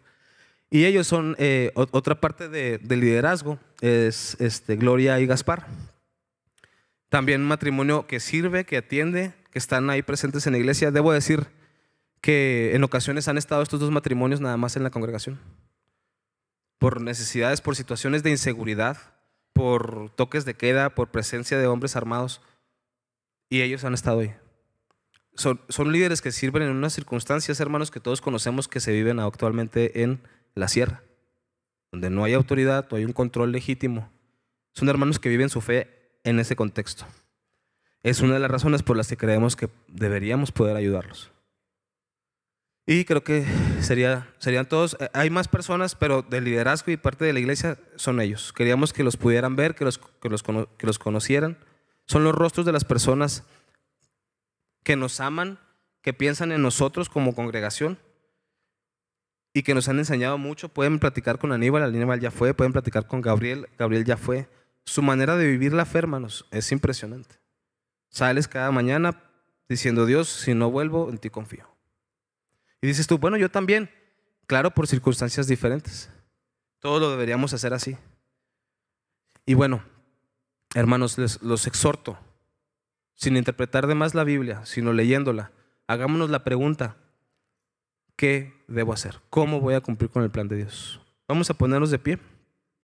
Y 0.68 0.84
ellos 0.84 1.06
son 1.06 1.34
eh, 1.38 1.72
otra 1.74 2.20
parte 2.20 2.50
de, 2.50 2.76
del 2.76 3.00
liderazgo, 3.00 3.58
es 3.80 4.36
este, 4.38 4.76
Gloria 4.76 5.18
y 5.18 5.24
Gaspar. 5.24 5.66
También 7.08 7.40
un 7.40 7.48
matrimonio 7.48 8.06
que 8.06 8.20
sirve, 8.20 8.66
que 8.66 8.76
atiende, 8.76 9.32
que 9.50 9.58
están 9.58 9.88
ahí 9.88 10.02
presentes 10.02 10.46
en 10.46 10.52
la 10.52 10.58
iglesia. 10.58 10.90
Debo 10.90 11.10
decir 11.10 11.46
que 12.20 12.74
en 12.74 12.84
ocasiones 12.84 13.28
han 13.28 13.38
estado 13.38 13.62
estos 13.62 13.80
dos 13.80 13.90
matrimonios 13.90 14.42
nada 14.42 14.58
más 14.58 14.76
en 14.76 14.82
la 14.82 14.90
congregación. 14.90 15.40
Por 16.76 17.00
necesidades, 17.00 17.62
por 17.62 17.76
situaciones 17.76 18.22
de 18.22 18.28
inseguridad, 18.28 18.98
por 19.62 20.10
toques 20.16 20.44
de 20.44 20.54
queda, 20.54 20.92
por 20.92 21.12
presencia 21.12 21.56
de 21.56 21.68
hombres 21.68 21.94
armados, 21.94 22.40
y 23.48 23.62
ellos 23.62 23.84
han 23.84 23.94
estado 23.94 24.18
ahí. 24.18 24.34
Son, 25.36 25.92
líderes 25.92 26.20
que 26.20 26.32
sirven 26.32 26.64
en 26.64 26.70
unas 26.70 26.94
circunstancias, 26.94 27.60
hermanos, 27.60 27.92
que 27.92 28.00
todos 28.00 28.20
conocemos 28.20 28.66
que 28.66 28.80
se 28.80 28.90
viven 28.90 29.20
actualmente 29.20 30.02
en 30.02 30.20
la 30.56 30.66
sierra, 30.66 31.04
donde 31.92 32.10
no 32.10 32.24
hay 32.24 32.34
autoridad, 32.34 32.88
no 32.90 32.96
hay 32.96 33.04
un 33.04 33.12
control 33.12 33.52
legítimo. 33.52 34.10
Son 34.74 34.88
hermanos 34.88 35.20
que 35.20 35.28
viven 35.28 35.48
su 35.48 35.60
fe 35.60 36.18
en 36.24 36.40
ese 36.40 36.56
contexto. 36.56 37.06
Es 38.02 38.20
una 38.20 38.34
de 38.34 38.40
las 38.40 38.50
razones 38.50 38.82
por 38.82 38.96
las 38.96 39.06
que 39.06 39.16
creemos 39.16 39.54
que 39.54 39.68
deberíamos 39.86 40.50
poder 40.50 40.76
ayudarlos. 40.76 41.30
Y 42.86 43.04
creo 43.04 43.22
que 43.22 43.46
sería, 43.80 44.28
serían 44.38 44.66
todos. 44.66 44.96
Eh, 44.98 45.08
hay 45.12 45.30
más 45.30 45.48
personas, 45.48 45.94
pero 45.94 46.22
del 46.22 46.44
liderazgo 46.44 46.90
y 46.90 46.96
parte 46.96 47.24
de 47.24 47.32
la 47.32 47.38
iglesia 47.38 47.78
son 47.96 48.20
ellos. 48.20 48.52
Queríamos 48.52 48.92
que 48.92 49.04
los 49.04 49.16
pudieran 49.16 49.54
ver, 49.54 49.74
que 49.74 49.84
los, 49.84 49.98
que 49.98 50.28
los, 50.28 50.42
que 50.42 50.86
los 50.86 50.98
conocieran. 50.98 51.58
Son 52.06 52.24
los 52.24 52.34
rostros 52.34 52.66
de 52.66 52.72
las 52.72 52.84
personas 52.84 53.44
que 54.82 54.96
nos 54.96 55.20
aman, 55.20 55.58
que 56.02 56.12
piensan 56.12 56.50
en 56.50 56.62
nosotros 56.62 57.08
como 57.08 57.34
congregación 57.34 57.98
y 59.54 59.62
que 59.62 59.74
nos 59.74 59.88
han 59.88 59.98
enseñado 59.98 60.36
mucho. 60.36 60.68
Pueden 60.68 60.98
platicar 60.98 61.38
con 61.38 61.52
Aníbal, 61.52 61.84
Aníbal 61.84 62.18
ya 62.18 62.32
fue, 62.32 62.54
pueden 62.54 62.72
platicar 62.72 63.06
con 63.06 63.20
Gabriel, 63.20 63.68
Gabriel 63.78 64.04
ya 64.04 64.16
fue. 64.16 64.48
Su 64.84 65.02
manera 65.02 65.36
de 65.36 65.46
vivir 65.46 65.72
la 65.72 65.84
fe, 65.84 65.98
hermanos, 65.98 66.46
es 66.50 66.72
impresionante. 66.72 67.36
Sales 68.08 68.48
cada 68.48 68.72
mañana 68.72 69.22
diciendo, 69.68 70.04
Dios, 70.06 70.28
si 70.28 70.54
no 70.54 70.70
vuelvo, 70.72 71.08
en 71.08 71.18
ti 71.18 71.30
confío. 71.30 71.71
Y 72.82 72.88
dices 72.88 73.06
tú, 73.06 73.16
bueno, 73.16 73.36
yo 73.38 73.50
también. 73.50 73.88
Claro, 74.46 74.72
por 74.72 74.86
circunstancias 74.86 75.46
diferentes. 75.46 76.10
Todo 76.80 76.98
lo 76.98 77.10
deberíamos 77.10 77.54
hacer 77.54 77.72
así. 77.72 77.96
Y 79.46 79.54
bueno, 79.54 79.82
hermanos, 80.74 81.16
les, 81.16 81.40
los 81.42 81.66
exhorto, 81.66 82.18
sin 83.14 83.36
interpretar 83.36 83.86
de 83.86 83.94
más 83.94 84.14
la 84.14 84.24
Biblia, 84.24 84.66
sino 84.66 84.92
leyéndola, 84.92 85.52
hagámonos 85.86 86.28
la 86.28 86.42
pregunta, 86.44 86.96
¿qué 88.16 88.52
debo 88.66 88.92
hacer? 88.92 89.20
¿Cómo 89.30 89.60
voy 89.60 89.74
a 89.74 89.80
cumplir 89.80 90.10
con 90.10 90.24
el 90.24 90.30
plan 90.30 90.48
de 90.48 90.56
Dios? 90.56 91.00
Vamos 91.28 91.48
a 91.50 91.54
ponernos 91.54 91.90
de 91.90 91.98
pie. 91.98 92.18